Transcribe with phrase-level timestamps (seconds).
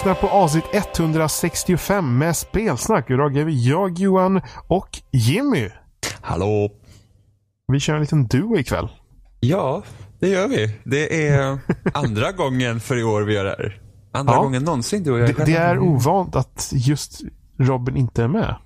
[0.00, 3.10] lyssnar på avsnitt 165 med spelsnack.
[3.10, 5.68] Idag är vi jag, Johan och Jimmy.
[6.20, 6.70] Hallå!
[7.72, 8.88] Vi kör en liten duo ikväll.
[9.40, 9.82] Ja,
[10.20, 10.78] det gör vi.
[10.84, 11.58] Det är
[11.94, 13.80] andra gången för i år vi gör det här.
[14.12, 14.42] Andra Ja.
[14.42, 17.20] gången någonsin du och jag Det, det är ovant att just
[17.58, 18.56] Robin inte är med.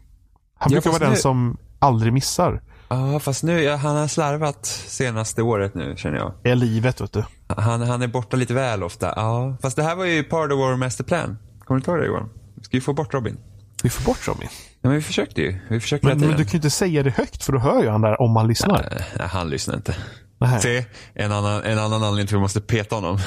[0.59, 2.63] Han brukar vara den nu- som aldrig missar.
[2.89, 6.33] Ja, fast nu, han har slarvat senaste året nu känner jag.
[6.45, 7.25] Är livet, vet du.
[7.47, 9.13] Han, han är borta lite väl ofta.
[9.17, 11.39] Ja, fast det här var ju part of our master plan.
[11.65, 12.29] Kommer du inte ihåg det Johan?
[12.55, 13.39] Vi ska ju få bort Robin.
[13.83, 14.49] Vi får bort Robin.
[14.51, 15.59] Ja, men vi försökte ju.
[15.69, 17.89] Vi försökte Men, men du kan ju inte säga det högt för då hör ju
[17.89, 18.89] han där om han lyssnar.
[19.19, 19.97] Nej, han lyssnar inte.
[20.41, 20.61] Nej.
[20.63, 20.85] Se,
[21.15, 23.19] en annan, en annan anledning till att vi måste peta honom.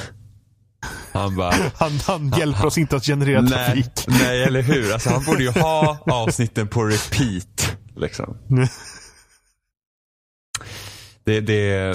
[1.12, 4.06] Han bara, Han, han hjälper oss inte att generera nej, trafik.
[4.06, 4.92] nej eller hur.
[4.92, 7.76] Alltså, han borde ju ha avsnitten på repeat.
[7.96, 8.36] Liksom.
[11.28, 11.54] Det, det,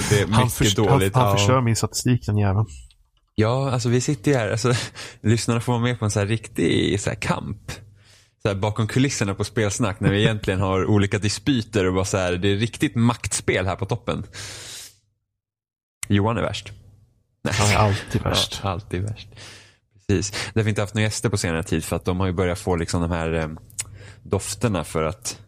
[0.09, 1.15] det är Han, mycket förstör, dåligt.
[1.15, 1.37] han, han ja.
[1.37, 2.65] förstör min statistik, den jäveln.
[3.35, 4.51] Ja, alltså vi sitter ju här.
[4.51, 4.73] Alltså,
[5.21, 7.71] lyssnarna får vara med på en så här riktig så här kamp.
[8.41, 12.17] Så här, bakom kulisserna på spelsnack när vi egentligen har olika dispyter och bara så
[12.17, 14.23] här, det är riktigt maktspel här på toppen.
[16.07, 16.71] Johan är värst.
[17.43, 17.53] Nej.
[17.57, 18.59] Han är alltid värst.
[18.63, 19.29] Ja, alltid värst.
[20.07, 20.31] Precis.
[20.31, 22.33] Därför har vi inte haft några gäster på senare tid för att de har ju
[22.33, 23.47] börjat få liksom de här eh,
[24.23, 25.39] dofterna för att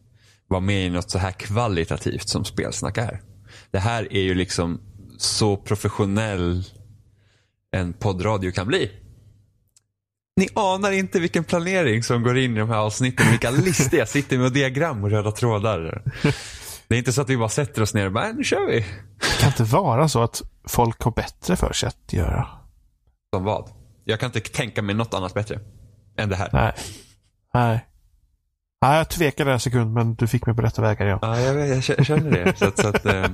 [0.48, 3.22] vara med i något så här kvalitativt som spelsnack är.
[3.72, 4.82] Det här är ju liksom
[5.18, 6.64] så professionell
[7.72, 8.92] en poddradio kan bli.
[10.38, 13.30] Ni anar inte vilken planering som går in i de här avsnitten.
[13.30, 16.04] Vilka listor jag sitter med och diagram och röda trådar.
[16.88, 18.68] Det är inte så att vi bara sätter oss ner och bara, "Äh, nu kör
[18.68, 18.80] vi.
[19.20, 22.48] Det kan inte vara så att folk har bättre för sig att göra.
[23.34, 23.70] Som vad?
[24.04, 25.60] Jag kan inte tänka mig något annat bättre
[26.18, 26.50] än det här.
[26.54, 26.74] Nej.
[27.54, 27.86] Nej.
[28.90, 31.20] Nej, jag tvekade en sekund, men du fick mig på rätta vägar, ja.
[31.22, 32.58] Ja, jag, jag kä- känner det.
[32.58, 33.26] Så att, så att, eh,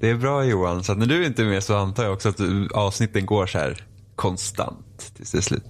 [0.00, 0.84] det är bra Johan.
[0.84, 3.46] Så att när du inte är med så antar jag också att du- avsnitten går
[3.46, 3.84] så här
[4.16, 5.64] konstant tills det är slut.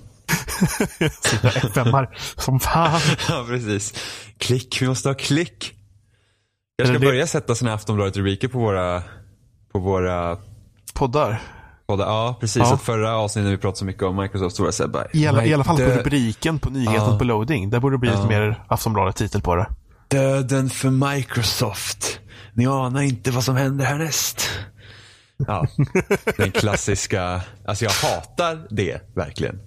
[1.73, 3.01] FM-ar som fan.
[3.29, 3.95] Ja, precis.
[4.39, 5.75] Klick, vi måste ha klick.
[6.77, 9.03] Jag ska det- börja sätta sådana här Aftonbladet-rubriker på våra,
[9.73, 10.39] på våra
[10.95, 11.43] Poddar.
[11.87, 12.07] Poddar.
[12.07, 12.63] Ja, precis.
[12.63, 12.75] Ja.
[12.75, 15.07] Att förra avsnittet när vi pratade så mycket om Microsoft så var det så bara,
[15.13, 17.19] I alla, I alla fall på rubriken på nyheten Ja.
[17.19, 17.71] på loading.
[17.71, 18.29] Där borde det bli lite Ja.
[18.29, 19.67] mer Aftonbladet-titel på det.
[20.09, 22.21] Döden för Microsoft.
[22.55, 24.49] Ni anar inte vad som händer härnäst.
[25.47, 25.67] Ja,
[26.37, 27.41] den klassiska.
[27.67, 29.59] Alltså jag hatar det verkligen.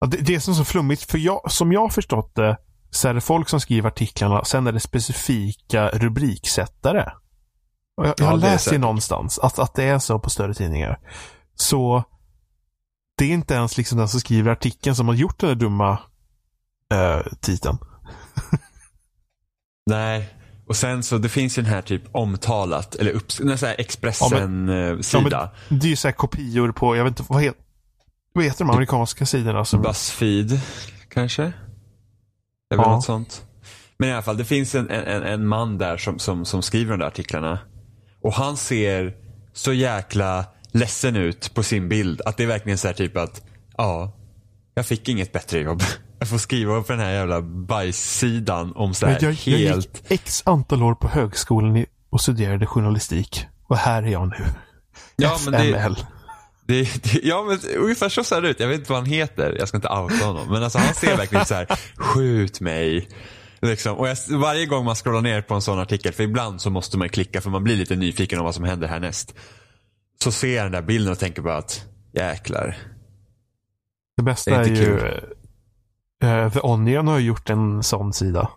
[0.00, 2.56] Ja, det, det är som så flummigt, för jag, som jag förstått det
[2.90, 7.10] så är det folk som skriver artiklarna, sen är det specifika rubriksättare.
[7.96, 8.80] Och jag jag Ja, säkert.
[8.80, 10.98] någonstans, att, att det är så på större tidningar.
[11.54, 12.04] Så
[13.18, 15.98] det är inte ens liksom den som skriver artikeln som har gjort den där dumma
[16.94, 17.78] eh, titeln.
[19.86, 20.34] Nej.
[20.66, 25.50] Och sen så det finns ju den här typ omtalat eller upp, så här Expressen-sida.
[25.68, 27.60] Det är ju så här kopior på, jag vet inte, vad heter,
[28.32, 29.64] vad heter de amerikanska sidorna?
[29.64, 30.60] Som, Buzzfeed
[31.08, 31.42] kanske?
[31.42, 32.94] Det är väl Ja.
[32.94, 33.46] något sånt.
[33.98, 36.90] Men i alla fall, det finns en, en, en man där som, som, som skriver
[36.90, 37.58] de där artiklarna.
[38.22, 39.14] Och han ser
[39.52, 42.20] så jäkla ledsen ut på sin bild.
[42.20, 43.42] Att det är verkligen så här typ att,
[43.76, 44.12] ja,
[44.74, 45.82] jag fick inget bättre jobb.
[46.18, 49.86] Jag får skriva på den här jävla bajssidan om så här jag, jag helt...
[49.86, 53.46] gick x antal år på högskolan och studerade journalistik.
[53.66, 54.44] Och här är jag nu.
[55.16, 55.96] Ja, men det, FML.
[56.66, 58.60] det, det, ja, men ungefär så ser det ut.
[58.60, 59.56] Jag vet inte vad han heter.
[59.58, 60.48] Jag ska inte outa honom.
[60.50, 61.66] Men alltså han ser verkligen så här,
[61.96, 63.08] skjut mig.
[63.62, 63.96] Liksom.
[63.96, 66.98] Och jag, varje gång man scrollar ner på en sån artikel, för ibland så måste
[66.98, 69.34] man klicka för man blir lite nyfiken om vad som händer härnäst.
[70.22, 72.76] Så ser jag den där bilden och tänker bara att jäklar.
[74.16, 74.94] Det bästa Det är är, ju...
[76.24, 78.50] Uh, The Onion har gjort en sån sida.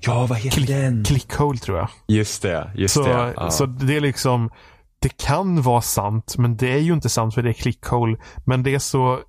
[0.00, 1.04] Ja, vad heter den?
[1.04, 1.88] Clickhole tror jag.
[2.08, 3.34] Just det, just Så, det.
[3.36, 3.50] Ja.
[3.50, 4.50] så det är liksom...
[4.98, 8.16] Det kan vara sant, men det är ju inte sant för det är clickhole.
[8.46, 9.20] Men det är så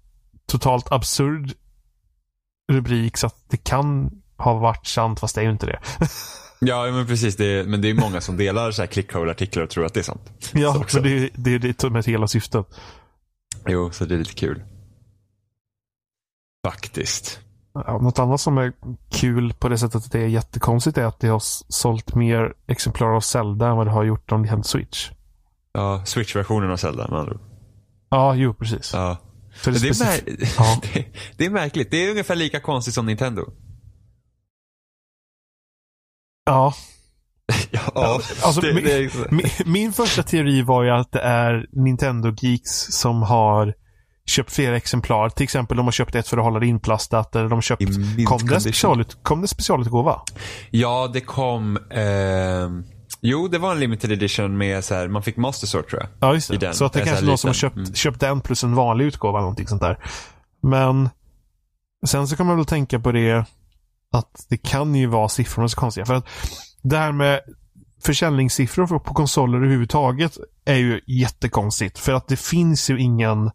[0.47, 1.53] totalt absurd
[2.71, 5.79] rubrik så att det kan ha varit sant fast det är ju inte det.
[6.63, 7.35] Ja, men precis.
[7.35, 9.99] Det är, men det är många som delar så här clickhole-artiklar och tror att det
[9.99, 10.31] är sant.
[10.53, 12.65] ja, men det är det, är det som är hela syftet.
[13.67, 14.63] Jo, så det är lite kul.
[16.67, 17.39] Faktiskt.
[17.73, 18.73] Ja, något annat som är
[19.11, 23.15] kul på det sättet att det är jättekonstigt är att det har sålt mer exemplar
[23.15, 25.09] av Zelda än vad det har gjort om Nintendo Switch.
[25.73, 27.41] Ja, Switch-versionen av Zelda med andra ord.
[28.09, 28.91] Ja, jo precis.
[28.93, 29.17] Ja.
[29.53, 30.23] För Det är,
[30.57, 30.81] Ja.
[30.93, 31.05] det,
[31.37, 31.91] det är märkligt.
[31.91, 33.51] Det är ungefär lika konstigt som Nintendo.
[37.71, 37.91] ja.
[37.95, 41.65] Ja, Alltså, det, min, det är, min, min första teori var ju att det är
[41.71, 43.73] Nintendo-geeks som har
[44.25, 45.29] köpt flera exemplar.
[45.29, 47.35] Till exempel de har köpt ett för att hålla det inplastat.
[47.35, 47.83] Eller de har köpt...
[48.27, 50.21] Kom det, specialut, kom det specialutgåva?
[50.69, 51.77] ja, det kom...
[51.91, 52.83] ehm,
[53.21, 56.09] jo, det var en limited edition med så här, man fick Master Sword tror jag.
[56.29, 56.57] Ja, just det.
[56.57, 56.73] den.
[56.73, 57.93] Så att det En kanske sån är någon som har köpt, Mm.
[57.93, 59.97] köpt den plus en vanlig utgåva någonting sånt där.
[60.63, 61.09] Men
[62.05, 63.45] sen så kan man väl tänka på det
[64.11, 66.05] att det kan ju vara siffrorna som är konstiga.
[66.05, 66.27] För att
[66.81, 67.41] det här med
[68.03, 71.99] försäljningssiffror på konsoler överhuvudtaget är ju jättekonstigt.
[71.99, 73.51] För att det finns ju ingen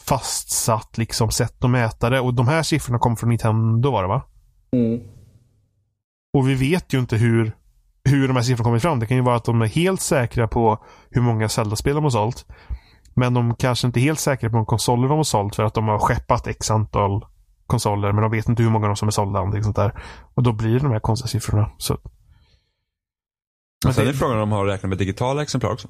[0.00, 2.20] fastsatt liksom sätt att mäta det.
[2.20, 4.22] Och de här siffrorna kommer från Nintendo var det va?
[4.72, 5.00] Mm.
[6.32, 7.56] Och vi vet ju inte hur,
[8.04, 9.00] hur de här siffrorna kommer fram.
[9.00, 12.10] Det kan ju vara att de är helt säkra på hur många Zelda-spel de har
[12.10, 12.46] sålt.
[13.14, 15.62] Men de kanske inte är helt säkra på hur många konsoler de har sålt för
[15.62, 17.24] att de har skeppat x antal
[17.68, 19.40] konsoler men de vet inte hur många de som är sålda.
[19.40, 20.02] Och, sånt där.
[20.34, 21.70] och då blir det de här konstiga siffrorna.
[21.78, 21.98] Så.
[23.84, 25.88] Men sen är frågan om de har räknat med digitala exemplar också.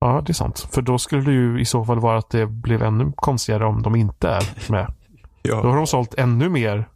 [0.00, 0.68] Ja, det är sant.
[0.72, 3.82] För då skulle det ju i så fall vara att det blev ännu konstigare om
[3.82, 4.94] de inte är med.
[5.46, 5.62] Ja.
[5.62, 6.88] Då har de sålt ännu mer.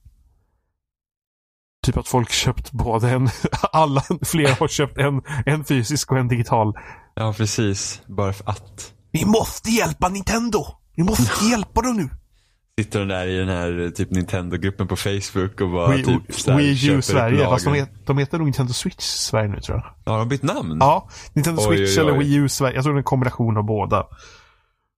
[1.86, 3.28] Typ att folk köpt både en,
[3.72, 6.74] alla, fler har köpt en, en fysisk och en digital.
[7.14, 8.02] ja, precis.
[8.06, 8.92] Bara för att.
[9.12, 10.66] Vi måste hjälpa Nintendo!
[10.96, 12.10] Vi måste hjälpa dem nu!
[12.78, 16.50] Sitter de där i den här typ Nintendo-gruppen på Facebook och bara Wii, typ så
[16.50, 17.44] här, Wii U Sverige.
[17.44, 19.84] Fast de, de heter nog Nintendo Switch Sverige nu tror jag.
[19.86, 20.76] Ja, de har bytt namn.
[20.80, 22.08] Ja, Nintendo Oj, Switch oj, oj.
[22.08, 22.74] eller Wii U Sverige.
[22.74, 24.06] Jag tror det är en kombination av båda.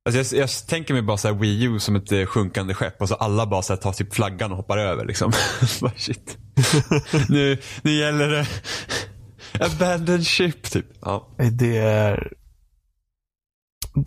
[0.04, 3.02] Alltså jag, jag tänker mig bara så här Wii U som ett eh, sjunkande skepp
[3.02, 5.32] och så alla bara så här tar typ flaggan och hoppar över liksom.
[5.80, 6.38] bara shit.
[7.28, 8.46] nu, nu gäller det
[9.60, 10.86] abandoned ship typ.
[11.00, 11.28] Ja.
[11.52, 12.32] Det är...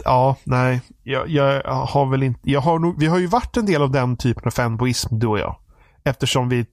[0.06, 0.81] Ja, nej.
[1.04, 2.40] Jag, jag har väl inte...
[2.44, 5.28] Jag har nog, vi har ju varit en del av den typen av fanboism, du
[5.28, 5.56] och jag.
[6.04, 6.66] Eftersom vi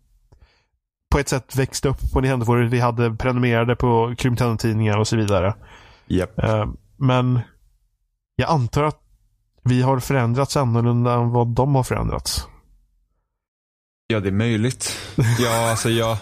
[1.13, 2.69] på ett sätt växte upp på Nintendo.
[2.69, 5.55] Vi hade prenumererade på Nintendo-tidningar och så vidare.
[6.07, 6.39] Japp.
[6.39, 7.41] Eh, Men
[8.37, 9.01] jag antar att
[9.63, 12.47] vi har förändrats annorlunda än vad de har förändrats.
[14.07, 14.97] Ja, det är möjligt.
[15.39, 16.17] Ja, alltså jag...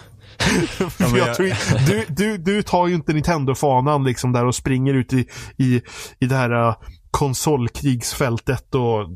[0.98, 1.52] Men jag tror,
[1.86, 5.26] du, du, du tar ju inte Nintendo-fanan liksom där och springer ut i,
[5.56, 5.82] i,
[6.18, 6.74] i det här uh,
[7.10, 9.08] konsolkrigsfältet och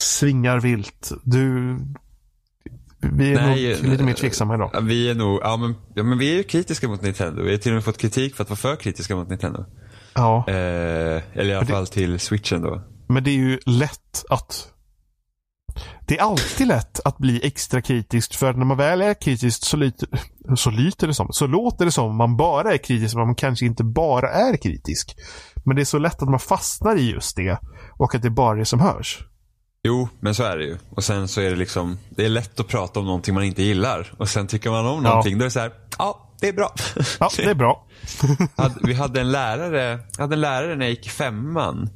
[0.00, 1.12] svingar vilt.
[1.22, 1.76] Du...
[3.00, 4.70] Vi är Nej, nog lite mer tveksamma idag.
[4.72, 7.42] Ja, vi är nog, ja men, ja men vi är ju kritiska mot Nintendo.
[7.42, 9.64] Vi har till och med fått kritik för att vara för kritiska mot Nintendo.
[10.14, 12.82] Ja, Eh, eller i alla fall till switchen då.
[13.08, 14.68] men det är ju lätt att...
[16.06, 19.76] Det är alltid lätt att bli extra kritisk för när man väl är kritisk så,
[19.76, 20.08] lyter,
[20.56, 23.66] så lyter det som, så låter det som man bara är kritisk men man kanske
[23.66, 25.16] inte bara är kritisk.
[25.64, 27.58] Men det är så lätt att man fastnar i just det
[27.98, 29.18] och att det bara är det som hörs.
[29.86, 30.76] Jo, men så är det ju.
[30.90, 33.62] Och sen så är det liksom, det är lätt att prata om någonting man inte
[33.62, 34.12] gillar.
[34.18, 36.74] Och sen tycker man om någonting, då är det så här, ja, det är bra.
[37.20, 37.86] Ja, det är bra.
[38.82, 41.90] Vi hade en lärare, hade en lärare när jag gick i femman.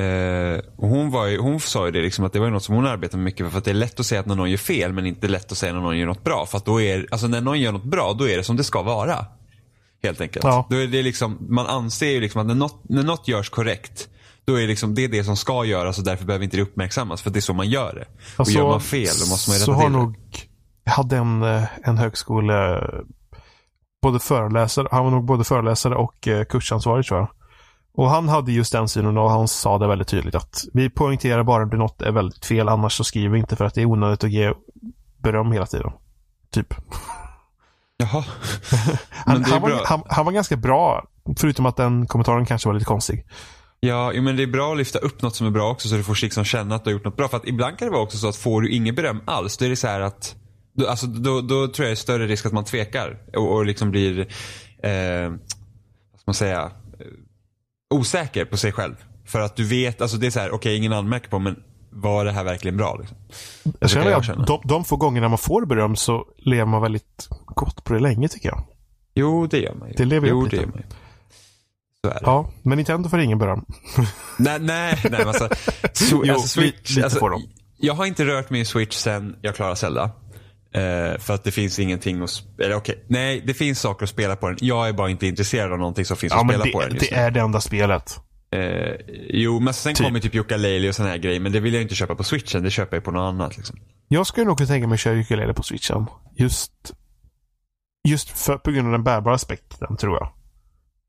[0.00, 2.74] Eh, och hon, var ju, hon sa ju det liksom att det var något som
[2.74, 3.52] hon arbetade med mycket med.
[3.52, 5.52] För att det är lätt att säga att när någon gör fel men inte lätt
[5.52, 6.46] att säga när någon gör något bra.
[6.46, 8.64] För att då är, alltså när någon gör något bra då är det som det
[8.64, 9.26] ska vara.
[10.02, 10.44] Helt enkelt.
[10.44, 10.66] Ja.
[10.70, 14.08] Då är det liksom, man anser ju liksom att när något, när något görs korrekt
[14.44, 16.62] då är det liksom, det är det som ska göras och därför behöver inte det
[16.62, 17.22] uppmärksammas.
[17.22, 18.06] För det är så man gör det.
[18.34, 19.98] och Alltså, gör man fel då måste man ju så rätta har till det.
[19.98, 20.16] nog,
[20.84, 22.80] jag hade en, eh, en högskole,
[24.02, 27.28] både föreläsare, han var nog både föreläsare och eh, kursansvarig tror jag.
[27.96, 31.42] Och han hade just den synen och han sa det väldigt tydligt att vi poängterar
[31.42, 33.82] bara om det något är väldigt fel annars så skriver vi inte för att det
[33.82, 34.52] är onödigt att ge
[35.22, 35.92] beröm hela tiden.
[36.50, 36.74] Typ.
[37.96, 38.24] Jaha.
[39.10, 41.04] Han, han, var, han, han var ganska bra,
[41.36, 43.26] förutom att den kommentaren kanske var lite konstig.
[43.80, 46.02] Ja, men det är bra att lyfta upp något som är bra också så du
[46.02, 47.28] får liksom känna att du har gjort något bra.
[47.28, 49.64] För att ibland kan det vara också så att får du inget beröm alls, då
[49.64, 50.36] är det så här att
[50.76, 53.66] då, alltså, då, då tror jag det är större risk att man tvekar och, och
[53.66, 54.20] liksom blir,
[54.82, 55.30] eh,
[56.10, 56.70] vad ska man säga,
[57.90, 58.94] osäker på sig själv.
[59.26, 62.24] För att du vet, alltså det är så här, okej ingen anmärker på men var
[62.24, 62.96] det här verkligen bra?
[63.00, 63.16] Liksom?
[63.80, 64.44] Jag känner jag känna.
[64.44, 68.28] de, de få gångerna man får beröm så lever man väldigt gott på det länge
[68.28, 68.64] tycker jag.
[69.14, 69.94] Jo, det gör man ju.
[69.94, 70.66] Det lever jo, upp det lite.
[70.66, 70.86] gör man ju.
[72.02, 72.18] Det.
[72.22, 73.64] Ja, men Nintendo får ingen beröm.
[74.38, 75.22] Nej, nej, nej.
[75.22, 75.48] Alltså,
[75.92, 77.42] so, Jo, alltså, Switch, lite alltså, får de.
[77.76, 80.10] Jag har inte rört mig i Switch sen jag klarade Zelda.
[80.74, 84.36] Eh, för att det finns ingenting att, eller okej, nej det finns saker att spela
[84.36, 84.56] på den.
[84.60, 86.94] Jag är bara inte intresserad av någonting som finns Ja, att spela det, på den
[86.94, 87.22] just det nu.
[87.22, 88.20] är det enda spelet.
[88.50, 88.94] Eh,
[89.28, 90.06] jo, men sen Typ.
[90.06, 91.40] kommer typ Yooka-Laylee och såna här grejer.
[91.40, 92.62] Men det vill jag inte köpa på switchen.
[92.62, 93.56] Det köper jag på något annat.
[93.56, 93.78] Liksom.
[94.08, 96.06] Jag skulle nog kunna tänka mig att köra ukulele på switchen.
[96.36, 96.72] Just,
[98.08, 100.32] just för, på grund av den bärbara aspekten, tror jag.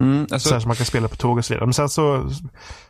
[0.04, 1.66] Mm, så alltså, som man kan spela på tåg och så vidare.
[1.66, 2.30] Men sen så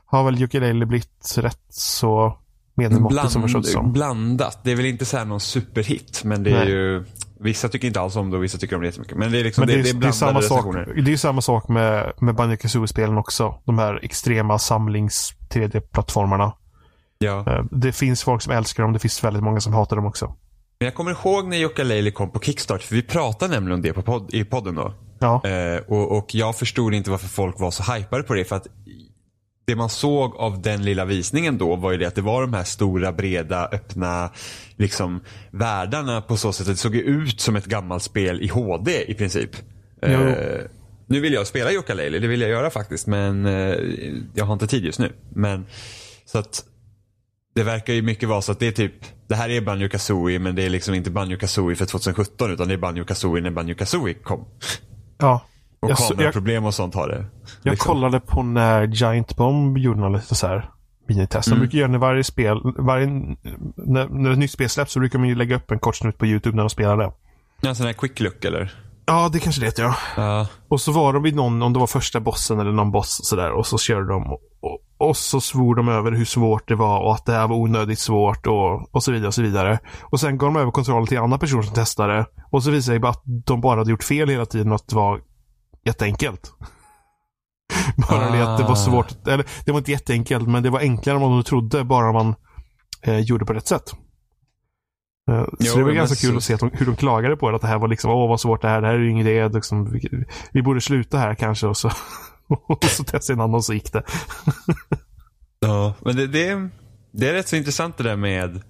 [0.06, 2.40] har väl ukulele blivit rätt så
[2.76, 3.94] medelmåttigt som som.
[3.94, 4.60] blandat.
[4.64, 6.22] Det är väl inte så någon superhit.
[6.24, 6.70] Men det är Nej.
[6.70, 7.06] ju,
[7.40, 9.18] vissa tycker inte alls om det och vissa tycker om det jättemycket.
[9.18, 11.10] Men det är liksom, Men det, är, det är det, är samma sak, det är
[11.10, 13.62] ju samma sak med, med Banjo Kazooie-spelen också.
[13.66, 16.52] De här extrema samlings 3D-plattformarna.
[17.18, 17.44] Ja.
[17.48, 18.94] Eh, Det finns folk som älskar dem.
[18.94, 20.26] Det finns väldigt många som hatar dem också.
[20.80, 22.82] Men jag kommer ihåg när Yooka-Laylee kom på Kickstart.
[22.84, 24.94] För vi pratade nämligen om det på podd, i podden då.
[25.20, 28.46] Ja, Eh, och, och jag förstod inte varför folk var så hypade på det.
[28.46, 28.68] För att
[29.66, 32.54] det man såg av den lilla visningen då var ju det att det var de
[32.54, 34.32] här stora, breda, öppna
[34.76, 39.12] liksom världarna på så sätt att det såg ut som ett gammalt spel i HD
[39.12, 39.50] i princip.
[40.02, 40.32] Eh,
[41.08, 43.76] nu vill jag spela Yooka-Laylee, det vill jag göra faktiskt men eh,
[44.34, 45.14] jag har inte tid just nu.
[45.30, 45.66] Men
[46.26, 46.66] så att
[47.56, 48.94] det verkar ju mycket vara så att det är typ,
[49.28, 52.68] det här är Banjo Kazooie men det är liksom inte Banjo Kazooie för 2017 utan
[52.68, 54.46] det är Banjo Kazooie när Banjo Kazooie kom.
[55.18, 55.46] Ja.
[55.86, 57.26] Och Jag kameraproblem och sånt har det.
[57.64, 57.94] Jag liksom.
[57.94, 60.70] kollade på när Giant Bomb gjorde några lite så här
[61.08, 61.48] minitest.
[61.48, 61.60] De Mm.
[61.60, 63.06] brukar göra när varje spel, varje,
[63.76, 66.18] när, när ett nytt spel släpps så brukar man ju lägga upp en kort snutt
[66.18, 67.12] på YouTube när de spelar det.
[67.62, 68.74] Ja, sån här quick look eller?
[69.08, 69.96] Ja, det kanske det ja.
[70.18, 70.48] Ja.
[70.68, 73.26] Och så var de vid någon, om det var första bossen eller någon boss och
[73.26, 73.52] sådär.
[73.52, 77.00] Och så körde de och, och, och så svor de över hur svårt det var
[77.00, 79.80] och att det här var onödigt svårt och, och så vidare och så vidare.
[80.04, 82.26] Och sen gav de över kontrollen till en annan person som testade.
[82.52, 84.88] Och så visade det bara att de bara hade gjort fel hela tiden och att
[84.88, 85.22] det var
[85.86, 86.54] jätteenkelt.
[88.10, 88.76] bara det att det var Ah.
[88.76, 89.28] svårt.
[89.28, 92.36] Eller det var inte jätteenkelt men det var enklare än vad de trodde bara man
[93.02, 93.94] eh, gjorde på rätt sätt.
[95.32, 97.36] Eh, så Jo, det var ganska så- kul att se att de, hur de klagade
[97.38, 97.56] på det.
[97.56, 99.28] Att det här var liksom, åh vad svårt det här, det här är ju ingen
[99.28, 99.50] idé.
[99.50, 100.10] Liksom, vi,
[100.52, 101.68] vi borde sluta här kanske.
[101.68, 101.92] Och så,
[102.68, 104.04] och så testade en annan och så gick det.
[105.60, 106.70] Ja, men det, det, är-
[107.12, 108.62] det är rätt så intressant det där med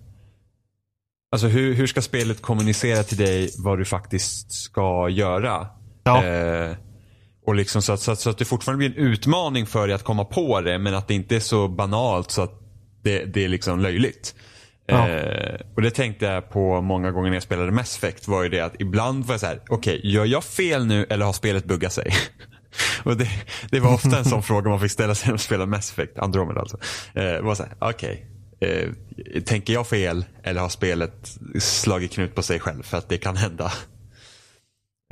[1.32, 5.68] Alltså hur, hur ska spelet kommunicera till dig vad du faktiskt ska göra?
[6.04, 6.24] Ja.
[6.26, 6.76] Eh,
[7.46, 9.96] och liksom så att, så, att, så att det fortfarande blir en utmaning för dig
[9.96, 12.62] att komma på det men att det inte är så banalt så att
[13.04, 14.36] det, det är liksom löjligt.
[14.88, 15.10] Ja.
[15.10, 18.50] Eh, och det tänkte jag på många gånger när jag spelade Mass Effect var ju
[18.50, 21.66] det att ibland var jag så här: okej gör jag fel nu eller har spelet
[21.66, 22.12] buggat sig?
[23.04, 23.30] och det,
[23.72, 26.20] det var ofta en sån fråga man fick ställa sig när man spelade Mass Effect,
[26.20, 26.78] Andromeda alltså.
[27.14, 28.26] Eh, var så här, okej.
[28.60, 28.90] Eh,
[29.46, 32.84] tänker jag fel eller har spelet slagit knut på sig själv?
[32.84, 33.72] För att det kan hända.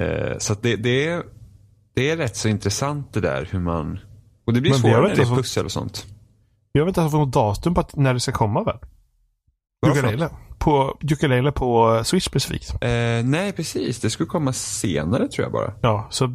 [0.02, 1.24] Eh, så det, det, är,
[1.96, 4.00] det är rätt så intressant det där hur man...
[4.46, 6.06] Och det blir Men vi har svårare när det är pussel och sånt.
[6.72, 8.78] Jag vet inte ens något datum på att, när det ska komma väl?
[9.88, 10.30] Ukulele.
[10.60, 12.70] På, ukulele på Switch specifikt.
[12.74, 12.80] Eh,
[13.24, 14.00] nej, precis.
[14.00, 15.74] Det skulle komma senare tror jag bara.
[15.82, 16.28] Ja, så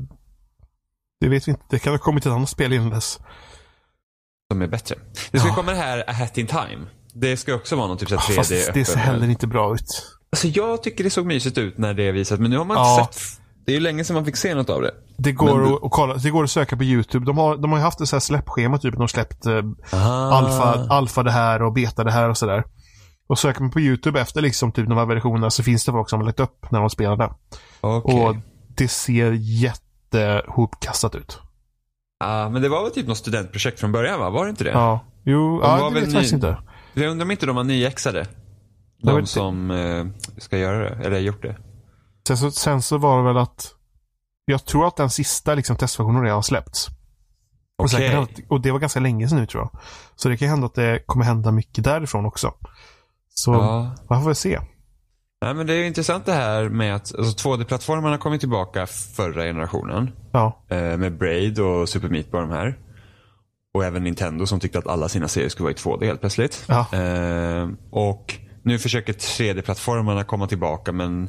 [1.20, 1.62] det vet vi inte.
[1.70, 3.18] Det kan ha kommit ett annat spel innan dess.
[4.52, 4.96] Som är bättre.
[5.30, 5.54] Det ska Ja.
[5.54, 6.86] komma det här A Hat in Time.
[7.14, 10.16] Det ska också vara någon typ av 3D Fast det ser heller inte bra ut.
[10.32, 13.00] Alltså jag tycker det såg mysigt ut när det visat men nu har man Ja.
[13.00, 13.40] inte sett.
[13.68, 14.94] Det är ju länge sedan man fick se något av det.
[15.18, 17.26] Det går, du- att, kolla, det går att söka på YouTube.
[17.26, 18.92] De har, de har ju haft ett så här släppschema, typ.
[18.94, 20.30] De har släppt eh, Ah.
[20.38, 22.64] alfa, alfa det här och beta det här och sådär.
[23.28, 26.10] Och söker man på YouTube efter liksom typ de här versionerna så finns det folk
[26.10, 27.30] som har lagt upp när de spelar det.
[27.80, 28.20] Okej.
[28.28, 28.36] Och
[28.76, 29.32] det ser
[30.12, 31.38] jättehopkastat ut.
[32.24, 34.30] Ah, men det var väl typ något studentprojekt från början va?
[34.30, 34.70] Var det inte det?
[34.70, 35.00] Ja.
[35.24, 36.58] Jo, De ja, var det vet jag ny- inte.
[36.94, 38.26] Jag undrar om inte de var nyexade.
[39.02, 40.06] De som eh,
[40.38, 41.56] ska göra det, eller gjort det.
[42.28, 43.74] Sen så, sen så var det väl att
[44.44, 46.88] jag tror att den sista liksom, testversionen redan har släppts.
[47.82, 49.80] Och, sen kan det, och det var ganska länge sedan nu tror jag.
[50.16, 52.54] Så det kan hända att det kommer hända mycket därifrån också.
[53.28, 53.94] Så Ja.
[54.10, 54.60] man får väl se.
[55.44, 60.10] Nej, men det är intressant det här med att alltså, 2D-plattformarna kommit tillbaka förra generationen.
[60.32, 62.78] Ja, Eh, med Braid och Super Meat Boy och de här.
[63.74, 66.64] Och även Nintendo som tyckte att alla sina serier skulle vara i 2D helt plötsligt.
[66.68, 66.86] Ja.
[66.98, 71.28] Eh, och nu försöker 3D-plattformarna komma tillbaka men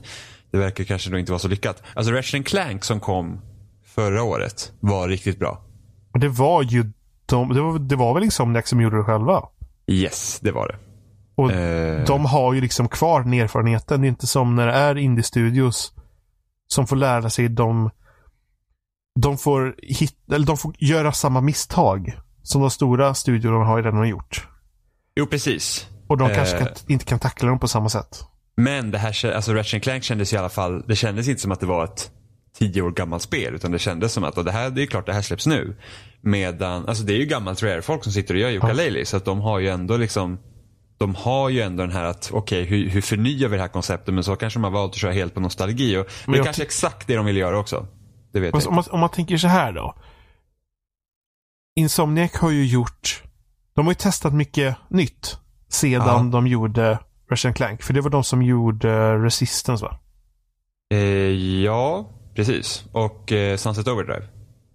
[0.52, 1.84] det verkar kanske då inte vara så lyckat.
[1.94, 3.42] Alltså Ratchet Clank som kom
[3.86, 5.62] förra året var riktigt bra.
[6.20, 6.92] det var ju
[7.26, 9.44] de, det, var, det var väl liksom Next som gjorde det själva.
[9.88, 10.76] Yes, det var det.
[11.36, 14.02] Och Eh, de har ju liksom kvar den erfarenheten.
[14.02, 15.94] Det är inte som när det är indie-studios
[16.68, 17.90] som får lära sig de
[19.20, 24.08] de får, hit, eller de får göra samma misstag som de stora studiorna har redan
[24.10, 24.48] gjort.
[25.16, 25.88] Jo, precis.
[26.08, 26.36] Och de Eh.
[26.36, 28.24] kanske kan, inte kan tackla dem på samma sätt.
[28.60, 31.60] Men det här, alltså Ratchet Clank kändes i alla fall, det kändes inte som att
[31.60, 32.12] det var ett
[32.58, 33.56] tio år gammalt spel.
[33.56, 35.78] Utan det kändes som att, det här, det är klart det här släpps nu.
[36.22, 39.06] Medan, alltså det är ju gammalt Rare-folk som sitter och gör ukulele.
[39.06, 40.40] Så att de har ju ändå liksom,
[40.98, 44.14] de har ju ändå den här att, okej hur, hur förnyar vi det här konceptet?
[44.14, 45.98] Men så kanske de har valt att köra helt på nostalgi.
[45.98, 47.88] Och det är kanske exakt det de vill göra också.
[48.34, 49.96] Det vet Men jag om, man, om man tänker så här då.
[51.76, 53.24] Insomniac har ju gjort,
[53.76, 55.38] de har ju testat mycket nytt
[55.70, 56.30] sedan Ja.
[56.32, 57.00] de gjorde
[57.32, 57.84] Russian Clank.
[57.84, 60.00] För det var de som gjorde Resistance va?
[60.94, 61.00] Eh,
[61.64, 62.86] ja, precis.
[62.92, 64.24] Och eh, Sunset Overdrive.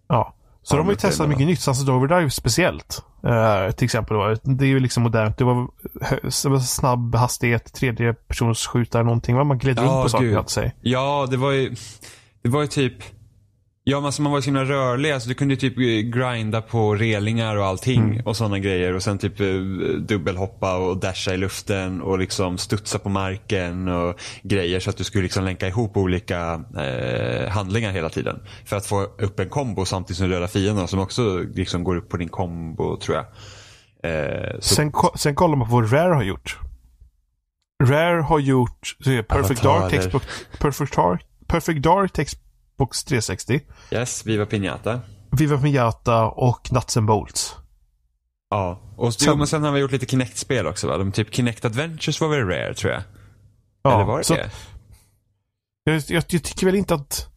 [0.09, 0.35] Ja.
[0.63, 1.61] Så Ja, de har ju testat mycket nytt.
[1.61, 3.03] Sunset Overdrive speciellt.
[3.27, 4.17] eh, till exempel.
[4.17, 4.37] Då.
[4.43, 5.39] Det är ju liksom modernt.
[5.39, 5.55] Det var,
[6.03, 9.37] hö- det var snabb hastighet, tredje persons skjutare någonting.
[9.37, 9.45] va?
[9.45, 10.75] Man gled Ja, runt på saker sig.
[10.81, 11.75] Ja, det var ju,
[12.43, 12.95] det var ju typ
[13.87, 15.11] Ja, men alltså man var ju så himla rörlig.
[15.11, 18.27] Alltså, du kunde typ eh, grinda på relingar och allting Mm.
[18.27, 18.95] och sådana grejer.
[18.95, 19.47] Och sen typ eh,
[19.99, 25.05] dubbelhoppa och dasha i luften och liksom studsa på marken och grejer så att du
[25.05, 28.41] skulle liksom länka ihop olika eh, handlingar hela tiden.
[28.65, 31.97] För att få upp en kombo samtidigt som du dödar fienden som också liksom går
[31.97, 33.27] upp på din kombo tror jag.
[34.13, 36.59] Eh, Sen, ko- sen kollar man på vad Rare har gjort.
[37.85, 38.97] Rare har gjort
[39.29, 39.91] Perfect Dark,
[40.59, 42.23] Perfect Dark, Perfect Dark till
[42.75, 45.01] Xbox 360, yes, Viva Pinata.
[45.31, 47.57] Viva Pinata och Nuts and Bolts.
[48.51, 50.99] Ja, och Sen- sen, men sen har vi gjort lite Kinect-spel också va?
[50.99, 53.03] De typ Kinect Adventures var väl rare tror jag?
[53.83, 54.51] Ja, Eller var det så det?
[55.85, 57.29] Jag, jag, jag tycker väl inte att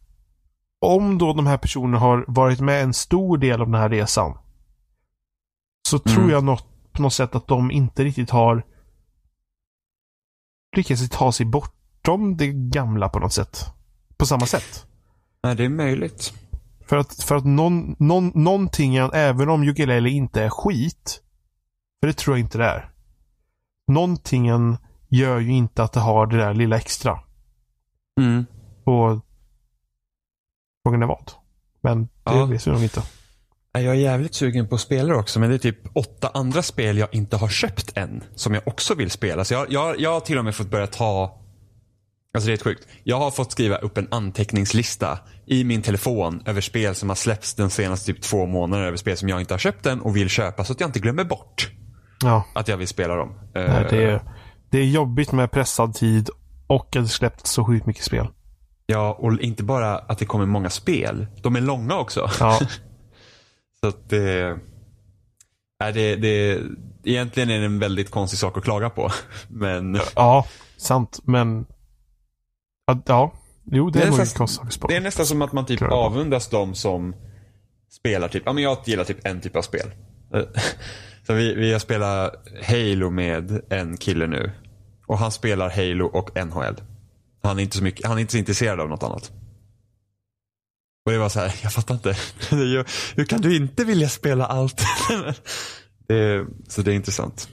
[0.80, 4.38] om då de här personerna har varit med en stor del av den här resan
[5.88, 6.16] så Mm.
[6.16, 8.62] tror jag något, på något sätt att de inte riktigt har
[10.76, 13.64] lyckats ta sig bortom det gamla på något sätt.
[14.16, 14.86] På samma sätt.
[15.42, 16.32] Nej, det är möjligt.
[16.86, 21.22] För att, för att någon, någon, någonting, även om ukulele inte är skit,
[22.00, 22.90] för det tror jag inte det är.
[23.92, 24.46] Någonting
[25.08, 27.20] gör ju inte att det har det där lilla extra.
[28.20, 28.46] Mm.
[28.84, 29.24] Och
[30.84, 31.30] frågan är vad.
[31.80, 32.44] Men det Ja.
[32.44, 33.02] vet vi nog inte.
[33.72, 36.98] Jag är jävligt sugen på att spela också, men det är typ åtta andra spel
[36.98, 38.24] jag inte har köpt än.
[38.34, 39.44] Som jag också vill spela.
[39.44, 41.40] Så jag, jag, jag har till och med fått börja ta
[42.38, 42.88] Alltså det är helt sjukt.
[43.04, 47.54] Jag har fått skriva upp en anteckningslista i min telefon över spel som har släppts
[47.54, 48.86] den senaste typ två månaderna.
[48.88, 50.98] Över spel som jag inte har köpt än och vill köpa så att jag inte
[50.98, 51.70] glömmer bort
[52.22, 53.34] Ja, att jag vill spela dem.
[53.54, 54.22] nej, Eh, det, är,
[54.70, 56.30] det är jobbigt med pressad tid
[56.66, 58.28] och att det släppts så sjukt mycket spel.
[58.86, 61.26] Ja, och inte bara att det kommer många spel.
[61.42, 62.30] De är långa också.
[62.40, 62.60] Ja,
[63.80, 64.58] Så att det...
[65.80, 66.60] Nej, det, det...
[67.04, 69.10] Egentligen är det en väldigt konstig sak att klaga på.
[69.48, 71.20] Men ja sant.
[71.24, 71.66] Men
[73.06, 73.32] ja,
[73.64, 74.88] jo det Det är nog en nästan- sak.
[74.88, 77.14] det är nästan som att man typ avundas de som
[77.90, 79.90] spelar typ, ja men jag gillar typ en typ av spel.
[81.26, 82.34] Så vi, vi har spelat
[82.66, 84.52] Halo med en kille nu.
[85.06, 86.74] Och han spelar Halo och NHL.
[87.42, 89.32] Han är inte så, mycket, han är inte så intresserad av något annat.
[91.06, 92.16] Och det var så här, jag fattar inte.
[93.16, 94.82] Hur kan du inte vilja spela allt?
[96.08, 97.48] det, så det är intressant.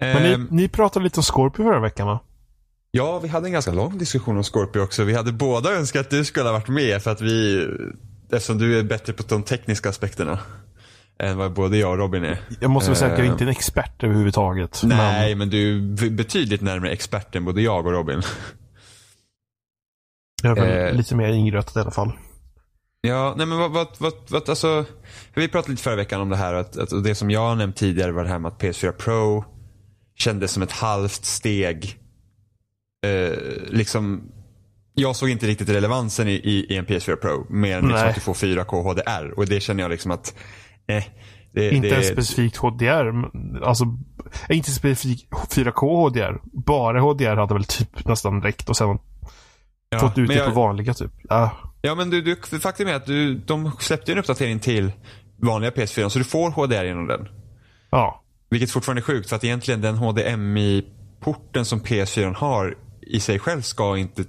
[0.00, 2.20] Men Ehm, ni, ni pratade lite om Scorpio förra veckan va?
[2.94, 5.04] Ja, vi hade en ganska lång diskussion om Scorpio också.
[5.04, 7.66] Vi hade båda önskat att du skulle ha varit med för att vi,
[8.32, 10.38] eftersom du är bättre på de tekniska aspekterna
[11.18, 12.40] än vad både jag och Robin är.
[12.60, 14.80] Jag måste väl säga att jag är Eh, inte en expert överhuvudtaget.
[14.84, 15.76] Nej, Men men du
[16.06, 18.22] är betydligt närmare expert än både jag och Robin.
[20.42, 22.12] jag är väl eh, lite mer ingrötad i alla fall.
[23.00, 24.84] Ja, nej men vad, vad, vad, vad alltså.
[25.34, 28.12] Vi pratade lite förra veckan om det här att, att det som jag nämnt tidigare
[28.12, 29.44] var det här med att PS4 Pro
[30.16, 32.01] kändes som ett halvt steg.
[33.06, 33.38] Eh,
[33.70, 34.22] liksom,
[34.94, 38.14] jag såg inte riktigt relevansen i, i, i en PS4 Pro mer än liksom att
[38.14, 40.34] du får 4K HDR och det känner jag liksom att
[40.86, 41.04] eh,
[41.52, 43.12] det, Inte det, ens specifikt HDR.
[43.64, 43.84] Alltså,
[44.48, 46.40] inte specifikt 4K HDR.
[46.66, 48.98] Bara HDR hade väl typ nästan räckt och sen
[49.90, 51.10] ja, fått ut det jag- på vanliga typ.
[51.28, 51.50] Ja,
[51.84, 54.92] Ja men du, du, faktum är att du, de släppte en uppdatering till
[55.42, 57.28] vanliga PS4 så du får HDR genom den.
[57.90, 58.18] ja.
[58.50, 63.62] Vilket fortfarande är sjukt för att egentligen den HDMI-porten som PS4 har i sig själv
[63.62, 64.24] ska inte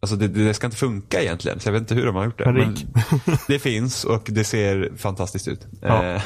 [0.00, 1.60] Alltså det, det ska inte funka egentligen.
[1.60, 2.52] Så jag vet inte hur de har gjort det.
[2.52, 2.76] Men
[3.48, 5.66] det finns och det ser fantastiskt ut.
[5.82, 6.04] Ja.
[6.04, 6.22] Eh,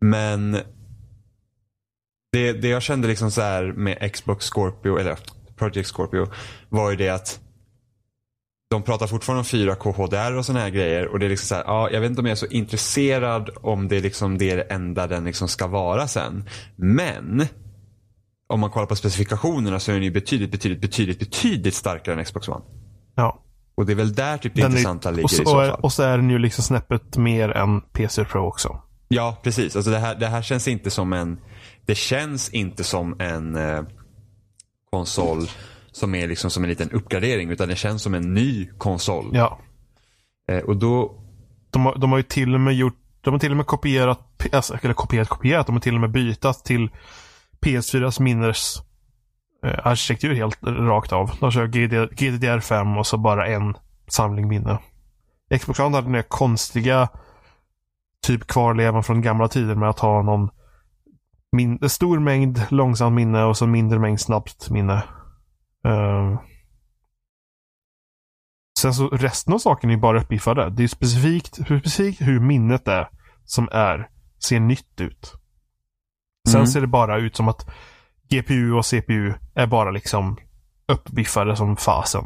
[0.00, 0.52] men
[2.32, 5.18] det, det jag kände liksom så här med Xbox Scorpio, eller
[5.56, 6.26] Project Scorpio,
[6.68, 7.40] var ju det att
[8.70, 11.06] de pratar fortfarande om 4K HDR och sådana här grejer.
[11.06, 13.50] Och det är liksom så här, ja, jag vet inte om jag är så intresserad
[13.56, 16.48] om det, liksom, det är det enda den liksom ska vara sen.
[16.76, 17.46] Men
[18.50, 22.24] om man kollar på specifikationerna så är den ju betydligt, betydligt, betydligt, betydligt starkare än
[22.24, 22.64] Xbox One.
[23.14, 23.42] ja.
[23.74, 25.80] Och det är väl där typ det Den är- intressanta ligger så, i så fall.
[25.82, 28.82] och, så är den ju liksom snäppet mer än PC Pro också.
[29.08, 29.76] Ja, precis.
[29.76, 31.38] Alltså det, här, det här känns inte som en...
[31.86, 33.82] Det känns inte som en eh,
[34.90, 35.46] konsol
[35.92, 37.50] som är liksom som en liten uppgradering.
[37.50, 39.30] Utan det känns som en ny konsol.
[39.32, 39.58] Ja.
[40.52, 41.22] Eh, och då...
[41.70, 44.46] De har, de har ju till och med gjort de har till och med kopierat,
[44.52, 46.88] alltså, eller kopierat, kopierat, de har till och med bytt till
[47.66, 48.76] PS4s minnes
[49.64, 51.30] eh, arkitektur helt rakt av.
[51.40, 53.74] De kör GDDR5 och så bara en
[54.08, 54.78] samling minne.
[55.60, 57.08] Xbox One hade den där konstiga
[58.26, 60.50] typ kvarlevan från gamla tider med att ha någon
[61.52, 65.02] min, stor mängd långsamt minne och så mindre mängd snabbt minne.
[65.84, 66.40] Eh,
[68.80, 70.70] Sen så resten av saken är bara uppgiftade.
[70.70, 73.08] Det är specifikt, hur specifikt hur minnet är
[73.44, 74.08] som är,
[74.44, 75.34] ser nytt ut.
[76.50, 76.66] Sen Mm.
[76.66, 77.70] ser det bara ut som att
[78.30, 80.36] GPU och CPU är bara liksom
[80.88, 82.24] uppbiffade som fasen.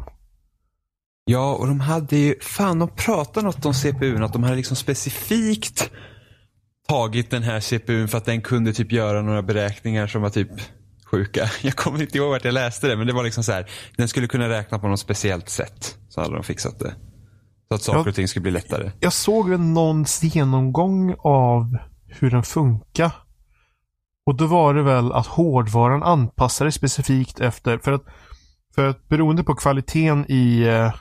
[1.25, 4.75] Ja, och de hade ju, fan de pratade något om CPUn, att de hade liksom
[4.77, 5.91] specifikt
[6.87, 10.49] tagit den här CPUn för att den kunde typ göra några beräkningar som var typ
[11.11, 11.49] sjuka.
[11.61, 13.69] Jag kommer inte ihåg vart jag läste det, men det var liksom så här.
[13.97, 15.97] Den skulle kunna räkna på något speciellt sätt.
[16.09, 16.93] Så hade de fixat det.
[17.67, 18.09] Så att saker Ja.
[18.09, 18.91] och ting skulle bli lättare.
[18.99, 23.11] Jag såg väl någons genomgång av hur den funkar.
[24.25, 28.03] Och då var det väl att hårdvaran anpassades specifikt efter, för att,
[28.75, 30.93] för att beroende på kvaliteten i, eh,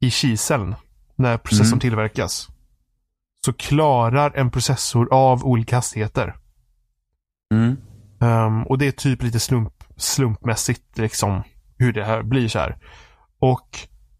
[0.00, 0.74] i kiseln
[1.16, 1.80] när processorn Mm.
[1.80, 2.48] tillverkas.
[3.44, 6.36] Så klarar en processor av olika hastigheter.
[7.54, 7.76] Mm.
[8.20, 11.42] Ehm, och det är typ lite slump, slumpmässigt liksom
[11.78, 12.78] hur det här blir så här.
[13.38, 13.68] Och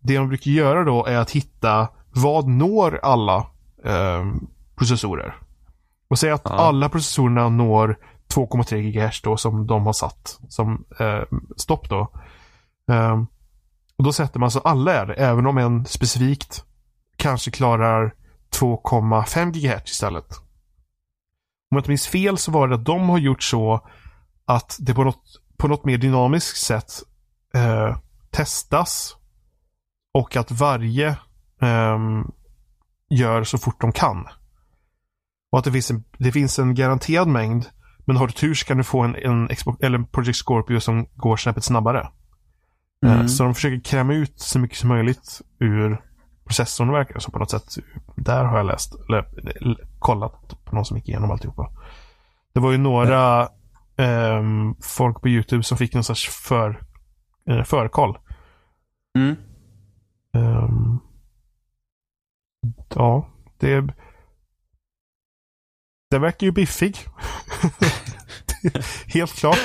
[0.01, 3.47] det de brukar göra då är att hitta vad når alla
[3.85, 5.35] ehm, processorer.
[6.09, 6.51] Och säga att Ja.
[6.51, 7.99] alla processorerna når
[8.35, 11.23] 2,3 GHz då som de har satt som eh,
[11.57, 12.12] stopp då.
[12.90, 13.23] Eh,
[13.97, 16.64] och då sätter man så alla är det, även om en specifikt
[17.16, 18.14] kanske klarar
[18.55, 20.38] 2,5 GHz istället.
[21.71, 23.88] Om jag inte minns fel så var det att de har gjort så
[24.45, 25.25] att det på något,
[25.57, 26.92] på något mer dynamiskt sätt
[27.55, 27.97] eh,
[28.31, 29.16] testas
[30.14, 31.16] och att varje
[31.61, 32.33] ehm,
[33.11, 34.29] gör så fort de kan.
[35.51, 37.66] Och att det finns en, det finns en garanterad mängd
[38.05, 40.81] men har du tur så kan du få en, en, Xbox, eller en Project Scorpio
[40.81, 42.01] som går snäppet snabbare.
[42.01, 43.29] Eh, Mm.
[43.29, 46.03] Så de försöker kräma ut så mycket som möjligt ur
[46.45, 47.75] processorn verkar som på något sätt.
[48.17, 49.25] Där har jag läst, eller,
[49.99, 51.71] kollat på någon som gick igenom alltihopa.
[52.53, 53.49] Det var ju några
[53.97, 56.81] ehm, folk på YouTube som fick någon sorts för,
[57.51, 58.19] eh, förkoll.
[59.19, 59.37] Mm.
[60.35, 60.99] Ehm,
[62.95, 63.95] ja, det...
[66.12, 66.96] Den verkar ju biffig.
[69.07, 69.59] Helt klart.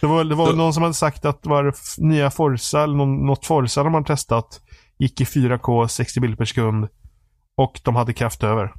[0.00, 3.82] Det var, det var någon som hade sagt att var nya Forza, eller något Forza
[3.82, 4.60] de hade testat,
[4.98, 6.88] gick i 4K 60 bilder per sekund.
[7.56, 8.74] Och de hade kraft över.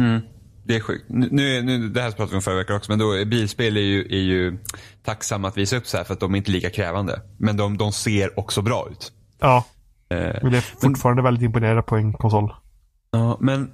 [0.00, 0.20] Mm.
[0.64, 1.04] Det är sjukt.
[1.08, 4.00] Nu, nu, det här pratade vi om förra veckan också, men då, bilspel är ju,
[4.00, 4.58] är ju
[5.04, 7.22] tacksamma att visa upp så här för att de är inte lika krävande.
[7.38, 9.12] Men de, de ser också bra ut.
[9.40, 9.64] Ja,
[10.10, 12.52] Eh, jag är fortfarande väldigt imponerad på en konsol.
[13.10, 13.70] ja, men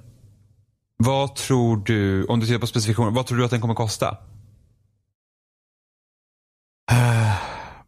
[0.97, 4.17] vad tror du, om du tittar på specifikationen, vad tror du att den kommer kosta?
[6.91, 7.35] Eh,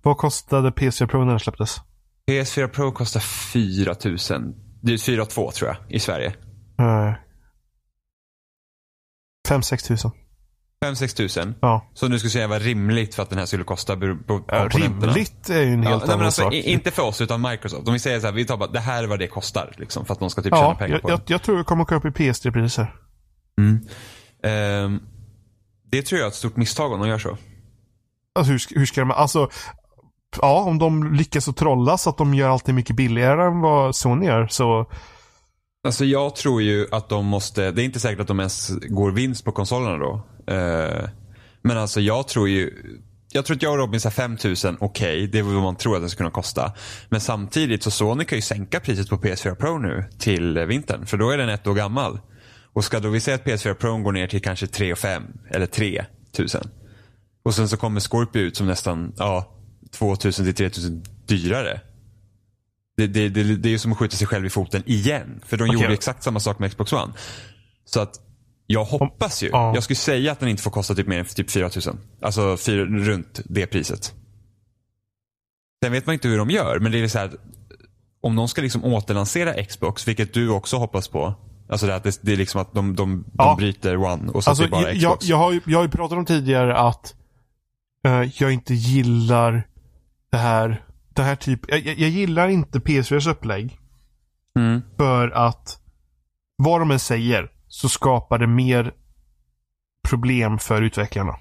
[0.02, 1.82] vad kostade PS4 Pro när den släpptes?
[2.32, 4.56] PS4 Pro kostar 4 000.
[4.82, 6.36] Det är 4 2 tror jag i Sverige.
[6.82, 7.13] Uh,
[9.50, 10.12] 5-6 tusen.
[10.86, 11.56] 5-6 tusen.
[11.62, 11.90] Ja.
[11.94, 15.50] Så du skulle säga var rimligt för att den här skulle kosta på Ja, rimligt
[15.50, 16.54] är ju en Ja, helt nej, men annan alltså, sak.
[16.54, 17.88] inte för oss utan Microsoft.
[17.88, 19.74] Om vi säger så här, vi tar bara det här är vad det kostar.
[19.78, 21.34] Liksom, för att de ska typ tjäna Ja, pengar jag, på jag, det.
[21.34, 22.96] jag tror det kommer att gå upp i PS3-priser.
[23.62, 23.80] Mm.
[24.44, 25.00] Ehm,
[25.92, 27.38] det tror jag är ett stort misstag om de gör så.
[28.36, 29.50] Alltså hur, hur ska de, alltså
[30.42, 33.96] Ja, om de lyckas att trolla så att de gör allting mycket billigare än vad
[33.96, 34.86] Sony gör så
[35.88, 39.12] Alltså jag tror ju att de måste, det är inte säkert att de ens går
[39.12, 40.22] vinst på konsolerna då.
[40.48, 41.10] Eh,
[41.62, 42.74] men alltså jag tror ju,
[43.32, 46.02] jag tror att jag och Robin sa 5000, okej, det är vad man tror att
[46.02, 46.74] det ska kunna kosta.
[47.10, 51.18] Men samtidigt så Sony kan ju sänka priset på PS4 Pro nu till vintern, för
[51.18, 52.20] då är den ett år gammal.
[52.74, 55.66] Och ska då vi säga att PS4 Pro går ner till kanske 3 5 eller
[55.66, 56.70] 3000.
[57.44, 59.54] Och sen så kommer Scorpio ut som nästan, ja,
[59.92, 61.82] 2000 till 3000 dyrare.
[62.98, 65.42] Det, det, det, det är ju som att skjuta sig själv i foten igen.
[65.46, 65.82] För de Okej.
[65.82, 67.14] gjorde exakt samma sak med Xbox One.
[67.86, 68.20] Så att
[68.68, 69.50] jag hoppas ju.
[69.50, 69.72] ja.
[69.76, 71.98] Jag skulle säga att den inte får kosta typ mer än typ 4000.
[72.22, 74.14] Alltså fyra, runt det priset.
[75.84, 77.32] Sen vet man inte hur de gör, men det är så här
[78.22, 81.34] om de ska liksom återlansera Xbox, vilket du också hoppas på.
[81.70, 83.56] Alltså det, att det, det är liksom att de, de, de Ja.
[83.56, 85.26] bryter One och så Alltså det bara jag, jag, Xbox.
[85.26, 87.16] jag, har ju, jag har ju pratat om tidigare att
[88.06, 89.68] eh, jag inte gillar
[90.32, 90.84] det här,
[91.16, 93.80] det här typ, jag, jag jag gillar inte PS4s upplägg
[94.60, 94.82] Mm.
[94.98, 95.80] för att
[96.58, 98.94] vad de än säger så skapar det mer
[100.10, 101.36] problem för utvecklarna.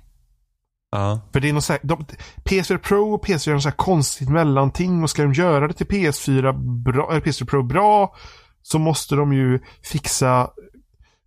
[0.91, 1.21] Ja.
[1.33, 2.07] För det är något så här, de,
[2.45, 5.87] PS4 Pro och PS4 är något så konstigt mellanting och ska de göra det till
[5.87, 8.15] PS4, bra, eller PS4 Pro bra
[8.63, 10.51] så måste de ju fixa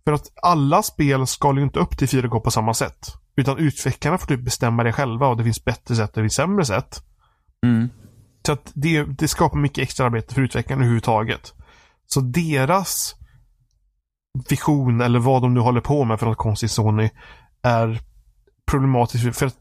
[0.04, 3.06] för att alla spel skalar ju inte upp till 4K på samma sätt.
[3.36, 6.34] Utan utvecklarna får typ bestämma det själva och det finns bättre sätt och det finns
[6.34, 7.02] sämre sätt.
[7.66, 7.88] Mm.
[8.46, 11.54] Så att det, det skapar mycket extra arbete för utvecklarna överhuvudtaget.
[12.06, 13.16] Så deras
[14.48, 17.10] vision eller vad de nu håller på med för något konstigt Sony
[17.62, 18.00] är
[18.70, 19.56] problematiskt för att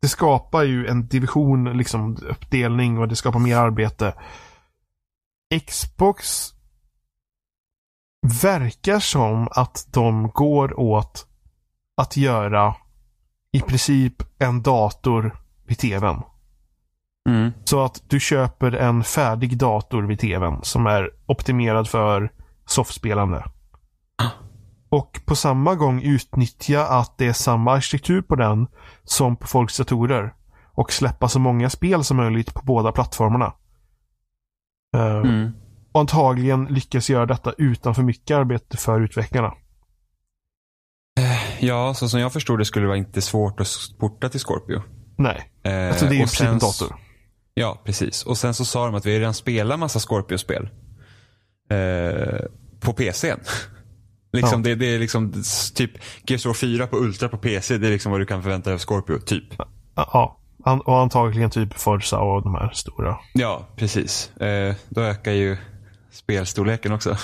[0.00, 4.14] det skapar ju en division, liksom uppdelning och det skapar mer arbete.
[5.66, 6.50] Xbox
[8.42, 11.26] verkar som att de går åt
[11.96, 12.74] att göra
[13.52, 15.36] i princip en dator
[15.66, 16.22] vid tvn.
[17.28, 17.52] Mm.
[17.64, 22.32] Så att du köper en färdig dator vid tvn som är optimerad för
[22.66, 23.44] softspelande.
[24.92, 28.66] Och på samma gång utnyttja att det är samma arkitektur på den
[29.04, 30.34] som på folks datorer.
[30.74, 33.52] Och släppa så många spel som möjligt på båda plattformarna.
[34.96, 35.52] Eh, Mm.
[35.92, 39.54] Och antagligen lyckas göra detta utan för mycket arbete för utvecklarna.
[41.60, 44.82] Ja, så som jag förstod det skulle det vara inte svårt att porta till Scorpio.
[45.16, 46.96] Nej, Eh, alltså det är ju princip en dator.
[47.54, 48.22] Ja, precis.
[48.22, 50.68] Och sen så sa de att vi redan spelar massa Scorpio-spel.
[51.70, 52.38] Eh,
[52.80, 53.40] på PCn.
[54.32, 54.68] Liksom, Ja.
[54.68, 55.42] det, det är liksom
[55.74, 55.90] typ
[56.26, 57.78] Gears of War 4 på Ultra på PC.
[57.78, 59.44] Det är liksom vad du kan förvänta dig av Scorpio, typ.
[59.94, 63.18] Ja, an- och antagligen typ Forza och de här stora.
[63.34, 64.36] Ja, precis.
[64.36, 65.56] Eh, då ökar ju
[66.10, 67.16] spelstorleken också.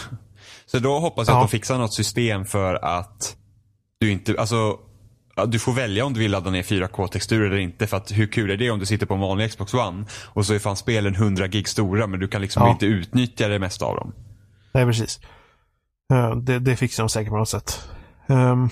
[0.66, 1.38] Så då hoppas jag Ja.
[1.44, 3.36] att de fixar något system för att
[4.00, 4.78] du inte, alltså
[5.46, 7.86] du får välja om du vill ladda ner 4K-texturer eller inte.
[7.86, 10.46] För att hur kul är det om du sitter på en vanlig Xbox One och
[10.46, 12.70] så är fan spelen 100 gig stora men du kan liksom Ja.
[12.72, 14.12] inte utnyttja det mesta av dem.
[14.72, 15.20] Nej, precis.
[16.12, 17.88] Eh, Det, det fixar de säkert på något sätt.
[18.28, 18.68] Um,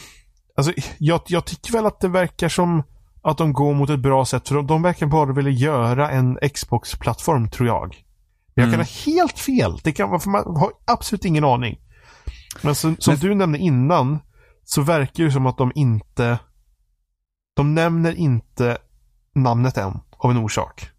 [0.57, 2.83] alltså, jag, jag tycker väl att det verkar som
[3.23, 4.49] att de går mot ett bra sätt.
[4.49, 7.97] För de, de verkar bara vilja göra en Xbox-plattform, tror jag.
[8.55, 8.81] Jag kan Mm.
[8.87, 9.79] ha helt fel.
[9.85, 11.79] Det kan för man har absolut ingen aning.
[12.63, 14.19] Men som, som Men- du nämnde innan
[14.65, 16.39] så verkar det som att de inte
[17.57, 18.79] de nämner inte
[19.35, 20.91] namnet än av en orsak.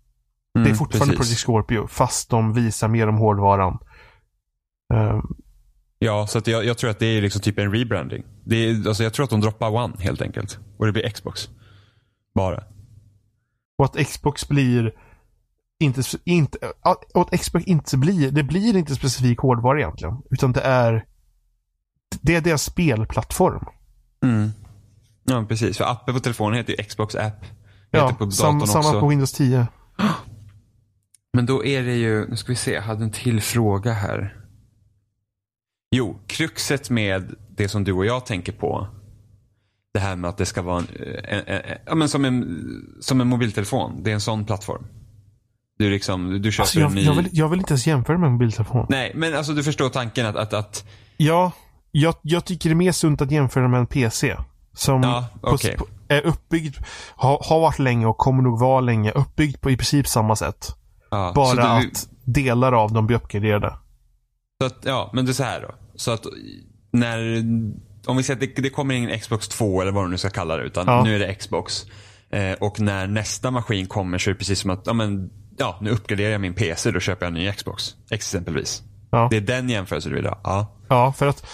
[0.53, 1.45] det är Mm, fortfarande precis.
[1.45, 3.77] Project Scorpio fast de visar mer om hårdvaran.
[4.93, 5.21] Ehm,
[5.99, 8.23] Ja, så jag, jag tror att det är liksom typ en rebranding.
[8.43, 10.59] Det är, alltså jag tror att de droppar One helt enkelt.
[10.77, 11.49] Och det blir Xbox.
[12.35, 12.63] Bara.
[13.77, 14.93] Och att Xbox blir
[15.79, 16.57] inte, inte,
[17.13, 20.21] och att Xbox inte blir, det blir inte specifik hårdvara egentligen.
[20.31, 21.05] Utan det är,
[22.21, 23.65] det är deras spelplattform.
[24.23, 24.49] Mm.
[25.23, 25.77] Ja, precis.
[25.77, 27.45] För appen på telefonen heter ju Xbox app.
[27.91, 28.81] Ja, på sam, också.
[28.81, 29.67] samma på Windows 10.
[31.33, 34.46] Men då är det ju, nu ska vi se, jag hade en till fråga här.
[35.91, 38.87] Jo, kruxet med det som du och jag tänker på.
[39.93, 40.87] Det här med att det ska vara en,
[41.23, 44.03] en, en, ja, men som, en, som en mobiltelefon.
[44.03, 44.85] Det är en sån plattform.
[45.79, 47.03] Du liksom, du köper Alltså jag, en ny.
[47.03, 48.85] jag, vill, jag vill inte ens jämföra med en mobiltelefon.
[48.89, 50.85] Nej, men alltså du förstår tanken att, att, att
[51.17, 51.51] Ja,
[51.91, 54.35] jag, jag tycker det är mer sunt att jämföra med en PC.
[54.73, 55.77] Som Ja, okej.
[55.77, 56.75] på, är uppbyggd,
[57.15, 60.75] har, har varit länge och kommer nog vara länge, uppbyggd på i princip samma sätt.
[61.11, 63.73] ja, Bara du, att delar av dem blir uppgraderade.
[64.61, 65.75] Så att, ja, men det är så här då.
[65.95, 66.25] Så att
[66.91, 67.17] när,
[68.05, 70.29] om vi säger att det, det kommer ingen Xbox 2 eller vad du nu ska
[70.29, 71.03] kalla det, utan Ja.
[71.03, 71.85] nu är det Xbox.
[72.29, 75.77] Eh, och när nästa maskin kommer så är det precis som att, ja men, ja,
[75.81, 77.95] nu uppgraderar jag min PC, då köper jag en ny Xbox.
[78.11, 78.83] Exempelvis.
[79.11, 79.27] Ja.
[79.31, 80.39] Det är den jämförelsen du vill ha?
[80.43, 80.67] Ja.
[80.89, 81.47] Ja, för att...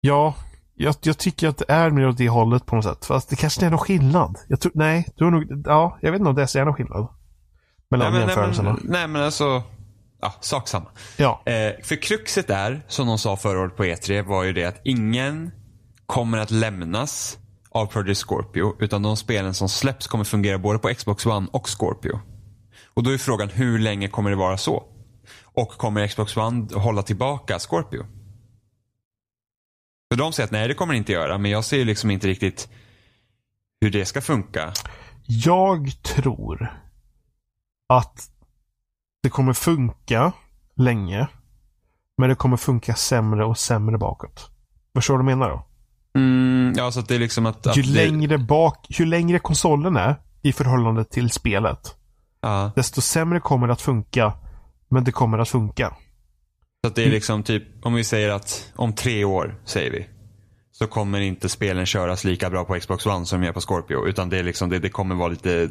[0.00, 0.34] Ja,
[0.74, 3.04] jag, jag tycker att det är mer åt det hållet på något sätt.
[3.04, 4.38] Fast det kanske är någon skillnad.
[4.48, 6.74] Jag tror, nej, du har nog, ja, jag vet inte om det är så någon
[6.74, 7.08] skillnad.
[7.90, 8.72] Mellan Nej, men, nej, jämförelserna.
[8.72, 9.62] men, nej men alltså,
[10.24, 10.90] ja, sak samma.
[11.16, 14.64] Ja, Eh, för kruxet är, som de sa förra året på E3, var ju det
[14.64, 15.50] att ingen
[16.06, 17.38] kommer att lämnas
[17.70, 18.76] av Project Scorpio.
[18.80, 22.20] Utan de spelen som släpps kommer fungera både på Xbox One och Scorpio.
[22.94, 24.84] Och då är frågan, hur länge kommer det vara så?
[25.42, 28.06] Och kommer Xbox One hålla tillbaka Scorpio?
[30.12, 31.38] För de säger att nej, det kommer det inte göra.
[31.38, 32.68] Men jag ser ju liksom inte riktigt
[33.80, 34.72] hur det ska funka.
[35.26, 36.84] jag tror
[37.88, 38.30] att
[39.24, 40.32] det kommer funka
[40.76, 41.28] länge.
[42.18, 44.50] Men det kommer funka sämre och sämre bakåt.
[44.94, 45.66] Förstår du vad jag menar då?
[46.20, 47.66] Mm, ja, så att det är liksom att...
[47.66, 51.94] att Ju det, längre bak, ju längre konsolen är i förhållande till spelet.
[52.40, 54.32] Ja, Desto sämre kommer det att funka.
[54.88, 55.96] Men det kommer att funka.
[56.84, 60.06] Så att det är liksom typ, om vi säger att om tre år, säger vi.
[60.72, 64.06] Så kommer inte spelen köras lika bra på Xbox One som de gör på Scorpio.
[64.08, 65.70] Utan det, är liksom, det, det kommer vara lite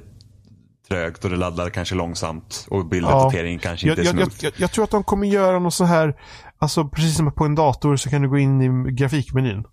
[0.88, 2.68] trögt och det laddar kanske långsamt.
[2.70, 5.60] Och bilduppdateringen kanske Jag, inte är jag, jag, jag, jag tror att de kommer göra
[5.60, 6.20] något så här.
[6.58, 9.64] Alltså precis som på en dator så kan du gå in i grafikmenyn.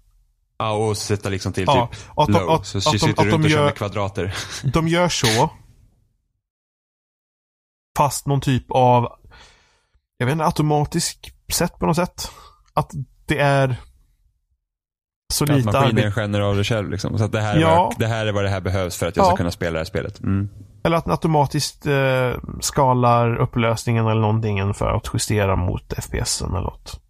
[0.58, 2.50] Ja, och sätta liksom till Ja, typ att de- low.
[2.50, 4.34] att- så att sitter de- du att runt de och kör gör- med kvadrater.
[4.72, 5.50] De gör så.
[7.98, 9.08] Fast någon typ av,
[10.18, 12.30] jag vet inte, automatisk sätt på något sätt.
[12.74, 12.90] Att
[13.26, 13.76] det är
[15.32, 16.10] så Att lite maskinen arbete.
[16.10, 16.90] skänner av det själv.
[16.90, 17.18] Liksom.
[17.18, 17.84] Så att det här, är Ja.
[17.84, 19.28] vad, det här är vad det här behövs för att jag Ja.
[19.28, 20.20] ska kunna spela det här spelet.
[20.20, 20.48] Mm.
[20.82, 26.60] Eller att den automatiskt eh, skalar upplösningen eller någonting för att justera mot FPSen eller
[26.60, 27.00] något.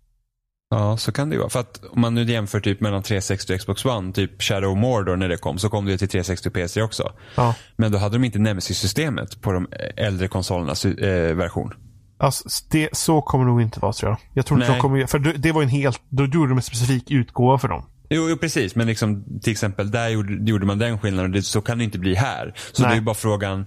[0.70, 1.50] Ja, så kan det ju vara.
[1.50, 5.16] För att om man nu jämför typ mellan 360 och Xbox One, typ Shadow Mordor
[5.16, 7.12] när det kom, så kom det till 360 och PS3 också.
[7.36, 7.54] Ja.
[7.76, 11.74] Men då hade de inte Nemesis-systemet på de äldre konsolernas eh, version.
[12.18, 14.18] Alltså, det, så kommer det nog inte vara tror jag.
[14.34, 16.62] Jag tror inte de kommer, för det, det var en helt, då gjorde de en
[16.62, 17.84] specifik utgåva för dem.
[18.14, 18.74] Jo, jo precis.
[18.74, 21.84] Men liksom, till exempel där gjorde, gjorde man den skillnaden och det, så kan det
[21.84, 22.54] inte bli här.
[22.72, 22.88] Så Nej.
[22.90, 23.66] det är ju bara frågan,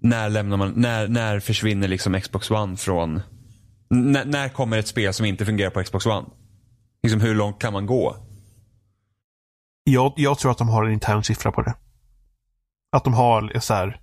[0.00, 3.22] när lämnar man, när, när försvinner liksom Xbox One från,
[3.90, 6.26] när, när kommer ett spel som inte fungerar på Xbox One?
[7.02, 8.16] Liksom hur långt kan man gå?
[9.84, 11.74] Jag, jag tror att de har en intern siffra på det.
[12.92, 14.00] Att de har så här.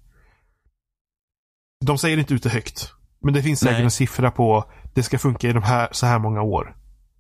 [1.85, 2.91] De säger inte ut det högt.
[3.23, 3.83] Men det finns säkert Nej.
[3.83, 6.75] en siffra på det ska funka i de här, så här många år.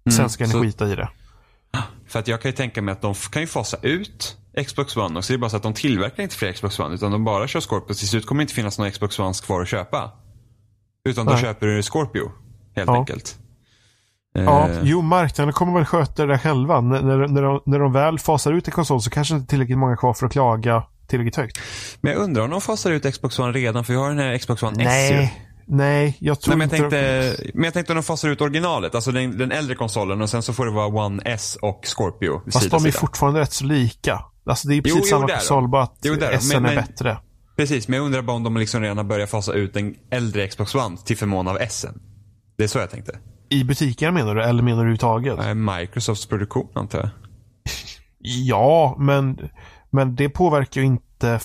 [0.09, 1.09] Sen Mm, ska ni så- skita i det.
[2.11, 5.19] För att jag kan ju tänka mig att de kan ju fasa ut Xbox One
[5.19, 5.33] också.
[5.33, 7.59] Det är bara så att de tillverkar inte fler Xbox One utan de bara kör
[7.61, 7.93] Scorpio.
[7.93, 10.11] Till slut kommer det inte finnas några Xbox Ones kvar att köpa.
[11.09, 11.41] Utan då Nej.
[11.41, 12.31] köper du Scorpio.
[12.75, 12.95] Helt Ja.
[12.97, 13.37] enkelt.
[14.33, 16.81] Ja, Eh, jo, marknaden kommer väl sköta det själva.
[16.81, 19.49] När, när, när, de, när de väl fasar ut en konsol så kanske det inte
[19.49, 21.59] tillräckligt många kvar för att klaga tillräckligt högt.
[22.01, 24.37] Men jag undrar om de fasar ut Xbox One redan för vi har den här
[24.37, 25.27] Xbox One S ju.
[25.67, 26.99] Nej, jag tror Nej, men, jag inte...
[27.33, 30.29] tänkte, men jag tänkte om de fasar ut originalet, alltså den, den äldre konsolen och
[30.29, 32.99] sen så får det vara One S och Scorpio Fast sida de är sida.
[32.99, 34.25] fortfarande rätt så lika.
[34.45, 35.33] Alltså det är precis Jo, jo, samma de.
[35.33, 36.37] konsol, bara att Jo, det är de.
[36.39, 37.17] SN Men- är men- bättre.
[37.57, 40.47] Precis, men jag undrar bara om de liksom redan har börjat fasa ut den äldre
[40.47, 41.99] Xbox One till förmån av S'en.
[42.57, 43.19] Det är så jag tänkte.
[43.49, 45.37] I butikerna menar du, eller menar du överhuvudtaget?
[45.37, 47.09] Nej, Microsofts produktion antar jag.
[48.23, 49.49] Ja, men,
[49.89, 51.39] men det påverkar ju inte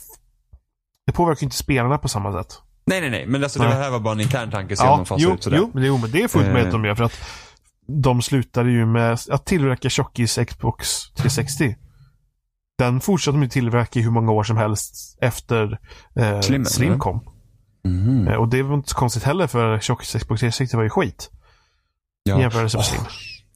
[1.07, 2.59] det påverkar inte spelarna på samma sätt.
[2.87, 3.27] Nej, nej, nej.
[3.27, 4.77] Men alltså, det här var bara en intern tanke.
[4.77, 5.57] Se om Ja, de fasar jo, ut sådär.
[5.57, 6.71] jo, men det- jo, men det är fullt Eh.
[6.71, 7.21] de gör för att
[8.03, 11.77] de slutade ju med att tillverka tjockis Xbox 360.
[12.79, 15.79] Den fortsatte de tillverka i hur många år som helst efter
[16.19, 17.21] eh, Slim, Slim, kom.
[18.29, 21.31] Eh, och det var inte så konstigt heller för tjockis Xbox 360 var ju skit.
[22.23, 22.41] Ja.
[22.41, 23.01] jämförelse med Slim.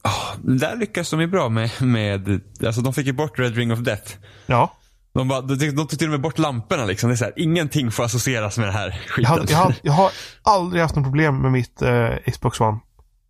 [0.03, 3.71] Ah, där lyckas de ju bra med, med, alltså de fick ju bort Red Ring
[3.73, 4.13] of Death.
[4.45, 4.73] Ja,
[5.13, 7.09] De, bara, de, de tog till och med bort lamporna liksom.
[7.09, 9.25] Det är så här, ingenting får associeras med den här jag, skiten.
[9.31, 12.79] hade, jag, hade, jag har aldrig haft något problem med mitt eh, Xbox One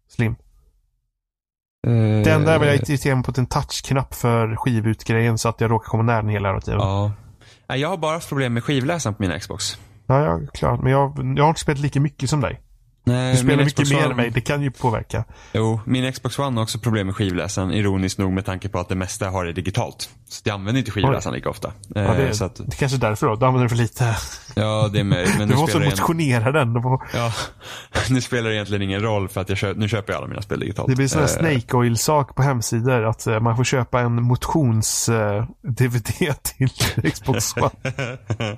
[0.10, 0.36] Slim.
[1.88, 5.62] Eh, Det enda var jag irriterad mig på att en touchknapp för skivutgrejen så att
[5.62, 6.80] jag råkar komma nära den hela tiden.
[6.80, 7.12] Ja,
[7.68, 7.76] Ja.
[7.76, 9.78] Jag har bara haft problem med skivläsaren på mina Xbox.
[10.08, 10.82] jag är klart.
[10.82, 12.62] Men jag, jag har inte spelat lika mycket som dig.
[13.04, 14.30] Nej, Du spelar mycket Xbox mer än mig.
[14.30, 15.24] Det kan ju påverka.
[15.54, 17.72] Jo, min Xbox One har också problem med skivläsaren.
[17.72, 20.10] Ironiskt nog med tanke på att det mesta har är digitalt.
[20.30, 21.72] Så jag använder inte skivläsaren lika ofta.
[21.96, 23.36] Ja, Eh, det, är, så att, det kanske är därför då.
[23.36, 24.16] Du använder den för lite.
[24.56, 25.36] ja, det är möjligt.
[25.38, 26.74] Men Du måste det, motionera den.
[26.74, 27.34] Det får- ja,
[28.10, 30.42] nu spelar det egentligen ingen roll för att jag köp, nu köper jag alla mina
[30.42, 30.90] spel digitalt.
[30.90, 33.04] Det blir sån här Eh, Snake Oil-sak på hemsidor.
[33.06, 36.70] Att eh, man får köpa en motions-DVD till
[37.12, 37.70] Xbox One.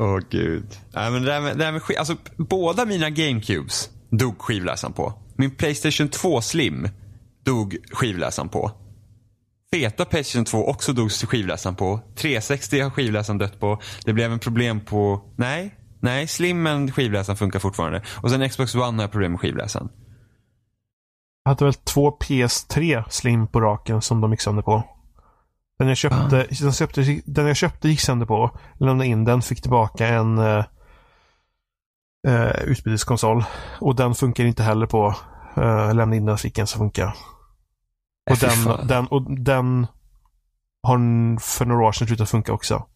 [0.00, 0.78] Åh gud.
[0.94, 5.12] Nej, men det där med, det där med alltså, båda mina GameCubes dog skivläsaren på.
[5.36, 6.88] Min Playstation 2 Slim
[7.44, 8.70] dog skivläsaren på.
[9.72, 12.00] Feta Playstation 2 också dog skivläsaren på.
[12.16, 13.80] 360 har skivläsaren dött på.
[14.04, 18.02] Det blev en problem på, nej, nej, Slimmen skivläsaren funkar fortfarande.
[18.16, 19.88] Och sen Xbox One har jag problem med skivläsaren.
[21.44, 24.99] Jag hade väl två PS3 Slim på raken som de gick sönder på.
[25.80, 28.58] Den jag köpte, den, köpte, den jag köpte gick sönder på.
[28.78, 30.64] Lämnade in den, fick tillbaka en uh,
[32.28, 33.44] uh, utbyteskonsol.
[33.80, 35.14] Och den funkar inte heller på.
[35.58, 37.16] Uh, lämnade in den, fick en som funkar.
[38.30, 38.78] Och Äh, fan.
[38.78, 39.86] den, den, och den
[40.82, 42.86] har för några år sedan slutat funka också.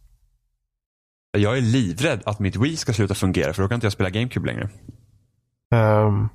[1.38, 4.10] Jag är livrädd att mitt Wii ska sluta fungera för då kan inte jag spela
[4.10, 4.70] GameCube längre.
[5.74, 6.28] Ehm,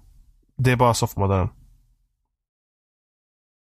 [0.57, 1.49] det är bara softmodellen.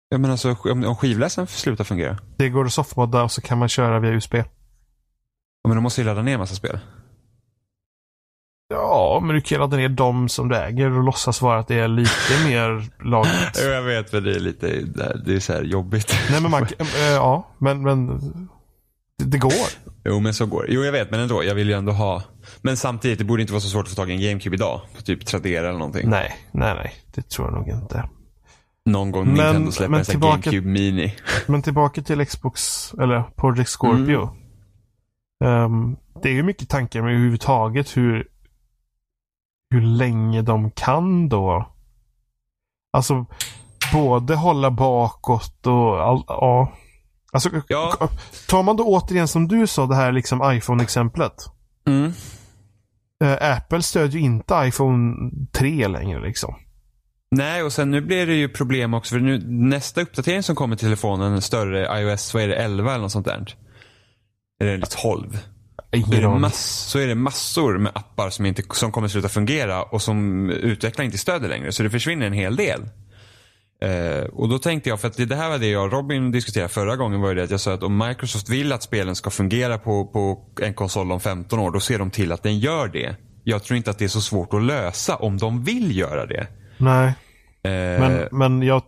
[0.09, 2.19] Jag menar alltså om, om skivläsaren slutar fungera.
[2.37, 4.35] Det går att softmodda och så kan man köra via USB.
[4.35, 4.45] Ja,
[5.69, 6.79] Men då måste jag ladda ner en massa spel.
[8.69, 11.75] Ja, men du kan ladda ner dem som du äger och låtsas vara att det
[11.75, 13.61] är lite mer lagligt.
[13.65, 14.67] Jo, jag vet men det är lite,
[15.27, 16.15] det är så här jobbigt.
[16.31, 18.07] Nej, men man äh, Ja, men, men
[19.19, 19.53] det, det går.
[20.05, 20.73] Jo men så går det.
[20.73, 22.23] Jo jag vet men ändå, jag vill ju ändå ha.
[22.63, 24.81] Men samtidigt, det borde inte vara så svårt att få tag i en GameCube idag.
[24.97, 26.11] På typ Tradera eller någonting.
[26.11, 26.95] Nej, nej, nej.
[27.15, 28.09] Det tror jag nog inte.
[28.93, 31.15] Någon gång Men- Nintendo släpper men en tillbaka- GameCube Mini.
[31.47, 34.31] Men tillbaka till Xbox, eller Project Scorpio.
[35.45, 38.29] Ehm, det är ju mycket tankar med överhuvudtaget hur,
[39.71, 41.69] hur länge de kan då.
[42.93, 43.27] Alltså,
[43.93, 46.73] både hålla bakåt och all, ja.
[47.33, 48.09] Alltså, Ja.
[48.49, 51.35] tar man då återigen som du sa det här liksom iPhone-exemplet.
[51.87, 52.13] Mm.
[53.25, 56.55] Eh, Apple stödjer ju inte iPhone 3 längre liksom.
[57.31, 60.77] Nej och sen nu blir det ju problem också för nu, nästa uppdatering som kommer
[60.77, 63.55] till telefonen, en större iOS, vad är det, 11 eller något sånt där?
[64.61, 65.39] Eller är det 12?
[65.93, 66.41] Så är, aning.
[66.41, 70.51] mass, så är det massor med appar som, inte, som kommer sluta fungera och som
[70.51, 71.73] utvecklare inte stöder längre.
[71.73, 72.81] Så det försvinner en hel del.
[73.81, 76.69] Eh, och då tänkte jag, för att det, här var det jag och Robin diskuterade
[76.69, 79.79] förra gången, var det att jag sa att om Microsoft vill att spelen ska fungera
[79.79, 83.17] på, på en konsol om 15 år, då ser de till att den gör det.
[83.45, 86.47] Jag tror inte att det är så svårt att lösa om de vill göra det.
[86.79, 87.13] Nej,
[87.63, 88.83] Eh, men, men jag,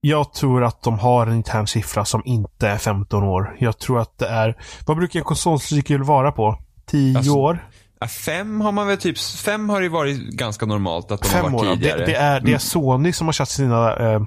[0.00, 3.56] jag tror att de har en intern siffra som inte är 15 år.
[3.60, 4.56] Jag tror att det är,
[4.86, 6.58] vad brukar en konsolcykel vara på?
[6.86, 7.68] Tio Alltså, år?
[8.24, 11.50] Fem har man väl typ, fem har det varit ganska normalt att de Fem har
[11.52, 11.74] varit år.
[11.74, 11.98] tidigare.
[11.98, 12.58] Det, det, är, det är Mm.
[12.58, 14.20] Sony som har satt sina, eh,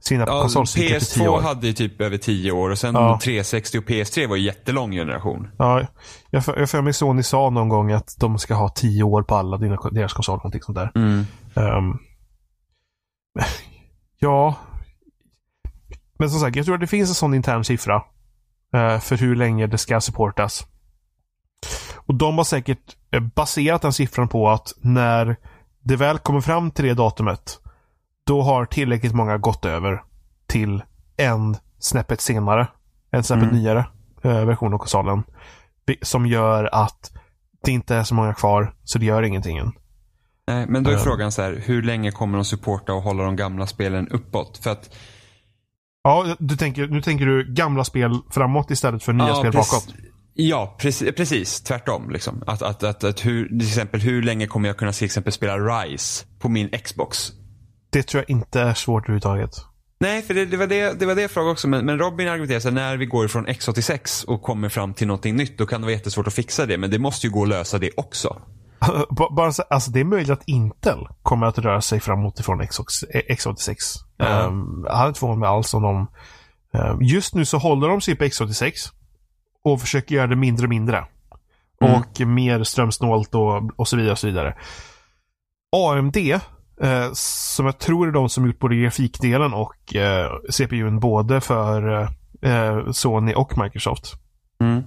[0.00, 1.40] sina Ja, konsolcykler till tio PS2 år.
[1.42, 3.20] hade ju typ över tio år och sen Ja.
[3.22, 5.48] 360 och PS3 var ju jättelång generation.
[5.58, 5.86] Ja,
[6.30, 9.22] jag för jag för mig Sony sa någon gång att de ska ha tio år
[9.22, 10.36] på alla dina, deras konsoler.
[10.38, 10.90] Någonting sånt där.
[11.54, 11.98] Ehm,
[14.18, 14.54] ja.
[16.18, 18.02] Men som sagt, jag tror att det finns en sån intern siffra.
[18.74, 20.66] eh, för hur länge det ska supportas.
[21.96, 25.36] Och de har säkert eh, baserat den siffran på att när
[25.80, 27.58] det väl kommer fram till det datumet.
[28.26, 30.02] Då har tillräckligt många gått över
[30.46, 30.82] till
[31.16, 32.66] en snäppet senare.
[33.10, 33.56] En snäppet Mm.
[33.56, 33.86] nyare
[34.22, 35.22] eh, version av konsolen.
[36.02, 37.12] Som gör att
[37.64, 39.72] det inte är så många kvar, så det gör ingenting än.
[40.46, 43.36] Nej, men då är frågan så här, hur länge kommer de supporta och hålla de
[43.36, 44.58] gamla spelen uppåt?
[44.62, 44.94] För att
[46.06, 49.94] Ja, du tänker, nu tänker du gamla spel framåt istället för nya Ja, spel bakåt.
[50.34, 51.60] Ja, precis, precis.
[51.60, 52.10] Tvärtom.
[52.10, 52.42] Liksom.
[52.46, 55.58] Att, att, att, att hur, till exempel, hur länge kommer jag kunna till exempel spela
[55.58, 57.32] Rise på min Xbox?
[57.90, 59.50] Det tror jag inte är svårt överhuvudtaget.
[60.00, 61.68] Nej, för det, det, var det, det var det jag frågade också.
[61.68, 65.06] Men, men Robin argumenterar så här, när vi går ifrån X86 och kommer fram till
[65.06, 66.78] någonting nytt, då kan det vara jättesvårt att fixa det.
[66.78, 68.42] Men det måste ju gå att lösa det också.
[69.30, 73.04] Bara så, alltså det är möjligt att Intel kommer att röra sig framåt ifrån X86.
[73.14, 73.74] eh, X86.
[74.16, 74.46] Ja.
[74.46, 76.06] Um, jag hade inte förvånat mig alls om de...
[76.72, 78.72] ehm, just nu så håller de sig på X86.
[79.64, 81.04] Och försöker göra det mindre och mindre.
[81.80, 81.94] Mm.
[81.94, 84.56] Och mer strömsnålt och, och så vidare och så vidare.
[85.76, 91.40] AMD, eh, som jag tror är de som gjort både grafikdelen och eh, CPUn både
[91.40, 92.08] för
[92.42, 94.14] eh, Sony och Microsoft.
[94.60, 94.82] Mm.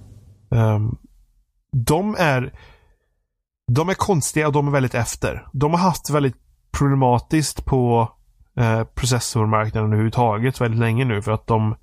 [0.50, 0.96] Ehm,
[1.72, 2.52] de är
[3.74, 5.46] de är konstiga och de är väldigt efter.
[5.52, 6.36] De har haft väldigt
[6.72, 8.12] problematiskt på
[8.56, 11.76] eh, processormarknaden överhuvudtaget väldigt länge nu för att de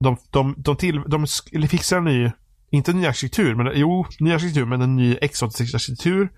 [0.00, 1.26] de, de, de, till, de
[1.68, 2.30] fixar en ny,
[2.70, 6.28] inte en ny arkitektur, men jo, ny arkitektur, men en ny X86-arkitektur.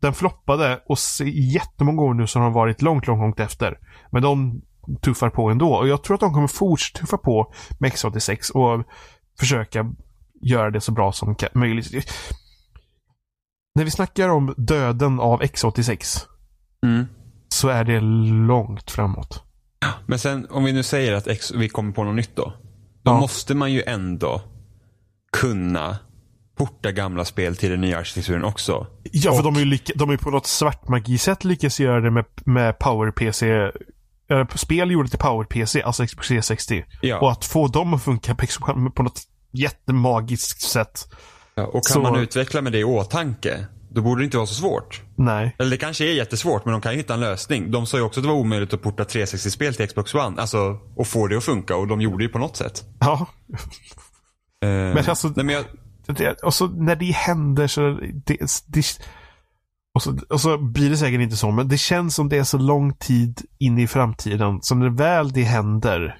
[0.00, 3.78] Den floppade och se- jättemånga år nu så har de varit långt, långt, långt efter.
[4.10, 4.62] Men de
[5.02, 8.84] tuffar på ändå och jag tror att de kommer fortsätta tuffa på med X86 och
[9.38, 9.92] försöka
[10.42, 11.86] göra det så bra som möjligt.
[13.76, 16.22] När vi snackar om döden av X86
[16.82, 17.06] Mm.
[17.48, 18.00] så är det
[18.46, 19.42] långt framåt.
[20.06, 22.52] Men sen om vi nu säger att X, vi kommer på något nytt då.
[23.02, 23.20] Då Ja.
[23.20, 24.42] måste man ju ändå
[25.32, 25.98] kunna
[26.58, 28.86] porta gamla spel till den nya arkitekturen också.
[29.12, 32.24] Ja, för Och- de är ju de är på något svartmagisätt lyckats göra det med,
[32.44, 33.42] med PowerPC.
[34.54, 36.84] Spel gjorde till PowerPC, alltså Xbox 360.
[37.02, 37.18] Ja.
[37.20, 38.46] Och att få dem att funka på,
[38.94, 39.20] på något
[39.52, 41.08] jättemagiskt sätt.
[41.56, 44.46] Ja, och kan Så- man utveckla med det i åtanke, då borde det inte vara
[44.46, 45.02] så svårt.
[45.16, 45.56] Nej.
[45.58, 47.70] Eller det kanske är jättesvårt, men de kan ju hitta en lösning.
[47.70, 50.40] De sa ju också att det var omöjligt att porta 360-spel till Xbox One.
[50.40, 51.76] Alltså, och få det att funka.
[51.76, 52.84] Och de gjorde det ju på något sätt.
[53.00, 53.26] Ja.
[54.64, 55.64] Eh, Men alltså- nej, men jag,
[56.16, 57.98] Det, och så när det händer så...
[58.26, 58.36] Det,
[58.66, 58.84] det,
[59.94, 62.44] och, så, och så blir det säkert inte så, men det känns som det är
[62.44, 64.58] så lång tid in i framtiden.
[64.62, 66.18] Så när väl det händer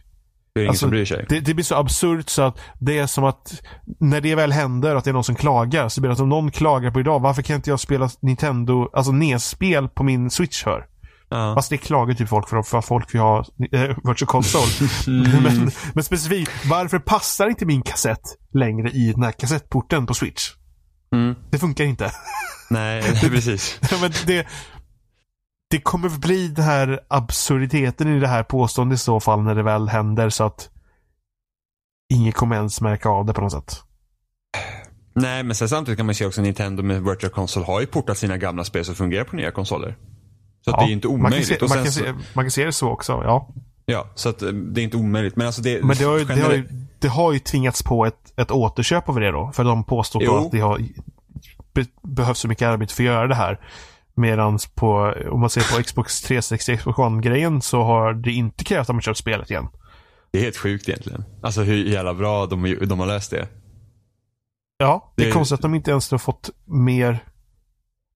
[0.56, 1.26] det är ingen Alltså, som bryr sig.
[1.28, 3.62] Det, det blir så absurt så att det är som att
[4.00, 6.28] när det väl händer att det är någon som klagar så blir det att om
[6.28, 10.62] någon klagar på idag, varför kan inte jag spela Nintendo, alltså NES-spel på min Switch
[10.62, 10.86] för?
[11.28, 11.54] Ja.
[11.54, 13.38] Fast det klagar typ folk för, för att folk vill ha
[13.72, 14.88] äh, Virtual Console.
[15.42, 20.50] men, men specifikt, varför passar inte min kassett längre i den här kassettporten på Switch?
[21.12, 21.34] Mm.
[21.50, 22.12] Det funkar inte.
[22.70, 23.80] Nej, precis.
[24.00, 24.46] men det,
[25.70, 29.62] det kommer bli den här absurditeten i det här påståendet i så fall när det
[29.62, 30.70] väl händer så att
[32.14, 33.82] ingen kommer ens märka av det på något sätt.
[35.12, 38.18] Nej, men sen samtidigt kan man se också Nintendo med Virtual Console har ju portat
[38.18, 39.96] sina gamla spel som fungerar på nya konsoler.
[40.64, 41.48] Så att det är ju inte man kan, omöjligt.
[41.48, 43.48] se, man, kan se, man kan se det så också, ja.
[43.86, 45.36] Ja, så att eh, det är inte omöjligt.
[45.36, 45.84] Men alltså det...
[45.84, 49.08] Men det har ju, det har ju, det har ju tvingats på ett, ett återköp
[49.08, 49.50] av det då.
[49.54, 50.80] För de påstår då att det har
[51.74, 53.60] be, behövs så mycket arbete för att göra det här.
[54.16, 58.88] Medan på, om man ser på Xbox 360 Xbox One-grejen så har det inte krävt
[58.90, 59.68] att man köpt spelet igen.
[60.30, 61.24] Det är helt sjukt egentligen.
[61.42, 63.48] Alltså hur jävla bra de, de har löst det.
[64.78, 67.24] Ja, det är Det- konstigt att de inte ens har fått mer...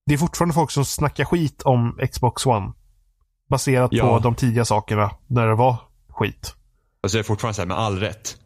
[0.07, 2.73] Det är fortfarande folk som snackar skit om Xbox One.
[3.51, 4.05] Baserat Ja.
[4.07, 5.77] på de tidiga sakerna när det var
[6.09, 6.55] skit.
[7.03, 8.37] Alltså jag är fortfarande så här med all rätt.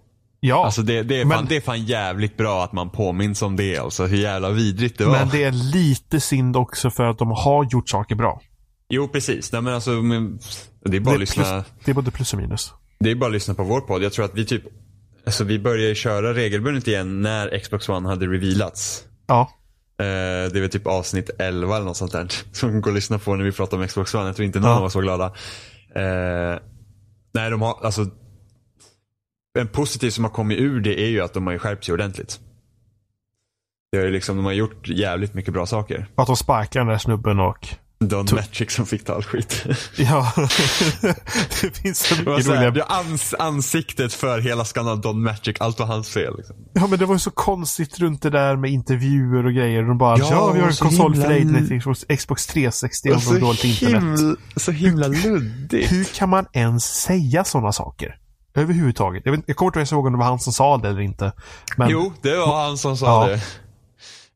[0.46, 3.42] Ja, Alltså det, det, är Men- fan, det är fan jävligt bra att man påminns
[3.42, 3.78] om det.
[3.78, 5.12] Alltså hur jävla vidrigt det var.
[5.18, 8.40] men det är lite synd också för att de har gjort saker bra.
[8.88, 9.52] Jo precis.
[9.52, 10.38] Nej, men alltså, men,
[10.84, 11.42] det är bara Det att är, lyssna.
[11.44, 12.72] plus, det är både plus och minus.
[13.00, 14.02] Det är bara att lyssna på vår podd.
[14.02, 14.62] Jag tror att vi typ,
[15.26, 19.04] alltså vi började köra regelbundet igen när Xbox One hade revealats.
[19.26, 19.50] Ja.
[20.00, 22.28] Eh, det väl typ avsnitt 11 eller något sånt där.
[22.52, 24.26] Som går att lyssna på när vi pratar om Xbox One.
[24.26, 24.90] Jag tror inte någon Ja.
[24.94, 25.24] var glada.
[25.96, 26.58] Eh,
[27.34, 28.06] nej, de har, alltså.
[29.58, 32.40] En positiv som har kommit ur det är ju att de har skärpt sig ordentligt.
[33.92, 36.06] Det är liksom, de har gjort jävligt mycket bra saker.
[36.14, 37.68] Att de sparkar den där snubben och...
[38.00, 39.64] Don Matrix som fick ta all skit.
[39.96, 40.32] Ja,
[41.62, 42.70] det finns så mycket så roliga...
[42.70, 46.36] det ans, ansiktet för hela skandalen Don Matrix, allt var hans fel.
[46.36, 46.56] Liksom.
[46.72, 49.82] Ja, men det var ju så konstigt runt det där med intervjuer och grejer.
[49.82, 52.46] De bara, ja, Ja, vi har en så konsol för himla- dig till Xbox- Xbox
[52.46, 54.38] 360 om du har dåligt internet.
[54.56, 55.92] så himla luddigt.
[55.92, 58.16] Hur kan man ens säga sådana saker?
[58.54, 59.22] Överhuvudtaget.
[59.24, 61.32] Jag, vet, jag kommer inte ihåg om det var han som sa det eller inte.
[61.76, 63.26] Men, Jo, det var han som sa Ja.
[63.28, 63.34] det.
[63.34, 63.40] Eh,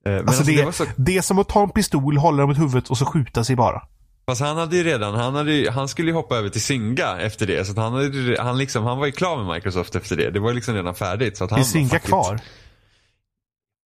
[0.05, 2.59] Men alltså, det, det så, det är som att ta en pistol, hålla den mot
[2.59, 3.83] huvudet och så skjuta sig bara.
[4.27, 7.19] fast han hade ju redan, han, hade, ju- han skulle ju hoppa över till Zynga
[7.21, 7.65] efter det.
[7.65, 10.31] Så han, hade, ju- han, liksom, han var ju klar med Microsoft efter det.
[10.31, 11.37] Det var liksom redan färdigt.
[11.37, 12.03] Så att han Är fuck it.
[12.03, 12.41] kvar?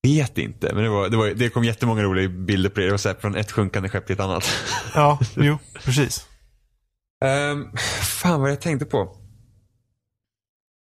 [0.02, 2.86] Vet inte, men det, var, det, var, det kom jättemånga roliga bilder på det.
[2.86, 4.44] Det var så här, från ett sjunkande skepp till ett annat.
[4.94, 6.26] Ja, jo, precis.
[7.24, 7.76] Um,
[8.20, 9.16] fan vad jag tänkte på.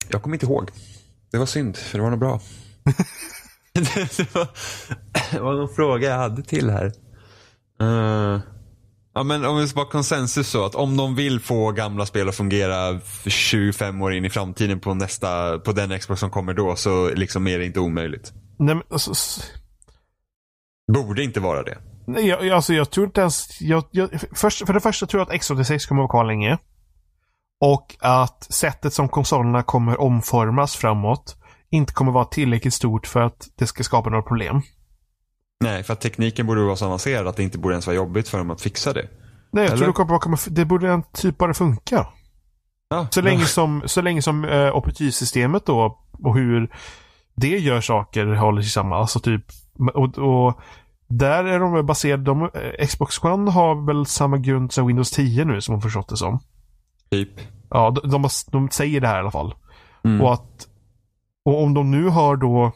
[0.09, 0.71] Jag kommer inte ihåg.
[1.31, 2.41] Det var synd, för det var nog bra.
[3.73, 4.49] det, var,
[5.33, 6.93] det var någon fråga jag hade till här.
[7.81, 8.41] Eh,
[9.15, 12.29] ja, men om vi ska vara konsensus så att om de vill få gamla spel
[12.29, 16.55] att fungera för 25 år in i framtiden på nästa, på den Xbox som kommer
[16.55, 18.33] då så liksom är det inte omöjligt.
[18.59, 19.51] Nej, men, alltså, s-
[20.93, 21.79] Borde inte vara det.
[22.07, 23.61] nej, jag, jag- alltså, jag tror inte ens...
[23.61, 26.59] Jag, jag, först, för det första tror jag att X86 kommer att vara kvar länge.
[27.65, 31.37] Och att sättet som konsolerna kommer omformas framåt
[31.71, 34.63] inte kommer vara tillräckligt stort för att det ska skapa några problem.
[35.61, 38.29] Nej, för att tekniken borde vara så avancerad att det inte borde ens vara jobbigt
[38.29, 39.09] för dem att fixa det.
[39.53, 39.77] Nej, jag Eller?
[39.77, 42.07] tror det, kommer, det borde typ bara funka.
[42.89, 46.71] Ja, Så länge som, så länge som uh, operativsystemet då och hur
[47.35, 49.01] det gör saker håller sig samman.
[49.01, 49.45] Alltså typ,
[49.95, 50.61] och, och
[51.09, 55.45] där är de baserade, de, eh, Xbox One har väl samma grund som Windows 10
[55.45, 56.41] nu som man förstått det som.
[57.11, 57.54] typ.
[57.71, 59.55] Ja, de, de, de säger det här i alla fall.
[60.05, 60.21] Mm.
[60.21, 60.69] Och att
[61.45, 62.73] och om de nu har då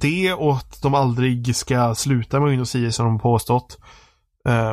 [0.00, 3.78] det och att de aldrig ska sluta med Windows 10 som de påstått.
[4.48, 4.72] Eh,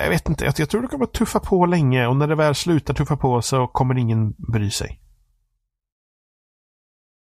[0.00, 2.34] jag vet inte, jag, jag tror det kommer att tuffa på länge och när det
[2.34, 5.00] väl slutar tuffa på så kommer ingen bry sig.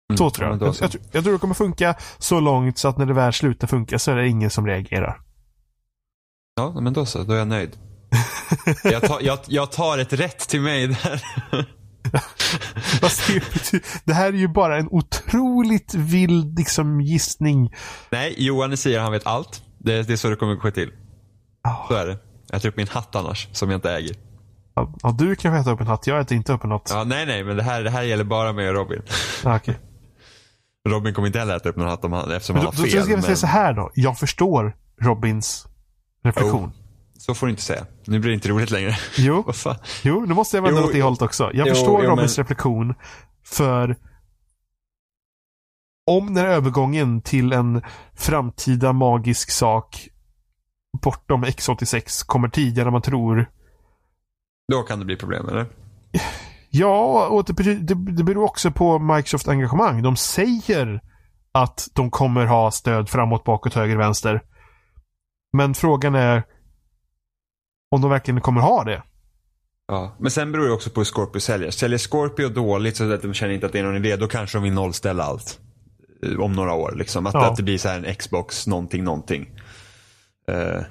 [0.10, 0.68] Mm, Så tror ja, jag.
[0.68, 3.34] Jag, jag, tror- jag tror det kommer funka så långt så att när det väl
[3.34, 5.22] slutar funka så är det ingen som reagerar.
[6.56, 7.24] Ja, men då så.
[7.24, 7.78] Då är jag nöjd.
[8.84, 11.24] jag, tar, jag, jag tar ett rätt till mig där.
[14.04, 17.74] Det, här är ju bara en otroligt vild liksom, gissning.
[18.10, 19.64] Nej, Johan säger han vet allt.
[19.78, 20.92] Det, det är så det kommer att gå till.
[21.64, 21.86] Ja.
[21.88, 22.18] Så är det.
[22.50, 24.16] Jag tar upp min hatt annars, som jag inte äger.
[24.76, 26.08] Ja, du kan få äta upp en hatt.
[26.08, 26.90] Jag äter inte upp en hatt.
[26.94, 29.02] Ja, nej, nej, men det här, det här gäller bara mig och Robin.
[29.44, 29.80] Ja, okej.
[30.90, 32.86] Robin kommer inte heller äta upp någon hatt om han, eftersom Men han då, har
[32.86, 33.02] då fel.
[33.02, 33.92] ska säga men så här då.
[33.94, 35.68] Jag förstår Robins
[36.24, 36.72] reflektion.
[37.22, 37.86] Så får du inte säga.
[38.06, 38.96] Nu blir det inte roligt längre.
[39.18, 39.52] Jo,
[40.04, 41.52] jo, nu måste jag vända Jo, åt det hållet också.
[41.54, 42.94] Jag jo, förstår jo, Robins men- reflektion
[43.46, 43.96] för
[46.08, 47.82] om den här övergången till en
[48.16, 50.08] framtida magisk sak
[51.02, 53.50] bortom X86 kommer tidigare än man tror.
[54.72, 55.66] Då kan det bli problem, eller?
[56.70, 60.02] Ja, och det, det, det beror också på Microsoft engagemang.
[60.02, 61.02] De säger
[61.52, 64.42] att de kommer ha stöd framåt, bakåt, höger, vänster.
[65.54, 66.44] Men frågan är
[67.92, 69.04] om de verkligen kommer ha det.
[69.88, 71.72] Ja, men sen beror det också på hur Scorpio säljer.
[71.72, 74.58] Säljer Scorpio dåligt så att de känner inte att det är någon idé, då kanske
[74.58, 75.60] de vill nollställa allt.
[76.26, 77.28] Eh, Om några år liksom.
[77.28, 77.52] Att, Ja.
[77.52, 79.50] att det blir så här en Xbox någonting, någonting.
[80.48, 80.82] Eh,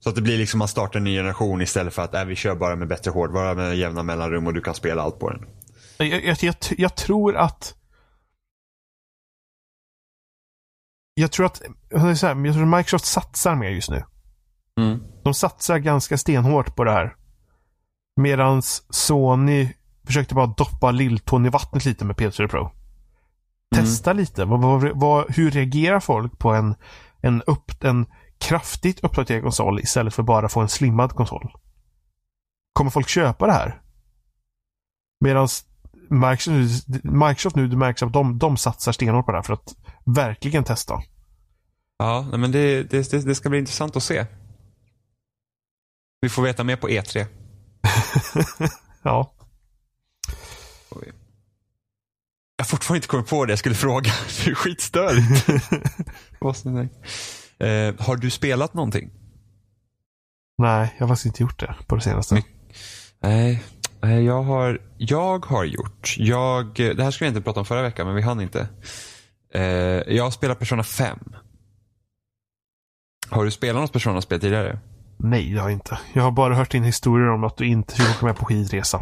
[0.00, 2.36] så att det blir liksom man startar en ny generation istället för att äh, vi
[2.36, 5.46] kör bara med bättre hårdvara med jämna mellanrum och du kan spela allt på den.
[5.98, 7.74] Jag, jag, jag, jag tror att
[11.14, 14.04] jag tror att jag tror att Microsoft satsar mer just nu.
[15.24, 17.16] De satsar ganska stenhårt på det här.
[18.16, 19.72] Medan Sony
[20.06, 22.70] försökte bara doppa lilltån i vattnet lite med PS4 Pro.
[23.74, 24.44] Testa lite.
[24.44, 26.74] Vad, vad, vad, hur reagerar folk på en,
[27.20, 28.06] en, upp, en
[28.38, 31.52] kraftigt uppdaterad konsol istället för bara få en slimmad konsol?
[32.72, 33.80] Kommer folk köpa det här?
[35.20, 35.48] Medan
[36.08, 39.74] Microsoft, Microsoft nu, det märks att de, de satsar stenhårt på det här för att
[40.04, 41.02] verkligen testa.
[41.98, 44.26] Ja, men det, det, det ska bli intressant att se.
[46.24, 47.26] Vi får veta mer på E E3.
[49.02, 49.34] Ja.
[52.56, 54.10] Jag har fortfarande inte kommit på det jag skulle fråga.
[54.44, 55.48] Det är skitstörigt.
[57.58, 59.10] Eh, har du spelat någonting?
[60.58, 62.42] Nej, jag har faktiskt inte gjort det på det senaste.
[63.20, 63.62] Nej,
[64.00, 66.14] nej, jag har, jag har gjort.
[66.18, 68.68] Jag, det här skulle jag inte prata om förra veckan, men vi hann inte.
[69.54, 69.62] Eh,
[70.14, 71.18] jag har spelat Persona 5.
[73.28, 74.78] Har du spelat något Persona-spel tidigare?
[75.18, 75.98] Nej, det har jag inte.
[76.12, 79.00] Jag har bara hört din historier om att du inte fick åka med på skidresa.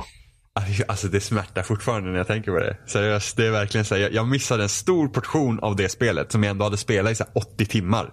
[0.89, 2.77] Alltså det smärtar fortfarande när jag tänker på det.
[2.87, 6.33] Seriöst, det är verkligen så här, jag, jag missade en stor portion av det spelet
[6.33, 8.13] som jag ändå hade spelat i så 80 timmar.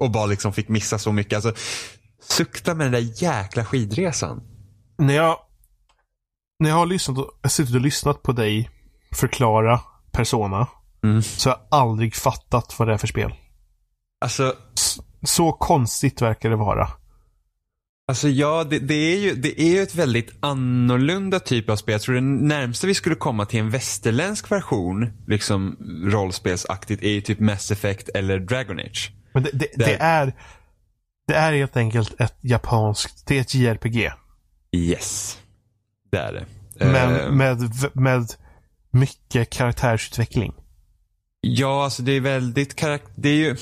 [0.00, 1.44] Och bara liksom fick missa så mycket.
[1.44, 1.54] Alltså,
[2.22, 4.42] sukta med den där jäkla skidresan.
[4.98, 5.36] När jag,
[6.58, 8.70] när jag har lyssnat och, suttit och lyssnat på dig
[9.14, 9.80] förklara
[10.12, 10.66] Persona.
[11.04, 11.22] Mm.
[11.22, 13.34] Så har jag aldrig fattat vad det är för spel.
[14.20, 14.54] Alltså,
[15.22, 16.88] Så konstigt verkar det vara.
[18.08, 21.92] Alltså ja, det, det, är ju, det är ju ett väldigt annorlunda typ av spel.
[21.92, 27.20] Jag tror det närmaste vi skulle komma till en västerländsk version, liksom rollspelsaktigt, är ju
[27.20, 29.12] typ Mass Effect eller Dragon Age.
[29.34, 30.34] Men det, det, Där- det är
[31.26, 34.10] det är helt enkelt ett japanskt, det är ett JRPG.
[34.76, 35.38] Yes.
[36.10, 36.44] Det är det.
[36.78, 37.58] Men Eh, med,
[37.94, 38.26] med
[38.90, 40.52] mycket karaktärsutveckling.
[41.46, 43.12] Ja, alltså det är väldigt karaktär...
[43.14, 43.56] Det är ju,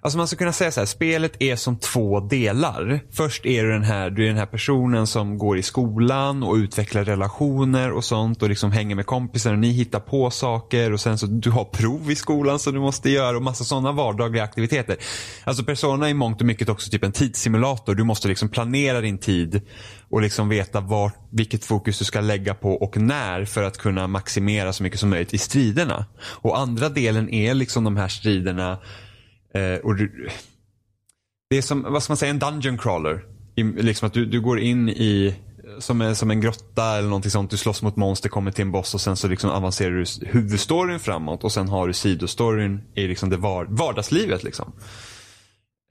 [0.00, 3.00] alltså man skulle kunna säga så här, spelet är som två delar.
[3.10, 6.54] Först är du den här, du är den här personen som går i skolan och
[6.54, 11.00] utvecklar relationer och sånt och liksom hänger med kompisar och ni hittar på saker och
[11.00, 14.42] sen så du har prov i skolan som du måste göra och massa sådana vardagliga
[14.42, 14.96] aktiviteter.
[15.44, 17.94] Alltså Persona är i mångt och mycket också typ en tidssimulator.
[17.94, 19.62] Du måste liksom planera din tid
[20.14, 24.06] och liksom veta var, vilket fokus du ska lägga på och när för att kunna
[24.06, 26.06] maximera så mycket som möjligt i striderna.
[26.22, 28.78] Och andra delen är liksom de här striderna
[29.54, 30.28] eh, och du,
[31.50, 33.24] det är som, vad ska man säga, en dungeon crawler.
[33.54, 35.34] I, liksom att du, du går in i
[35.78, 37.50] som en, som en grotta eller någonting sånt.
[37.50, 41.00] Du slåss mot monster, kommer till en boss och sen så liksom avancerar du huvudstoryn
[41.00, 44.44] framåt och sen har du sidostoryn i liksom det var, vardagslivet.
[44.44, 44.72] Liksom.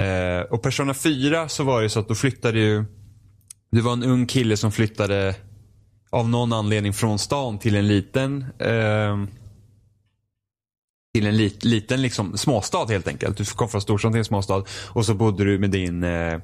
[0.02, 2.86] Eh, och Persona 4 så var det så att då flyttade ju
[3.74, 5.36] det var en ung kille som flyttade
[6.10, 9.24] av någon anledning från stan till en liten eh,
[11.14, 13.38] till en lit, liten liksom, småstad helt enkelt.
[13.38, 16.40] Du kom från storstad till en småstad och så bodde du med din eh,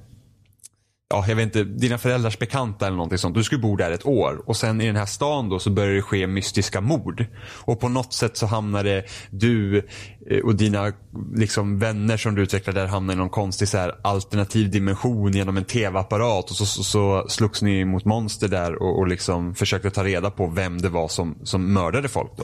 [1.13, 3.35] Ja, jag vet inte, dina föräldrars bekanta eller någonting sånt.
[3.35, 5.95] Du skulle bo där ett år och sen i den här stan då så började
[5.95, 7.25] det ske mystiska mord.
[7.41, 9.77] Och på något sätt så hamnade du
[10.29, 10.93] eh, och dina
[11.35, 15.57] liksom, vänner som du utvecklade där hamnade i någon konstig så här, alternativ dimension genom
[15.57, 19.89] en tv-apparat och så, så, så slogs ni mot monster där och, och liksom försökte
[19.89, 22.43] ta reda på vem det var som, som mördade folk då.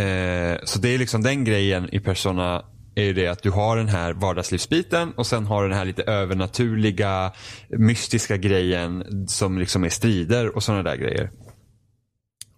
[0.00, 2.64] Eh, så det är liksom den grejen i Persona
[2.98, 5.84] är ju det att du har den här vardagslivsbiten och sen har du den här
[5.84, 7.32] lite övernaturliga
[7.68, 11.30] mystiska grejen som liksom är strider och sådana där grejer.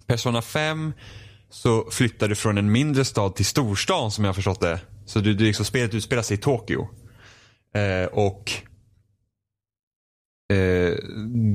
[0.07, 0.93] Persona 5
[1.51, 4.80] så flyttar du från en mindre stad till storstan som jag har förstått det.
[5.07, 6.88] Så du, du liksom, spelet utspelar sig i Tokyo.
[7.74, 8.53] Eh, och
[10.51, 10.95] Eh,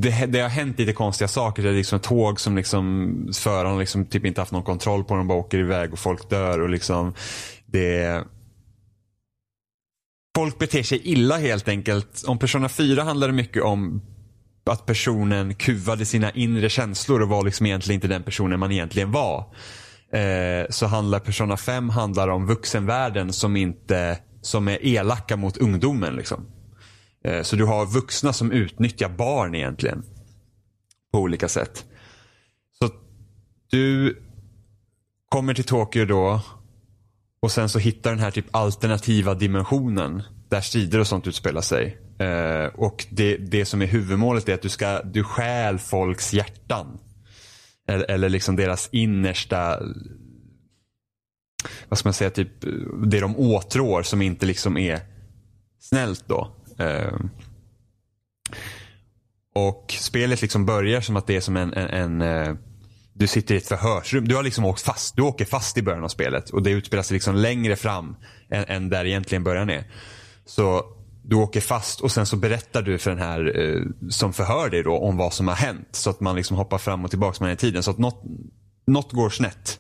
[0.02, 1.64] det, det har hänt lite konstiga saker.
[1.64, 5.16] Det är liksom tåg som liksom föraren har liksom typ inte haft någon kontroll på.
[5.16, 6.60] De bara åker iväg och folk dör.
[6.60, 7.14] och liksom
[7.66, 8.24] det
[10.36, 12.24] Folk beter sig illa helt enkelt.
[12.28, 14.02] Om Persona 4 handlar det mycket om
[14.70, 19.12] att personen kuvade sina inre känslor och var liksom egentligen inte den personen man egentligen
[19.12, 19.54] var.
[20.12, 26.16] Eh, så handlar Persona 5 handlar om vuxenvärlden som inte som är elaka mot ungdomen.
[26.16, 26.46] Liksom.
[27.26, 30.04] Eh, Så du har vuxna som utnyttjar barn egentligen.
[31.12, 31.86] På olika sätt.
[32.80, 32.90] Så
[33.72, 34.18] du
[35.30, 36.42] kommer till Tokyo då.
[37.46, 40.24] Och sen så hittar den här typ alternativa dimensionen.
[40.50, 41.98] Där strider och sånt utspelar sig.
[42.20, 47.00] Eh, och det, det som är huvudmålet är att du ska, du stjäl folks hjärtan.
[47.88, 49.80] Eller, eller liksom deras innersta
[51.90, 52.62] vad ska man säga, typ
[53.06, 55.00] det de åtrår som inte liksom är
[55.80, 56.56] snällt då.
[56.80, 57.20] Eh,
[59.56, 62.56] och spelet liksom börjar som att det är som en, en, en eh,
[63.18, 64.28] du sitter i ett förhörsrum.
[64.28, 65.16] Du har liksom åkt fast.
[65.16, 68.16] Du åker fast i början av spelet och det utspelar sig liksom längre fram
[68.50, 69.84] än, än där egentligen början är.
[70.46, 70.86] Så
[71.24, 74.84] du åker fast och sen så berättar du för den här eh, som förhör dig
[74.84, 75.88] då om vad som har hänt.
[75.92, 77.84] Så att man liksom hoppar fram och tillbaka med den tiden.
[77.84, 78.24] Så att något,
[78.88, 79.80] något går snett.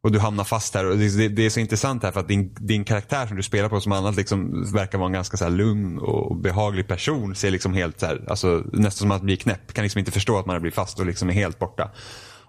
[0.00, 0.86] Och du hamnar fast här.
[0.86, 3.42] Och det, det, det är så intressant här för att din, din karaktär som du
[3.42, 7.34] spelar på som annat liksom verkar vara en ganska så här lugn och behaglig person.
[7.34, 9.72] Ser liksom helt så här, alltså, nästan som att bli knäpp.
[9.72, 11.90] Kan liksom inte förstå att man har blivit fast och liksom är helt borta.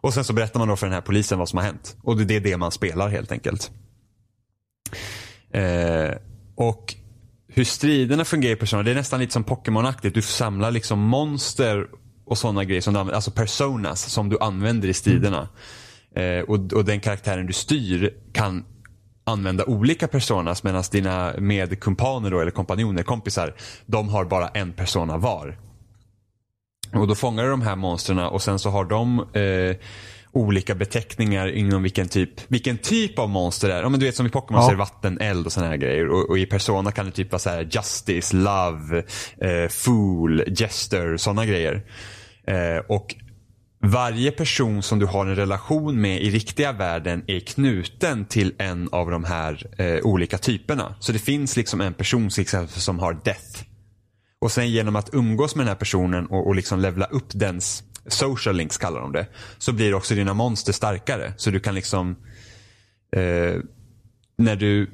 [0.08, 1.98] Och sen så berättar man då för den här polisen vad som har hänt.
[2.02, 3.72] Och det är det man spelar helt enkelt.
[5.52, 6.12] Eh,
[6.56, 6.96] och
[7.48, 10.14] hur striderna fungerar i Persona, det är nästan lite som Pokémon-aktigt.
[10.14, 11.88] Du samlar liksom monster
[12.26, 15.50] och sådana grejer, som du använder, alltså personas som du använder i striderna.
[16.16, 18.66] Eh, och, och den karaktären du styr kan
[19.24, 23.56] använda olika personas medan dina medkumpaner då, eller kompanjoner, kompisar,
[23.86, 25.67] de har bara en persona var.
[26.94, 29.76] Och då fångar du de här monstren och sen så har de eh,
[30.32, 33.82] olika beteckningar inom vilken typ, vilken typ av monster det är.
[33.82, 34.66] Ja, men du vet som i Pokémon Ja.
[34.66, 36.10] så är det vatten, eld och sådana här grejer.
[36.10, 39.04] Och, och i Persona kan det typ vara så här Justice, Love,
[39.42, 41.86] eh, Fool, Jester, sådana grejer.
[42.48, 43.16] Eh, och
[43.80, 48.90] varje person som du har en relation med i riktiga världen är knuten till en
[48.92, 50.96] av de här eh, olika typerna.
[51.00, 52.32] Så det finns liksom en person
[52.68, 53.64] som har death.
[54.40, 57.84] Och sen genom att umgås med den här personen och, och liksom levla upp dens
[58.08, 59.28] social links kallar de det.
[59.58, 61.34] Så blir också dina monster starkare.
[61.38, 62.16] Så du kan liksom
[63.16, 63.62] eh,
[64.38, 64.92] när du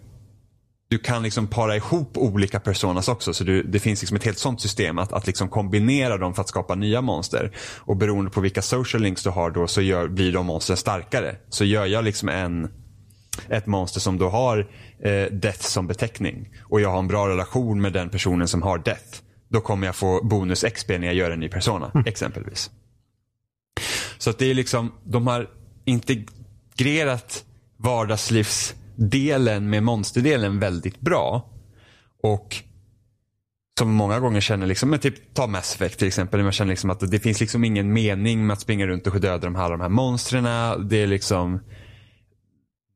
[0.94, 3.34] du kan liksom para ihop olika personas också.
[3.34, 6.42] Så du, det finns liksom ett helt sånt system att, att liksom kombinera dem för
[6.42, 7.52] att skapa nya monster.
[7.80, 11.36] Och beroende på vilka social links du har då så gör, blir de monstren starkare.
[11.50, 12.70] Så gör jag liksom en,
[13.50, 14.70] ett monster som då har
[15.00, 18.78] eh, death som beteckning och jag har en bra relation med den personen som har
[18.78, 19.23] death.
[19.54, 22.08] Då kommer jag få bonus XP när jag gör en ny persona mm.
[22.08, 22.72] exempelvis.
[24.18, 25.50] Så att det är liksom, de har
[25.86, 27.46] integrerat
[27.78, 31.50] vardagslivsdelen med monsterdelen väldigt bra.
[32.24, 32.56] Och
[33.80, 36.44] som många gånger känner, liksom, men typ ta Mass Effect till exempel.
[36.44, 39.38] Man känner liksom att det finns liksom ingen mening med att springa runt och döda
[39.38, 40.44] de här, de här monstren.
[40.90, 41.60] Det är liksom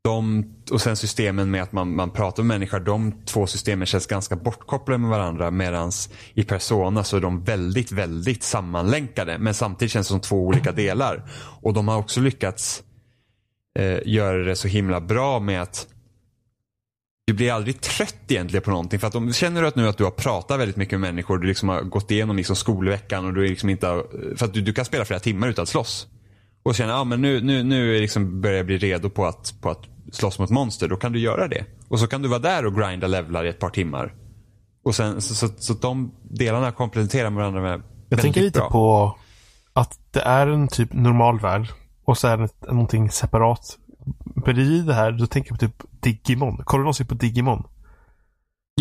[0.08, 2.80] de, och sen systemen med att man, man pratar med människor.
[2.80, 5.52] De två systemen känns ganska bortkopplade med varandra.
[5.52, 5.92] Medan
[6.34, 9.38] i Persona så är de väldigt, väldigt sammanlänkade.
[9.38, 11.30] Men samtidigt känns det som två olika delar.
[11.62, 12.84] Och de har också lyckats
[13.80, 15.88] eh, göra det så himla bra med att
[17.28, 19.00] du blir aldrig trött egentligen på någonting.
[19.00, 21.38] För att om, känner du att nu att du har pratat väldigt mycket med människor,
[21.38, 24.04] du liksom har gått igenom liksom skolveckan och du är liksom inte,
[24.36, 26.08] för att du, du kan spela flera timmar utan att slåss.
[26.68, 29.70] Och känner, ja men nu, nu, nu liksom börjar jag bli redo på att, på
[29.70, 31.66] att slåss mot monster, då kan du göra det.
[31.88, 34.14] Och så kan du vara där och grinda levlar i ett par timmar.
[34.84, 38.70] Och sen, så, så, så de delarna kompletterar varandra med Jag tänker lite bra.
[38.70, 39.18] på
[39.74, 41.68] att det är en typ normal värld
[42.06, 43.78] och så är det någonting separat.
[44.46, 46.58] Bredvid det här, då tänker jag på typ Digimon.
[46.64, 47.64] Kollar du någonsin på Digimon?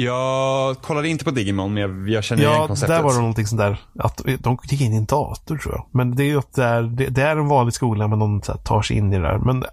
[0.00, 2.90] Jag kollade inte på Digimon, men jag, jag känner ja, igen konceptet.
[2.90, 3.80] Ja, där var det någonting sånt där.
[3.98, 5.86] Att de gick in i en dator tror jag.
[5.92, 8.54] Men det är ju att det är, det, är en vanlig skola, men de här,
[8.56, 9.38] tar sig in i det där.
[9.38, 9.64] Men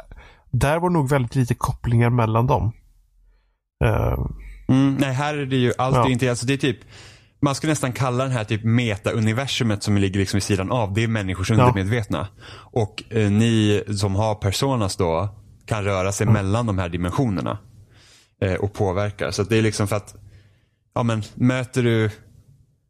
[0.52, 2.72] där var nog väldigt lite kopplingar mellan dem.
[3.86, 4.28] Uh,
[4.68, 6.10] mm, nej, här är det ju allt ja.
[6.10, 6.78] inte, alltså det är typ
[7.42, 11.04] man skulle nästan kalla den här typ meta-universumet som ligger liksom vid sidan av, det
[11.04, 12.28] är människors undermedvetna.
[12.32, 12.46] Ja.
[12.82, 15.30] Och eh, ni som har personas då
[15.66, 16.34] kan röra sig mm.
[16.34, 17.58] mellan de här dimensionerna.
[18.44, 19.32] Eh, och påverka.
[19.32, 20.16] Så det är liksom för att,
[20.96, 22.10] ja men möter du,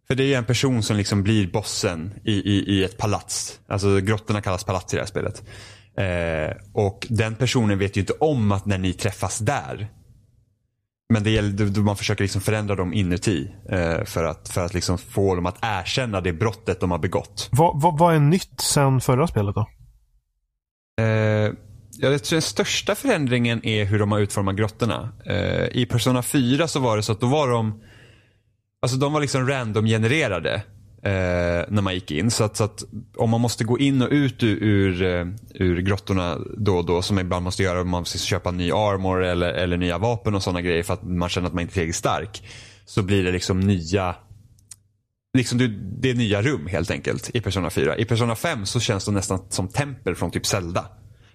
[0.07, 3.59] för det är ju en person som liksom blir bossen i, i, i ett palats.
[3.67, 5.43] Alltså grottorna kallas palats i det här spelet.
[5.97, 9.87] Eh, och den personen vet ju inte om att när ni träffas där.
[11.09, 13.51] Men det gäller, man försöker liksom förändra dem inuti.
[13.69, 17.49] Eh, för att, för att liksom få dem att erkänna det brottet de har begått.
[17.51, 19.67] Vad, vad, vad är nytt sen förra spelet då?
[21.03, 21.51] Eh,
[22.11, 25.09] jag tror den största förändringen är hur de har utformat grottorna.
[25.25, 27.81] Eh, I Persona 4 så var det så att då var de
[28.81, 30.53] Alltså de var liksom random-genererade
[31.03, 32.31] eh, när man gick in.
[32.31, 32.83] Så att, så att,
[33.15, 37.01] om man måste gå in och ut ur, ur, eh, ur grottorna då och då,
[37.01, 40.35] som man ibland måste göra om man måste köpa ny armor eller, eller nya vapen
[40.35, 42.43] och sådana grejer för att man känner att man inte är tillräckligt stark.
[42.85, 44.15] Så blir det liksom nya
[45.37, 45.67] Liksom det,
[46.01, 47.97] det är nya rum helt enkelt i Persona 4.
[47.97, 50.85] I Persona 5 så känns de nästan som tempel från typ Zelda.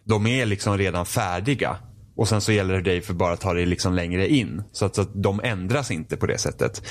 [0.08, 1.76] De är liksom redan färdiga.
[2.16, 4.62] Och sen så gäller det dig för bara att ta dig liksom längre in.
[4.72, 6.82] Så att, så att de ändras inte på det sättet.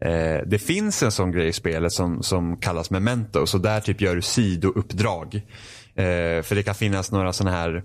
[0.00, 3.46] Eh, det finns en sån grej i spelet som, som kallas memento.
[3.46, 5.34] Så där typ gör du sidouppdrag.
[5.94, 7.84] Eh, för det kan finnas några sådana här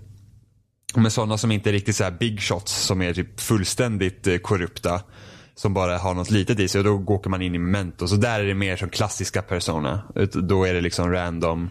[0.94, 5.00] men sådana som inte är riktigt så big shots som är typ fullständigt eh, korrupta.
[5.54, 8.08] Som bara har något litet i sig och då åker man in i memento.
[8.08, 10.02] Så där är det mer som klassiska persona.
[10.32, 11.70] Då är det liksom random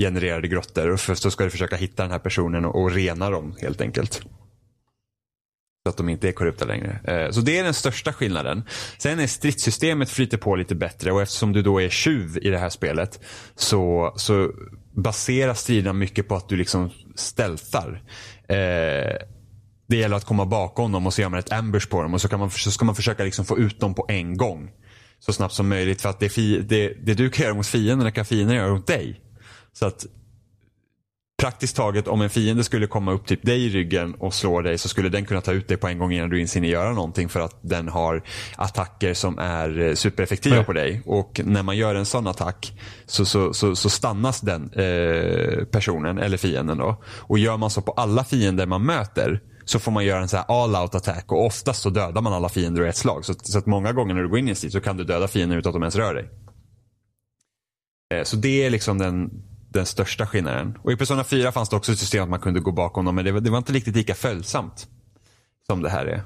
[0.00, 3.54] genererade grottor och så ska du försöka hitta den här personen och, och rena dem
[3.60, 4.22] helt enkelt.
[5.82, 7.00] Så att de inte är korrupta längre.
[7.04, 8.62] Eh, så det är den största skillnaden.
[8.98, 12.58] Sen är stridssystemet flyter på lite bättre och eftersom du då är tjuv i det
[12.58, 13.20] här spelet
[13.54, 14.50] så, så
[14.94, 18.02] baseras striderna mycket på att du liksom stältar.
[18.48, 19.16] Eh,
[19.88, 22.20] det gäller att komma bakom dem och så gör man ett ambush på dem och
[22.20, 24.70] så, kan man, så ska man försöka liksom få ut dem på en gång.
[25.18, 28.12] Så snabbt som möjligt för att det, fi, det, det du kan göra mot fienden
[28.12, 29.20] kan fienden göra mot dig.
[29.72, 30.06] Så att
[31.40, 34.78] praktiskt taget om en fiende skulle komma upp typ dig i ryggen och slå dig
[34.78, 37.28] så skulle den kunna ta ut dig på en gång innan du inser göra någonting
[37.28, 38.22] för att den har
[38.56, 40.62] attacker som är eh, supereffektiva ja.
[40.62, 41.02] på dig.
[41.06, 46.18] Och när man gör en sån attack så, så, så, så stannas den eh, personen
[46.18, 47.02] eller fienden då.
[47.04, 50.36] Och gör man så på alla fiender man möter så får man göra en så
[50.36, 53.24] här all out attack och oftast så dödar man alla fiender i ett slag.
[53.24, 55.04] Så, så att många gånger när du går in i en strid så kan du
[55.04, 56.28] döda fienden utan att de ens rör dig.
[58.14, 59.30] Eh, så det är liksom den
[59.72, 60.78] den största skillnaden.
[60.82, 63.14] Och i Persona 4 fanns det också ett system att man kunde gå bakom dem
[63.14, 64.88] men det var, det var inte riktigt lika följsamt
[65.66, 66.22] som det här är.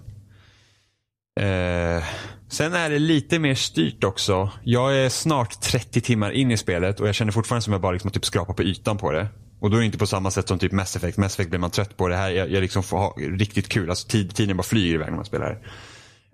[1.40, 2.04] Eh,
[2.48, 4.50] sen är det lite mer styrt också.
[4.62, 7.92] Jag är snart 30 timmar in i spelet och jag känner fortfarande som jag bara
[7.92, 9.28] liksom typ skrapar på ytan på det.
[9.60, 11.18] Och då är det inte på samma sätt som typ Mass Effect.
[11.18, 12.08] Mass Effect blir man trött på.
[12.08, 13.90] Det här jag, jag liksom får ha riktigt kul.
[13.90, 15.50] Alltså tid, tiden bara flyger iväg när man spelar.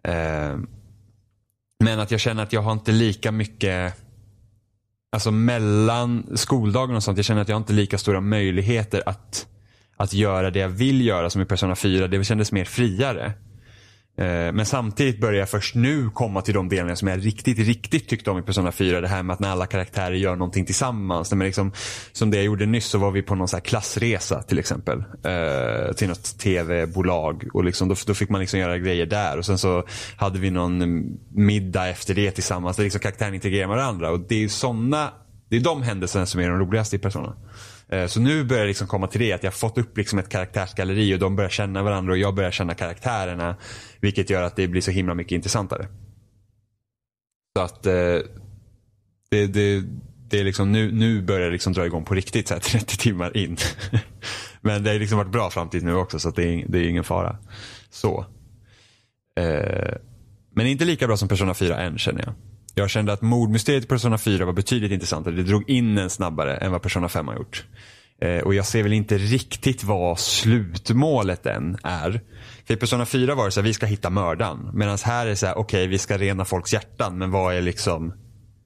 [0.05, 0.59] Eh,
[1.85, 3.95] men att jag känner att jag har inte lika mycket
[5.13, 7.19] Alltså mellan skoldagen och sånt.
[7.19, 9.47] Jag känner att jag har inte lika stora möjligheter att,
[9.97, 12.09] att göra det jag vill göra som i Persona 4.
[12.09, 13.33] Det kändes mer friare.
[14.21, 18.09] Eh, men samtidigt börjar jag först nu komma till de delarna som jag riktigt, riktigt
[18.09, 19.01] tyckte om i Persona 4.
[19.01, 21.33] Det här med att när alla karaktärer gör någonting tillsammans.
[21.33, 21.73] Men liksom,
[22.13, 24.99] som det jag gjorde nyss så var vi på någon så klassresa till exempel.
[25.25, 27.49] Eh, till något tv-bolag.
[27.53, 29.39] Och liksom, då, då, fick man liksom göra grejer där.
[29.39, 29.85] Och sen så
[30.17, 31.05] hade vi någon
[31.35, 32.77] middag efter det tillsammans.
[32.77, 34.11] Där liksom karaktärerna integrerar med varandra.
[34.11, 35.11] Och det är såna,
[35.49, 37.37] det är de händelserna som är de roligaste i Persona.
[37.93, 40.19] Eh, så nu börjar jag liksom komma till det att jag har fått upp liksom
[40.19, 43.57] ett karaktärsgalleri och de börjar känna varandra och jag börjar känna karaktärerna.
[44.01, 45.89] Vilket gör att det blir så himla mycket intressantare.
[47.57, 48.19] Så att eh,
[49.31, 49.83] det, det,
[50.29, 52.99] det är liksom nu, nu börjar det liksom dra igång på riktigt så här 30
[52.99, 53.57] timmar in.
[54.61, 56.89] Men det har liksom varit bra fram till nu också så det är, det är
[56.89, 57.39] ingen fara.
[57.91, 58.27] Så.
[59.41, 59.95] Eh,
[60.55, 62.35] men inte lika bra som Persona 4 än känner jag.
[62.75, 65.35] Jag kände att mordmysteriet i Persona 4 var betydligt intressantare.
[65.35, 67.65] Det drog in en snabbare än vad Persona 5 har gjort.
[68.21, 72.21] Eh, och jag ser väl inte riktigt vad slutmålet än är.
[72.67, 74.71] För i Persona 4 var det så här, vi ska hitta mördaren.
[74.75, 77.19] Medan här är det så här, okej okay, vi ska rena folks hjärtan.
[77.19, 78.13] Men vad är liksom,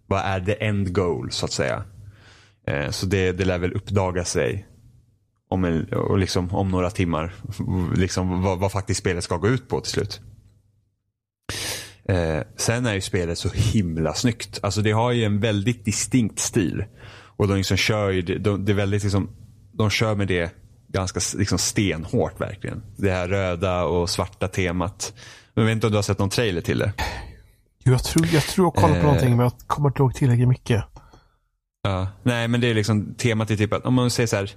[0.07, 1.84] vad är the end goal så att säga.
[2.66, 4.66] Eh, så det, det lär väl uppdaga sig
[5.48, 7.34] om, en, och liksom, om några timmar.
[7.96, 10.20] Liksom, vad, vad faktiskt spelet ska gå ut på till slut.
[12.09, 14.59] Eh, sen är ju spelet så himla snyggt.
[14.62, 16.84] Alltså det har ju en väldigt distinkt stil.
[17.36, 19.30] Och de liksom kör ju, de, det är väldigt liksom,
[19.72, 20.55] de kör med det
[20.88, 22.82] ganska liksom stenhårt verkligen.
[22.96, 25.12] Det här röda och svarta temat.
[25.55, 26.92] Jag vet inte om du har sett någon trailer till det?
[27.84, 30.48] Jag tror jag, tror jag kollar på eh, någonting men jag kommer inte ihåg tillräckligt
[30.48, 30.84] mycket.
[31.82, 34.50] Ja, nej men det är liksom temat är typ att om man säger så här.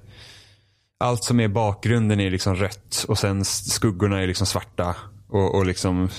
[1.00, 4.96] Allt som är bakgrunden är liksom rött och sen skuggorna är liksom svarta.
[5.30, 6.10] Och, och liksom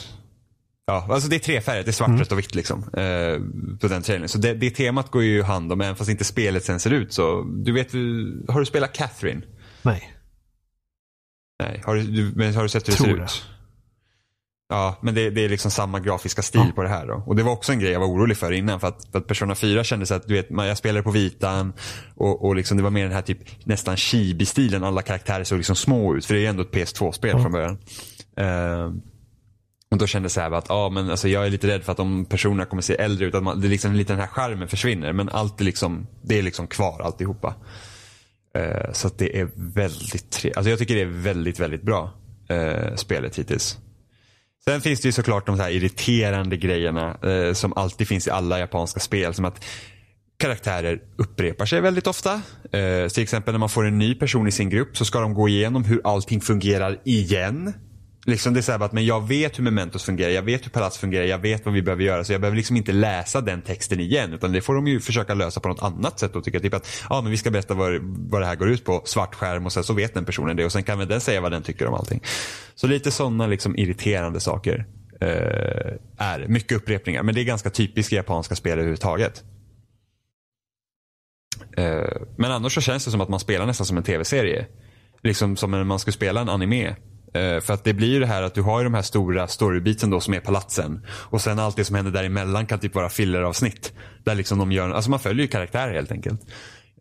[0.88, 1.84] Ja, alltså det är tre färger.
[1.84, 2.20] Det är svart, mm.
[2.20, 2.78] rött och vitt liksom.
[2.78, 3.40] Eh,
[3.80, 4.28] på den trailern.
[4.28, 7.12] Så det, det temat går ju hand om, även fast inte spelet sen ser ut
[7.12, 7.42] så.
[7.42, 7.92] Du vet,
[8.48, 9.42] har du spelat Catherine?
[9.82, 10.14] Nej.
[11.62, 13.24] Nej, har du, men har du sett hur det ser det.
[13.24, 13.44] ut?
[14.68, 16.72] Ja, men det, det, är liksom samma grafiska stil ja.
[16.74, 17.22] på det här då.
[17.26, 18.80] Och det var också en grej jag var orolig för innan.
[18.80, 21.72] För att, för att Persona 4 kändes att, du vet, jag spelade på vitan
[22.14, 24.84] och, och liksom det var mer den här typ nästan chibi-stilen.
[24.84, 26.26] Alla karaktärer såg liksom små ut.
[26.26, 27.42] För det är ju ändå ett PS2-spel ja.
[27.42, 27.78] från början.
[28.40, 28.94] Uh,
[29.90, 32.24] och då kände jag att ah, men alltså, jag är lite rädd för att de
[32.24, 33.34] personerna kommer se äldre ut.
[33.34, 35.12] Att man, det är liksom lite den här skärmen försvinner.
[35.12, 37.54] Men allt är liksom, det är liksom kvar alltihopa.
[38.58, 40.56] Uh, så att det är väldigt trevligt.
[40.56, 42.10] Alltså jag tycker det är väldigt, väldigt bra.
[42.52, 43.78] Uh, spelet hittills.
[44.64, 48.58] Sen finns det ju såklart de här irriterande grejerna uh, som alltid finns i alla
[48.58, 49.34] japanska spel.
[49.34, 49.64] Som att
[50.38, 52.34] karaktärer upprepar sig väldigt ofta.
[52.34, 55.34] Uh, till exempel när man får en ny person i sin grupp så ska de
[55.34, 57.72] gå igenom hur allting fungerar igen.
[58.28, 60.70] Liksom det är så här att men jag vet hur Mementos fungerar, jag vet hur
[60.70, 62.24] Palats fungerar, jag vet vad vi behöver göra.
[62.24, 64.32] Så jag behöver liksom inte läsa den texten igen.
[64.32, 66.36] Utan det får de ju försöka lösa på något annat sätt.
[66.36, 68.84] Och tycka typ att ja, men vi ska berätta vad, vad det här går ut
[68.84, 69.02] på.
[69.04, 70.64] Svart skärm och sen så vet den personen det.
[70.64, 72.22] Och sen kan väl den säga vad den tycker om allting.
[72.74, 74.86] Så lite sådana liksom irriterande saker.
[75.20, 77.22] Eh, är mycket upprepningar.
[77.22, 79.44] Men det är ganska typiskt japanska spel överhuvudtaget.
[81.76, 84.66] Eh, men annars så känns det som att man spelar nästan som en tv-serie.
[85.22, 86.96] Liksom som när man skulle spela en anime.
[87.34, 89.48] Eh, för att det blir ju det här att du har ju de här stora
[89.48, 91.06] storybiten då som är palatsen.
[91.08, 93.92] Och sen allt det som händer däremellan kan typ vara filleravsnitt.
[94.24, 96.40] Där liksom de gör, alltså man följer ju karaktärer helt enkelt.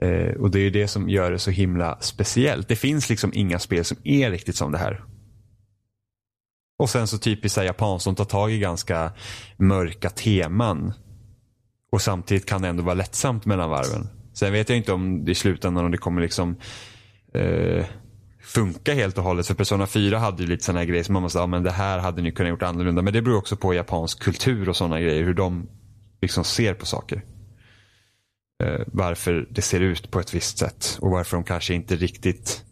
[0.02, 2.68] Eh, och det är ju det som gör det så himla speciellt.
[2.68, 5.04] Det finns liksom inga spel som är riktigt som det här.
[6.80, 9.12] Och sen så typiskt japanskt, som tar tag i ganska
[9.58, 10.94] mörka teman.
[11.92, 14.08] Och samtidigt kan det ändå vara lättsamt mellan varven.
[14.34, 16.56] Sen vet jag inte om det i slutändan om det kommer liksom
[17.34, 17.86] eh,
[18.48, 19.48] funka helt och hållet.
[19.48, 22.00] För Persona 4 hade ju lite sådana grejer som man måste, ja men det här
[22.00, 23.02] hade ni kunnat gjort annorlunda.
[23.02, 25.24] Men det beror också på japansk kultur och sådana grejer.
[25.24, 25.70] Hur de
[26.22, 27.24] liksom ser på saker.
[28.64, 30.98] Eh, varför det ser ut på ett visst sätt.
[31.02, 32.64] Och varför de kanske inte riktigt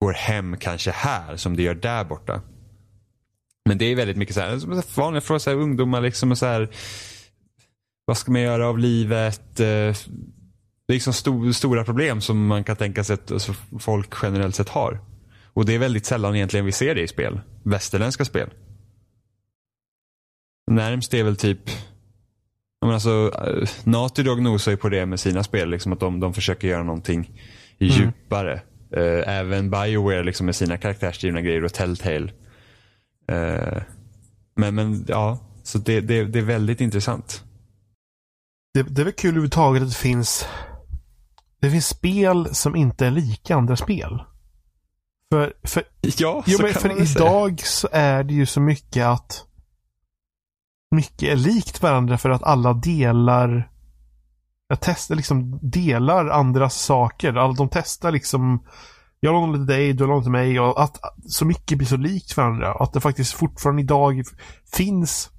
[0.00, 2.42] går hem kanske här som det gör där borta.
[3.68, 6.46] Men det är väldigt mycket så här, vanliga frågor, så här, ungdomar liksom och så
[6.46, 6.68] här.
[8.04, 9.60] Vad ska man göra av livet?
[9.60, 9.94] Eh,
[10.88, 14.54] det är liksom sto stora problem som man kan tänka sig att alltså, folk generellt
[14.54, 15.00] sett har.
[15.52, 17.40] Och det är väldigt sällan egentligen vi ser det i spel.
[17.62, 18.50] Västerländska spel.
[20.70, 21.60] Närmst är väl typ
[22.80, 25.70] men alltså, uh, Naughty Dog nosar ju på det med sina spel.
[25.70, 27.40] Liksom att de, de försöker göra någonting
[27.78, 27.94] mm.
[27.94, 28.54] djupare.
[28.96, 32.32] Uh, även Bioware liksom med sina karaktärsdrivna grejer och Telltale.
[33.32, 33.82] Uh,
[34.56, 37.44] Men, men ja, så det, det, det är väldigt intressant.
[38.74, 40.46] Det, det är väl kul överhuvudtaget att det finns
[41.60, 44.22] det finns spel som inte är lika andra spel.
[45.30, 47.26] För, för, ja, jo, så men kan för väl säga.
[47.26, 49.44] idag så är det ju så mycket att
[50.90, 53.70] mycket är likt varandra för att alla delar
[54.68, 57.34] jag testar liksom delar andras saker.
[57.34, 58.64] Alla de testar liksom
[59.20, 62.36] jag lånar till dig, du lånar till mig och att så mycket blir så likt
[62.36, 62.72] varandra.
[62.72, 64.22] Att det faktiskt fortfarande idag
[64.72, 65.30] finns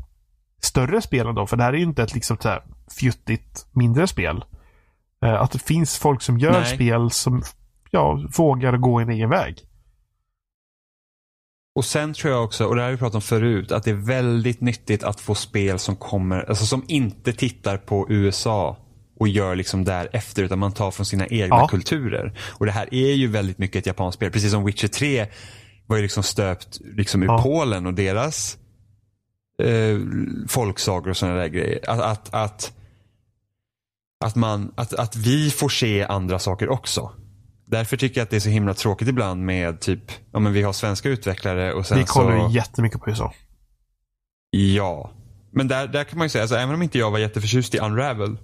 [0.61, 1.47] större spel ändå.
[1.47, 2.63] För det här är ju inte ett liksom så här
[2.99, 4.43] fjuttigt mindre spel.
[5.25, 6.75] Eh, Att det finns folk som gör Nej.
[6.75, 7.43] spel som
[7.91, 9.57] ja, vågar gå en egen väg.
[11.75, 13.91] Och sen tror jag också, och det här har vi pratat om förut, att det
[13.91, 18.77] är väldigt nyttigt att få spel som kommer, alltså som inte tittar på USA
[19.19, 21.67] och gör liksom därefter utan man tar från sina egna Ja.
[21.67, 22.39] kulturer.
[22.59, 24.31] Och det här är ju väldigt mycket ett japanskt spel.
[24.31, 25.27] Precis som Witcher 3
[25.87, 27.41] var ju liksom stöpt liksom ur Ja.
[27.43, 28.57] Polen och deras
[29.63, 29.97] eh,
[30.47, 31.79] folksagor och sådana där grejer.
[31.89, 32.73] Att, att, att,
[34.25, 37.11] att, man, att, att vi får se andra saker också.
[37.65, 40.61] Därför tycker jag att det är så himla tråkigt ibland med typ, ja men vi
[40.61, 42.55] har svenska utvecklare och sen Vi kollar så...
[42.55, 43.33] jättemycket på USA.
[44.51, 45.11] Ja.
[45.51, 47.79] Men där, där kan man ju säga, alltså, även om inte jag var jätteförtjust i
[47.79, 48.37] Unravel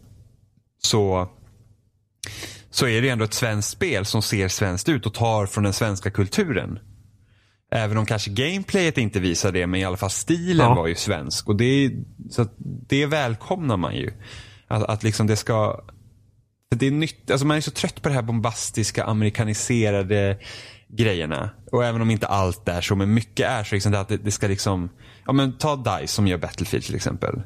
[0.81, 1.29] så,
[2.69, 5.73] så är det ändå ett svenskt spel som ser svenskt ut och tar från den
[5.73, 6.79] svenska kulturen.
[7.71, 10.75] Även om kanske gameplayet inte visar det, men i alla fall stilen Ja.
[10.75, 11.47] var ju svensk.
[11.47, 11.91] Och det,
[12.29, 12.47] så
[12.89, 14.11] det välkomnar man ju.
[14.67, 15.81] Att, att liksom det ska...
[16.75, 20.37] Det är nytt, alltså man är så trött på det här bombastiska, amerikaniserade
[20.87, 21.49] grejerna.
[21.71, 23.75] Och även om inte allt är så, men mycket är så.
[23.75, 24.89] Liksom det att det, det ska liksom...
[25.25, 27.41] Ja men ta DICE som gör Battlefield till exempel.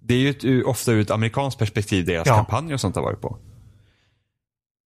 [0.00, 2.36] Det är ju ett, ofta ur ett amerikanskt perspektiv deras Ja.
[2.36, 3.38] kampanjer och sånt har varit på.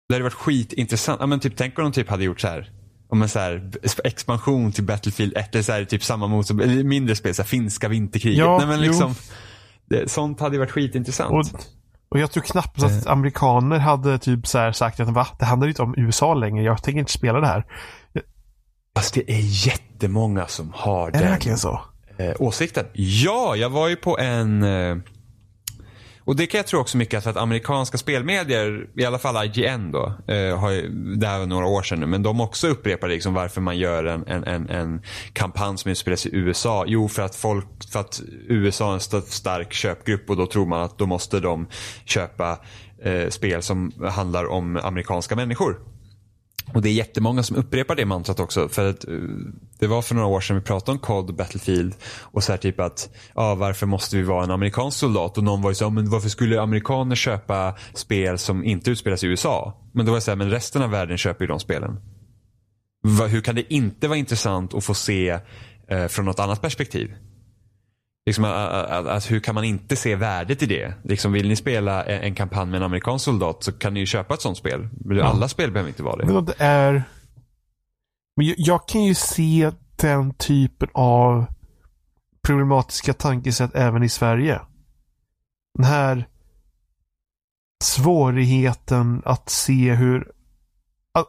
[0.08, 1.20] Det hade varit skitintressant.
[1.20, 2.70] Ja, men typ, tänk om de typ hade gjort så här.
[3.08, 3.70] Om en så här
[4.04, 6.50] expansion till Battlefield 1 eller så här, typ samma mot,
[6.84, 8.38] mindre spel, så här, finska vinterkriget.
[8.38, 8.84] Ja, Nej, men jo.
[8.84, 9.34] liksom, det,
[10.06, 11.30] sånt hade ju varit skitintressant.
[11.32, 11.60] Och,
[12.08, 15.26] och jag tror knappt att amerikaner hade typ så här sagt att va?
[15.38, 16.64] Det handlar ju inte om USA längre.
[16.64, 17.64] Jag tänker inte spela det här.
[18.96, 21.80] Fast det är jättemånga som har Är det den verkligen så?
[22.18, 22.84] eh, åsikten.
[22.92, 24.62] Ja, jag var ju på en...
[26.30, 29.92] Och det kan jag tro också mycket för att amerikanska spelmedier, i alla fall IGN
[29.92, 33.08] då, eh, har ju, det här var några år sedan nu, men de också upprepar
[33.08, 35.02] liksom varför man gör en, en, en, en
[35.32, 36.84] kampanj som utspelar sig i USA.
[36.86, 40.66] Jo, för att folk, för att USA är en st- stark köpgrupp och då tror
[40.66, 41.66] man att då måste de
[42.04, 42.58] köpa
[43.02, 45.78] eh, spel som handlar om amerikanska människor.
[46.74, 48.68] Och det är jättemånga som upprepar det mantrat också.
[48.68, 49.14] För att eh,
[49.78, 51.94] det var för några år sedan vi pratade om COD och Battlefield.
[52.20, 55.38] Och så här typ att, ja varför måste vi vara en amerikansk soldat?
[55.38, 59.26] Och någon var ju så, men varför skulle amerikaner köpa spel som inte utspelas i
[59.26, 59.80] USA?
[59.92, 62.00] Men då var jag så här, men resten av världen köper ju de spelen.
[63.28, 65.38] Hur kan det inte vara intressant att få se
[65.88, 67.14] eh, från något annat perspektiv?
[68.26, 70.94] Liksom, att, att, att, hur kan man inte se värdet i det?
[71.04, 74.34] Liksom, vill ni spela en, kampanj med en amerikansk soldat så kan ni ju köpa
[74.34, 74.88] ett sånt spel.
[75.22, 76.32] Alla spel behöver inte vara det.
[76.32, 76.92] Men det är...
[78.36, 81.46] Men jag, jag kan ju se den typen av
[82.46, 84.60] problematiska tankesätt även i Sverige.
[85.74, 86.28] Den här
[87.84, 90.32] svårigheten att se hur...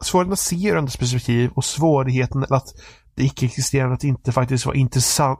[0.00, 2.74] Svårigheten att se ur andras perspektiv och svårigheten att
[3.14, 5.38] det icke-existerande att inte faktiskt vara intressant,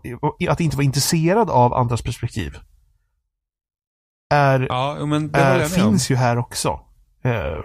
[0.48, 2.56] att inte vara intresserad av andras perspektiv.
[4.34, 5.68] Är Ja, men är, med om.
[5.70, 6.80] finns ju här också.
[7.24, 7.58] Eh,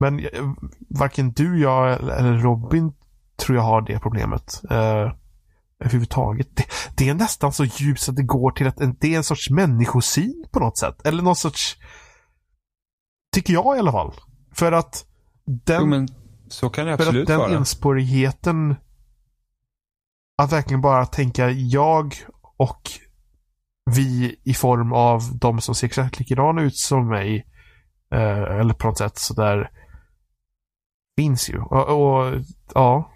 [0.00, 0.52] men eh,
[0.90, 2.92] varken du, jag eller Robin
[3.36, 4.62] tror jag har det problemet.
[4.70, 5.12] Eh,
[5.80, 6.56] överhuvudtaget.
[6.56, 6.64] Det,
[6.96, 9.50] det är nästan så djupt att det går till att en- det är en sorts
[9.50, 11.06] människosyn på något sätt.
[11.06, 11.76] Eller någon sorts...
[13.34, 14.14] Tycker jag i alla fall.
[14.54, 15.04] För att
[15.44, 16.08] den, Jo, men
[16.48, 17.50] så kan det för att absolut den vara.
[17.50, 18.76] enspårigheten
[20.42, 22.14] att verkligen bara tänka jag
[22.56, 22.90] och
[23.96, 27.46] vi i form av de som ser exakt likadana ut som mig
[28.14, 29.70] eh, eller på något sätt sådär
[31.16, 31.58] finns ju.
[31.60, 32.34] Och, och
[32.74, 33.12] ja,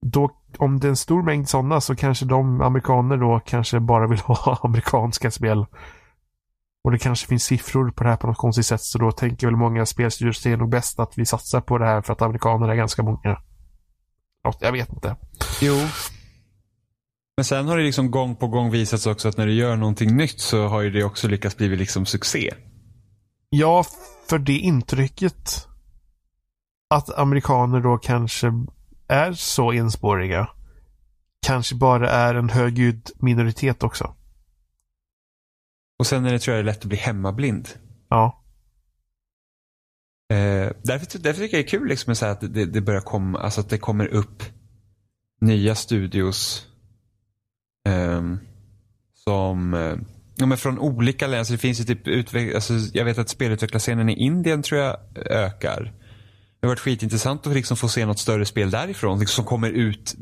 [0.00, 4.06] då om det är en stor mängd sådana så kanske de amerikaner då kanske bara
[4.06, 5.66] vill ha amerikanska spel.
[6.86, 9.46] Och det kanske finns siffror på det här på något konstigt sätt så då tänker
[9.46, 12.12] väl många spelstyrelser att det är nog bäst att vi satsar på det här för
[12.12, 13.42] att amerikaner är ganska många.
[14.42, 15.16] Ja, Jag vet inte.
[15.60, 15.74] Jo.
[17.36, 20.16] Men sen har det liksom gång på gång visats också att när du gör någonting
[20.16, 22.54] nytt så har ju det också lyckats bli liksom succé.
[23.50, 23.84] Ja,
[24.28, 25.66] för det intrycket
[26.90, 28.52] att amerikaner då kanske
[29.08, 30.48] är så enspåriga
[31.46, 34.15] kanske bara är en högljudd minoritet också.
[35.98, 37.68] Och sen är det tror jag det är lätt att bli hemmablind.
[38.08, 38.42] Ja.
[40.30, 43.60] Eh, därför, därför tycker jag det är kul liksom, att det, det börjar komma, alltså
[43.60, 44.42] att det kommer upp
[45.40, 46.66] nya studios
[47.86, 48.40] Um,
[49.14, 49.98] som uh,
[50.36, 51.44] ja, men från olika länder.
[51.44, 54.96] Så det finns ju typ utveck- alltså, jag vet att spelutvecklarscenen i Indien tror jag
[55.16, 55.82] ökar.
[56.60, 59.18] Det har varit skitintressant att liksom få se något större spel därifrån.
[59.18, 60.14] Liksom, som kommer ut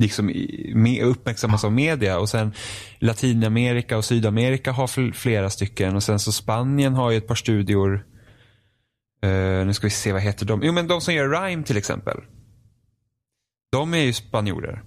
[0.00, 0.26] liksom
[0.74, 2.18] med, uppmärksammas av media.
[2.18, 2.52] Och sen
[2.98, 5.96] Latinamerika och Sydamerika har flera stycken.
[5.96, 8.06] Och sen så Spanien har ju ett par studior.
[9.26, 10.60] Uh, nu ska vi se, vad heter de?
[10.62, 12.20] Jo men de som gör Rhyme till exempel.
[13.72, 14.82] De är ju spanjorer.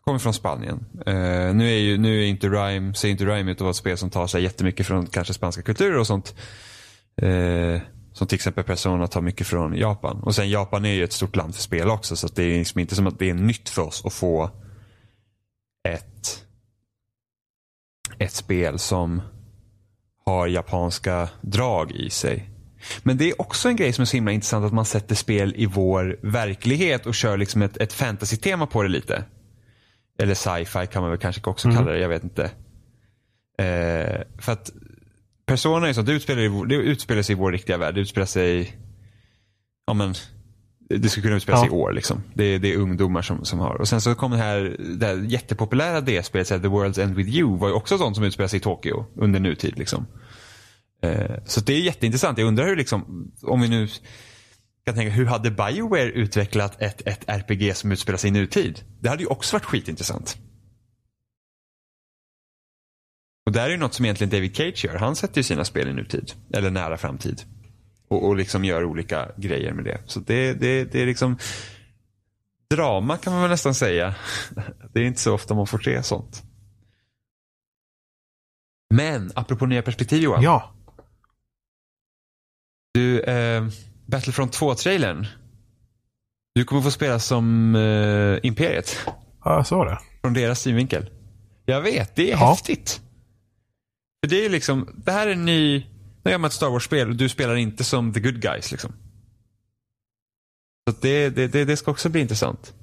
[0.00, 0.84] Kommer från Spanien.
[1.08, 3.76] Uh, nu är ju nu är inte Rhyme ser inte Rhyme ut att vara ett
[3.76, 6.34] spel som tar sig jättemycket från kanske spanska kulturer och sånt.
[7.22, 7.80] Uh,
[8.12, 10.20] som till exempel Persona tar mycket från Japan.
[10.22, 12.16] Och sen Japan är ju ett stort land för spel också.
[12.16, 14.50] Så det är liksom inte som att det är nytt för oss att få
[15.88, 16.44] ett,
[18.18, 19.22] ett spel som
[20.24, 22.50] har japanska drag i sig.
[23.02, 25.54] Men det är också en grej som är så himla intressant att man sätter spel
[25.56, 29.24] i vår verklighet och kör liksom ett, ett fantasy-tema på det lite.
[30.18, 31.78] Eller sci-fi kan man väl kanske också mm.
[31.78, 32.44] kalla det, jag vet inte.
[33.58, 34.70] Eh, för att
[35.50, 37.94] Persona är så att det utspelar, det utspelar sig i vår riktiga värld.
[37.94, 38.76] Det utspelar sig,
[39.86, 40.14] ja men,
[40.88, 41.74] det skulle kunna utspela sig ja.
[41.74, 42.22] i år liksom.
[42.34, 43.74] Det är, det är ungdomar som, som har.
[43.74, 47.58] Och sen så kom det här, det här jättepopulära D-spelet, The World's End With You,
[47.58, 50.06] var ju också sånt som utspelar sig i Tokyo under nutid liksom.
[51.02, 52.38] Eh, så det är jätteintressant.
[52.38, 53.88] Jag undrar hur liksom, om vi nu
[54.86, 58.80] kan tänka, hur hade Bioware utvecklat ett, ett RPG som utspelar sig i nutid?
[59.00, 60.38] Det hade ju också varit skitintressant.
[63.50, 64.96] Och det här är ju något som egentligen David Cage gör.
[64.96, 66.32] Han sätter ju sina spel i nutid.
[66.54, 67.42] Eller nära framtid.
[68.08, 70.00] Och, och liksom gör olika grejer med det.
[70.06, 71.38] Så det, det, det är liksom
[72.70, 74.14] drama kan man väl nästan säga.
[74.92, 76.42] Det är inte så ofta man får se sånt.
[78.94, 80.42] Men apropå nya perspektiv Johan.
[80.42, 80.74] Ja.
[82.94, 83.66] Du, eh,
[84.06, 85.26] Battlefront 2-trailern.
[86.54, 88.96] Du kommer få spela som eh, Imperiet.
[89.44, 89.98] Ja, jag såg det.
[90.20, 91.10] Från deras synvinkel.
[91.64, 92.50] Jag vet, det är ja.
[92.50, 93.00] häftigt.
[94.20, 95.86] För det är liksom, det här är en ny,
[96.24, 98.92] nu gör man ett Star Wars-spel och du spelar inte som the good guys liksom.
[100.88, 102.74] Så det, det, det, det ska också bli intressant.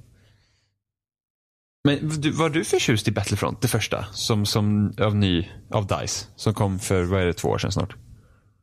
[1.84, 4.04] Men du, var du förtjust i Battlefront, det första?
[4.12, 6.26] Som, som av ny, av DICE?
[6.36, 7.96] Som kom för, vad är det, två år sedan snart?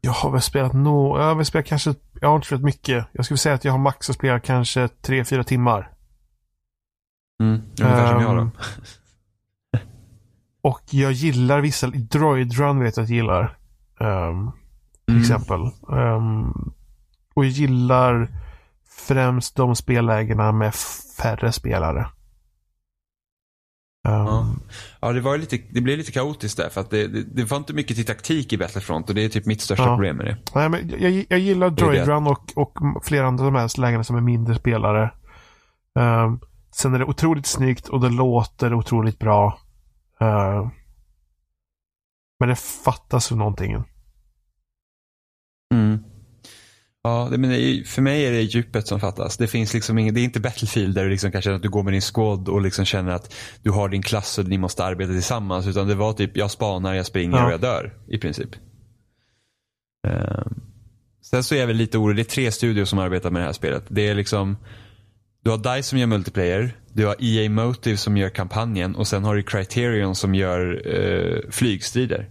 [0.02, 3.08] Jag har väl spelat nå, jag har väl spelat kanske, jag har inte spelat mycket.
[3.12, 5.92] Jag skulle säga att jag har max att spela kanske tre, fyra timmar.
[7.44, 8.52] Mm, ungefär um, som jag då.
[10.66, 13.58] Och jag gillar vissa, Droid Run vet jag att jag gillar.
[14.00, 14.52] Um,
[15.06, 15.22] till mm.
[15.22, 15.60] exempel.
[15.88, 16.74] Um,
[17.34, 18.28] och jag gillar
[19.08, 20.76] främst de spellägena med
[21.18, 22.00] färre spelare.
[24.08, 24.48] Um, ja.
[25.02, 27.58] ja, det, var lite, det blev lite kaotiskt där för att det, det, det var
[27.58, 29.90] inte mycket till taktik i Battlefront och det är typ mitt största ja.
[29.90, 30.38] problem med det.
[30.56, 34.04] Nej, men jag, jag gillar Droid Run och, och flera andra av de här lägena
[34.04, 35.12] som är mindre spelare.
[36.00, 36.40] Um,
[36.72, 39.60] sen är det otroligt snyggt och det låter otroligt bra.
[40.26, 40.70] Uh,
[42.40, 43.84] men det fattas någonting.
[45.74, 46.00] Mm.
[47.04, 49.38] Ja, det, men det för mig är det djupet som fattas.
[49.38, 51.70] Det finns liksom ingen, det är inte Battlefield där du liksom kan känna att du
[51.70, 54.86] går med din squad och liksom känner att du har din klass och ni måste
[54.86, 55.68] arbeta tillsammans.
[55.68, 57.46] Utan det var typ, jag spanar, jag springer ja.
[57.46, 57.94] och jag dör.
[58.08, 58.50] I princip.
[60.08, 60.62] Um,
[61.22, 62.16] sen så är jag väl lite orolig.
[62.16, 63.84] Det är tre studios som arbetar med det här spelet.
[63.88, 64.58] Det är liksom
[65.46, 66.78] du har DICE som gör multiplayer.
[66.94, 71.50] Du har EA Motive som gör kampanjen och sen har du Criterion som gör eh,
[71.52, 72.30] flygstrider.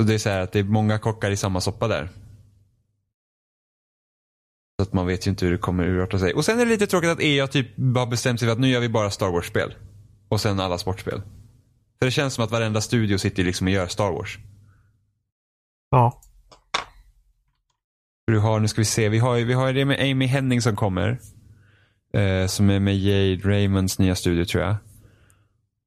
[0.00, 2.08] Så det är så här att det är många kockar i samma soppa där.
[4.78, 6.34] Så att man vet ju inte hur det kommer urarta sig.
[6.34, 8.68] Och sen är det lite tråkigt att EA typ bara bestämt sig för att nu
[8.68, 9.74] gör vi bara Star Wars-spel.
[10.28, 11.22] Och sen alla sportspel.
[11.98, 14.38] För det känns som att varenda studio sitter liksom och gör Star Wars.
[15.90, 16.22] Ja.
[18.26, 20.76] Du har, nu ska vi se, vi har, vi har det med Amy Henning som
[20.76, 21.18] kommer.
[22.14, 24.76] Eh, som är med Jade Raymonds nya studio tror jag.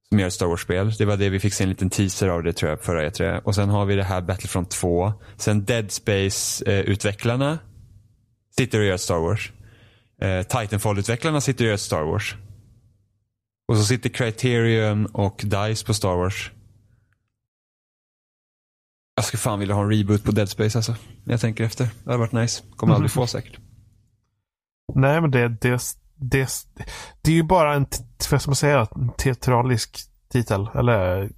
[0.09, 0.91] Som gör ett Star Wars-spel.
[0.97, 3.41] Det var det vi fick se en liten teaser av det tror jag förra E3.
[3.43, 5.13] Och sen har vi det här Battlefront 2.
[5.37, 7.57] Sen Dead Space-utvecklarna eh,
[8.57, 9.51] sitter och gör ett Star Wars.
[10.21, 12.35] Eh, Titanfall-utvecklarna sitter och gör ett Star Wars.
[13.67, 16.51] Och så sitter Criterion och DICE på Star Wars.
[19.15, 20.95] Jag skulle fan vilja ha en reboot på Dead Space alltså.
[21.23, 21.83] Jag tänker efter.
[22.03, 22.63] Det hade varit nice.
[22.75, 23.59] Kommer aldrig få säkert.
[24.95, 25.81] Nej, men det, det,
[26.15, 26.49] det,
[27.21, 27.85] det är ju bara en,
[28.31, 28.87] vad ska man säga,
[29.17, 30.69] teatralisk titel.
[30.75, 31.31] Eller,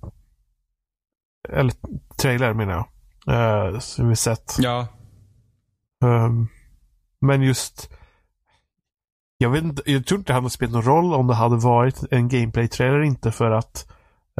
[1.50, 1.74] eller
[2.18, 2.88] trailer menar jag.
[3.28, 4.56] Uh, som vi sett.
[4.60, 4.88] Ja.
[6.04, 6.48] Um,
[7.22, 7.90] men just
[9.38, 12.04] jag, vet inte, jag tror inte det hade spelat någon roll om det hade varit
[12.12, 13.92] en gameplay-trailer inte för att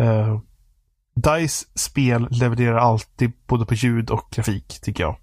[0.02, 0.40] uh,
[1.18, 5.18] DICE spel levererar alltid både på ljud och grafik, tycker jag.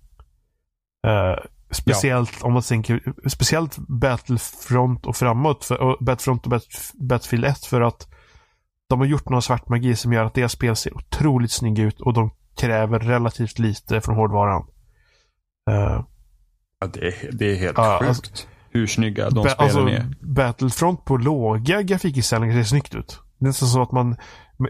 [1.06, 1.38] Uh,
[1.70, 6.62] Speciellt om man tänker, speciellt Battlefront och framåt, för, och Battlefront och
[6.94, 8.08] Battlefield 1 för att
[8.88, 12.00] de har gjort någon svart magi som gör att deras spel ser otroligt snygga ut
[12.00, 14.66] och de kräver relativt lite från hårdvaran.
[15.70, 16.04] Uh,
[16.80, 18.08] ja, det, är, det är helt uh, sjukt.
[18.08, 20.14] Alltså, hur snygga de spelen alltså, är.
[20.20, 23.20] Battlefront på låga grafikinställningar ser snyggt ut.
[23.44, 24.16] Det är nästan så att man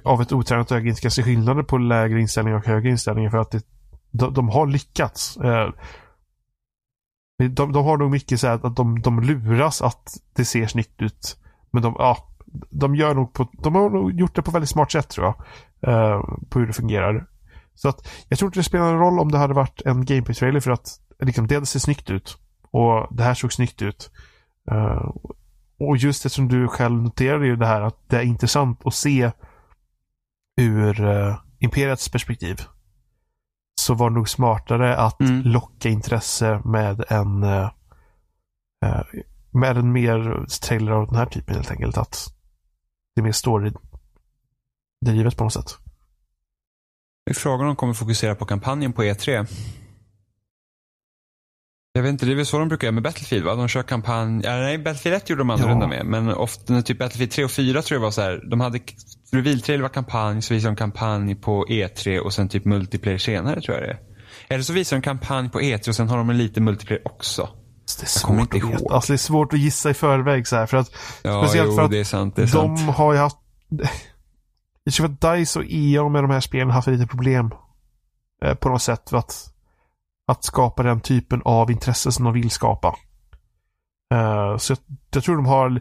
[0.04, 3.38] av ett otränat öga inte ska se skillnader på lägre inställningar och högre inställningar för
[3.38, 3.66] att det,
[4.10, 5.36] de, de har lyckats.
[5.36, 5.70] Eh,
[7.38, 11.36] de, de har nog mycket så att de, de luras att det ser snyggt ut.
[11.70, 12.18] Men de, ja,
[12.70, 15.34] de gör nog på, de har nog gjort det på väldigt smart sätt tror jag.
[15.90, 17.26] Eh, på hur det fungerar.
[17.74, 20.60] Så att jag tror inte det spelar någon roll om det hade varit en gameplay-trailer
[20.60, 20.88] för att
[21.20, 22.38] liksom, det ser snyggt ut.
[22.70, 24.10] Och det här såg snyggt ut.
[24.70, 25.10] Eh,
[25.78, 28.94] och just det som du själv noterade ju det här att det är intressant att
[28.94, 29.30] se
[30.60, 32.60] ur uh, Imperiets perspektiv.
[33.80, 35.42] Så var det nog smartare att mm.
[35.42, 37.70] locka intresse med en uh,
[39.54, 41.98] med en mer trailer av den här typen helt enkelt.
[41.98, 42.34] Att
[43.14, 45.78] det är mer story-drivet på något sätt.
[47.34, 49.46] Frågan om de kommer fokusera på kampanjen på E3.
[51.96, 53.54] Jag vet inte, det är väl så de brukar göra med Battlefield va?
[53.54, 55.88] De kör kampanj, äh, nej Battlefield 1 gjorde de annorlunda ja.
[55.88, 56.06] med.
[56.06, 58.78] Men ofta, typ Battlefield 3 och 4 tror jag var så här, de hade,
[59.32, 63.76] reveal var kampanj, så visade de kampanj på E3 och sen typ multiplayer senare tror
[63.78, 63.98] jag det är.
[64.48, 67.48] Eller så visar de kampanj på E3 och sen har de en liten multiplayer också.
[67.98, 68.94] Det är svårt inte att veta.
[68.94, 70.90] Alltså det är svårt att gissa i förväg så här, för att
[71.22, 72.80] ja, Speciellt jo, för att sant, de sant.
[72.80, 73.36] har ju haft
[74.84, 77.50] jag tror att DICE och EA med de här spelen har haft lite problem.
[78.44, 79.53] Eh, på något sätt för att,
[80.26, 82.96] att skapa den typen av intresse som de vill skapa.
[84.14, 84.78] Eh, så jag,
[85.10, 85.80] jag, tror de har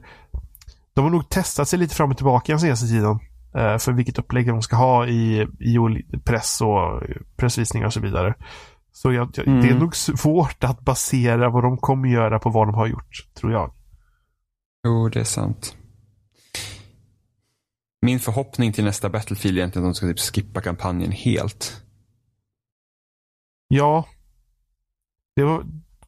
[0.94, 3.20] de har nog testat sig lite fram och tillbaka den senaste tiden.
[3.56, 5.78] Eh, för vilket upplägg de ska ha i, i
[6.26, 7.04] press och
[7.36, 8.36] pressvisningar och så vidare.
[8.92, 9.62] Så jag, jag, mm.
[9.62, 9.84] det är mm.
[9.84, 13.74] nog svårt att basera vad de kommer göra på vad de har gjort, tror jag.
[14.88, 15.76] Jo, det är sant.
[18.02, 21.82] Min förhoppning till nästa Battlefield är egentligen att de ska typ skippa kampanjen helt.
[23.68, 24.06] Ja.
[25.36, 25.64] Det var...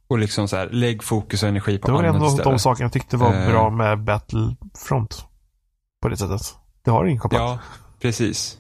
[0.08, 2.04] Och liksom så här, lägg fokus och energi på annat.
[2.04, 3.48] Det var en av de sakerna jag tyckte var uh...
[3.48, 5.26] bra med Battlefront.
[6.02, 6.42] På det sättet.
[6.86, 7.42] Det har ingen kopplat.
[7.42, 7.60] Ja,
[8.02, 8.60] precis.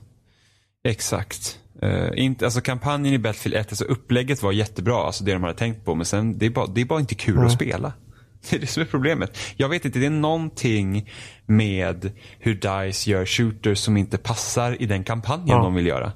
[0.84, 1.60] Exakt.
[1.84, 5.56] Uh, inte, alltså kampanjen i Battlefield 1, alltså upplägget var jättebra, alltså det de hade
[5.56, 5.96] tänkt på.
[5.96, 7.46] Men sen, det är bara, det är bara inte kul mm.
[7.46, 7.94] att spela.
[8.50, 9.38] Det är det som är problemet.
[9.58, 11.10] Jag vet inte, det är någonting
[11.46, 15.64] med hur DICE gör shooters som inte passar i den kampanjen ja.
[15.64, 16.12] de vill göra.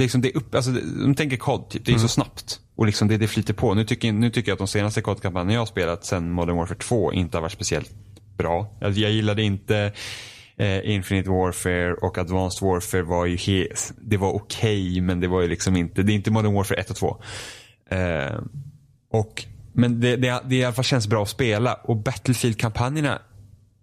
[0.00, 0.70] Det är liksom, det är upp, alltså,
[1.04, 1.84] de tänker COD, typ.
[1.84, 2.02] det är mm.
[2.02, 2.60] så snabbt.
[2.76, 3.74] Och liksom det, det flyter på.
[3.74, 6.78] Nu tycker, nu tycker jag att de senaste COD-kampanjerna jag har spelat sedan Modern Warfare
[6.78, 7.90] 2 inte har varit speciellt
[8.38, 8.78] bra.
[8.80, 9.92] Alltså, jag gillade inte
[10.56, 15.28] eh, Infinite Warfare och Advanced Warfare var ju helt, det var okej okay, men det
[15.28, 17.22] var ju liksom inte, det är inte Modern Warfare 1 och 2.
[17.90, 18.40] Eh,
[19.10, 21.74] och men det, det, det i alla fall känns bra att spela.
[21.74, 23.18] Och Battlefield-kampanjerna,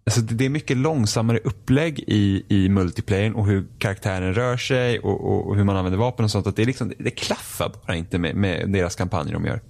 [0.08, 5.22] alltså det, är mycket långsammare upplägg i, i multiplayern och hur karaktären rör sig och,
[5.22, 6.48] och, och, hur man använder vapen och sånt.
[6.48, 9.62] Att det, är liksom, det klaffar bara inte med, med deras kampanjer de gör.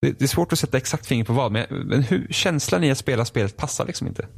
[0.00, 2.90] Det, det, är svårt att sätta exakt finger på vad, men, men hur, känslan i
[2.90, 4.28] att spela spelet passar liksom inte.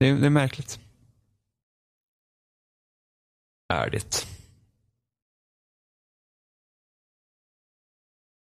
[0.00, 0.80] Det, det är märkligt.
[3.68, 4.26] Är det.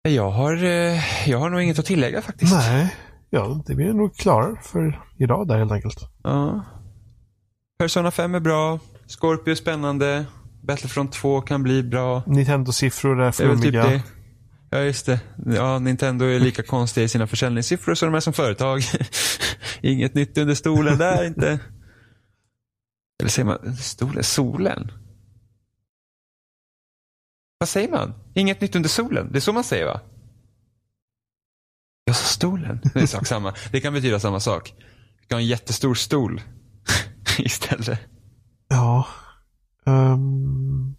[0.09, 2.53] Jag har, eh, jag har nog inget att tillägga faktiskt.
[2.53, 2.95] Nej,
[3.29, 5.99] ja, det blir nog klara för idag där helt enkelt.
[6.23, 6.65] Ja.
[7.79, 8.79] Persona 5 är bra.
[9.07, 10.25] Scorpio är spännande.
[10.61, 12.23] Battlefront 2 kan bli bra.
[12.27, 13.83] Nintendo-siffror är flummiga.
[13.83, 14.01] Typ
[14.69, 15.19] ja, just det.
[15.45, 18.81] Ja, Nintendo är lika konstiga i sina försäljningssiffror som de är som företag.
[19.81, 21.59] Inget nytt under stolen där inte.
[23.21, 24.23] Eller säger man stolen?
[24.23, 24.91] Solen?
[27.57, 28.13] Vad säger man?
[28.33, 29.31] Inget nytt under solen.
[29.31, 30.01] Det är så man säger va?
[32.09, 32.81] Jag sa stolen.
[32.93, 33.53] Det är sak samma.
[33.71, 34.73] Det kan betyda samma sak.
[35.21, 36.41] Du kan ha en jättestor stol
[37.37, 37.99] istället.
[38.69, 39.07] Ja.
[39.85, 40.95] Um...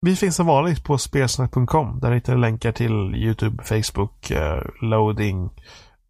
[0.00, 2.00] Vi finns som vanligt på spelsnack.com.
[2.00, 5.50] Där hittar ni länkar till YouTube, Facebook, uh, loading,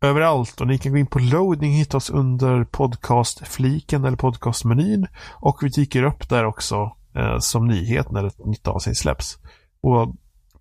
[0.01, 0.61] överallt.
[0.61, 5.07] Och ni kan gå in på loading och hitta oss under podcastfliken eller podcastmenyn.
[5.31, 9.39] Och vi dyker upp där också eh, som nyhet när ett nytt avsnitt släpps.
[9.83, 10.15] Och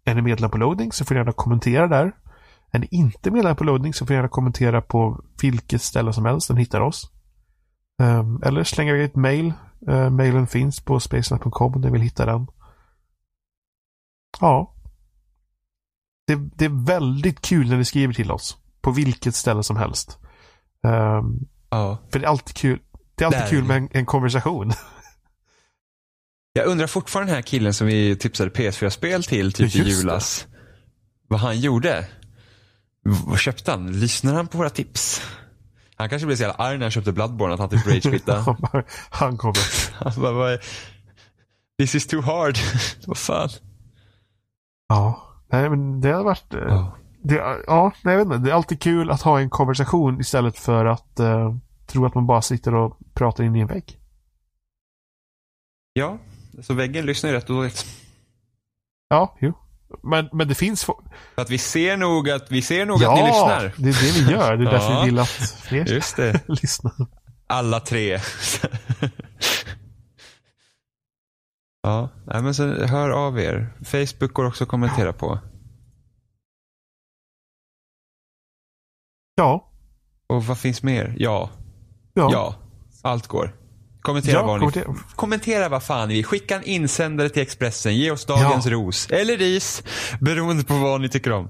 [0.06, 2.12] är ni medlem på loading så får ni gärna kommentera där.
[2.72, 6.26] Är ni inte medlem på loading så får ni gärna kommentera på vilket ställe som
[6.26, 7.12] helst ni hittar oss.
[8.02, 9.54] Um, eller slänga iväg ett mail.
[9.90, 12.48] Uh, mailen finns på spacenet.com om ni vill hitta den.
[14.40, 14.76] Ja.
[16.28, 18.58] Det, det, är väldigt kul när ni skriver till oss.
[18.82, 20.20] På vilket ställe som helst.
[20.84, 21.98] Um, ja.
[22.12, 22.80] För det är alltid kul.
[23.16, 23.50] Det är alltid Där.
[23.50, 24.72] kul med en, en konversation.
[26.54, 29.98] Jag undrar fortfarande den här killen som vi tipsade PS4-spel till typ Ja, i just
[30.02, 30.02] det.
[30.02, 30.48] julas.
[31.28, 32.08] Vad han gjorde.
[33.26, 34.00] Vad köpte han?
[34.00, 35.22] Lyssnade han på våra tips?
[35.96, 38.56] Han kanske blev så jävla arg när han köpte Bloodborne att han typ ragequittade.
[39.10, 39.94] Han kommer.
[40.04, 40.58] han bara.
[41.80, 42.58] This is too hard.
[43.08, 43.50] vad fan.
[44.90, 45.28] Ja.
[45.52, 46.54] Nej, men det har varit...
[46.54, 47.36] eh, Det,
[47.68, 48.38] ja, nej, jag vet inte.
[48.46, 51.56] Det är alltid kul att ha en konversation istället för att eh,
[51.88, 53.98] tro att man bara sitter och pratar in i en vägg.
[55.94, 56.18] Ja,
[56.62, 57.86] så väggen lyssnar ju rätt dåligt.
[59.10, 59.54] Ja, jo.
[60.04, 60.86] Men, men det finns...
[61.36, 63.62] att vi ser nog att, vi ser nog ja, att ni lyssnar.
[63.78, 64.58] det är det vi gör.
[64.58, 65.00] Det är därför Ja.
[65.02, 66.42] vi vill att fler ska Just det.
[66.48, 66.92] lyssna.
[67.48, 68.12] Alla tre.
[71.84, 73.74] ja, nej, men så hör av er.
[73.86, 75.40] Facebook går också att kommentera på.
[79.36, 79.72] Ja.
[80.28, 81.16] Och vad finns mer?
[81.18, 81.50] Ja,
[82.14, 82.30] Ja.
[82.32, 82.56] ja,
[83.02, 83.56] allt går.
[84.02, 84.92] Kommentera Ja, vad kommentera.
[84.92, 86.26] ni Kommentera vad fan ni vill.
[86.26, 87.96] Skicka en insändare till Expressen.
[87.96, 88.72] Ge oss dagens Ja.
[88.72, 89.08] ros.
[89.10, 89.84] Eller ris.
[90.20, 91.46] Beroende på vad ni tycker om.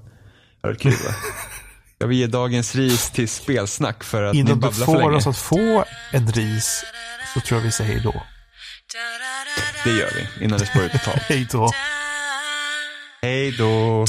[0.62, 1.14] Det var kul va?
[1.98, 4.98] Jag vill ge dagens ris till spelsnack för att ni Innan du babblar för får
[5.00, 5.16] länge.
[5.16, 6.84] oss att få en ris
[7.34, 8.22] så tror jag vi säger hej då.
[9.84, 11.22] Det gör vi innan det spårar ut totalt.
[11.28, 11.70] Hej då.
[13.22, 14.04] Hej då.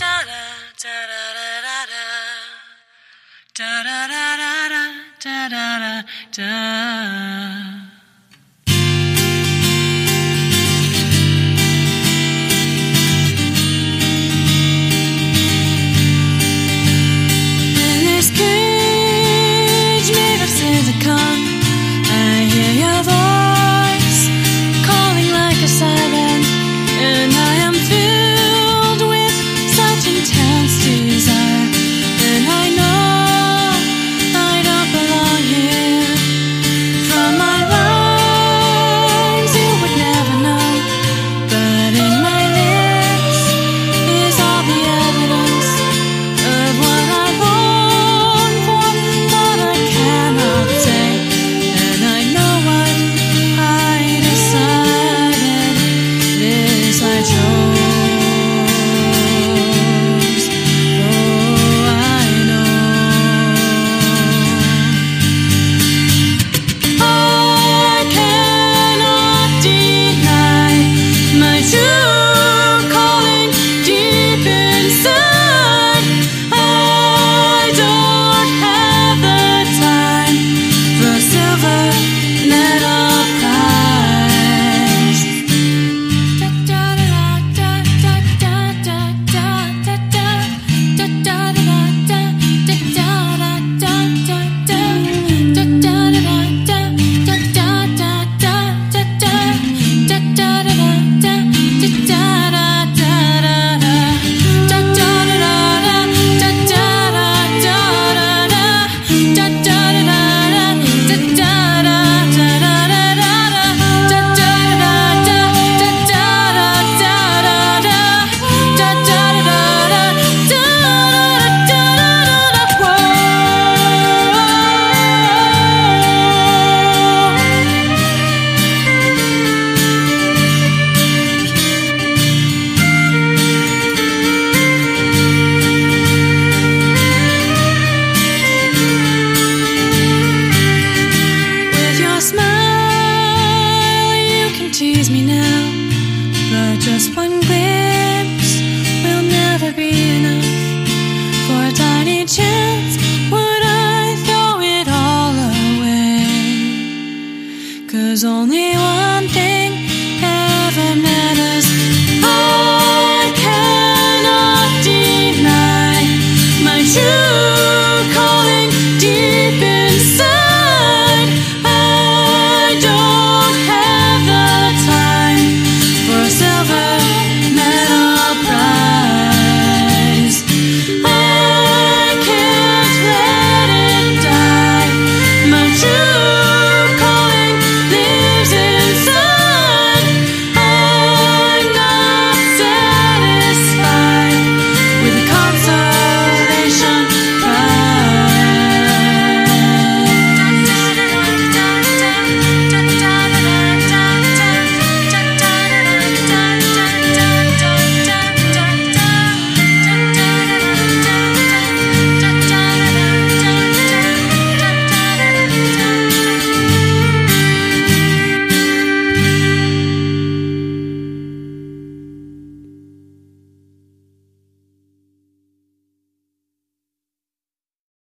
[6.38, 7.93] In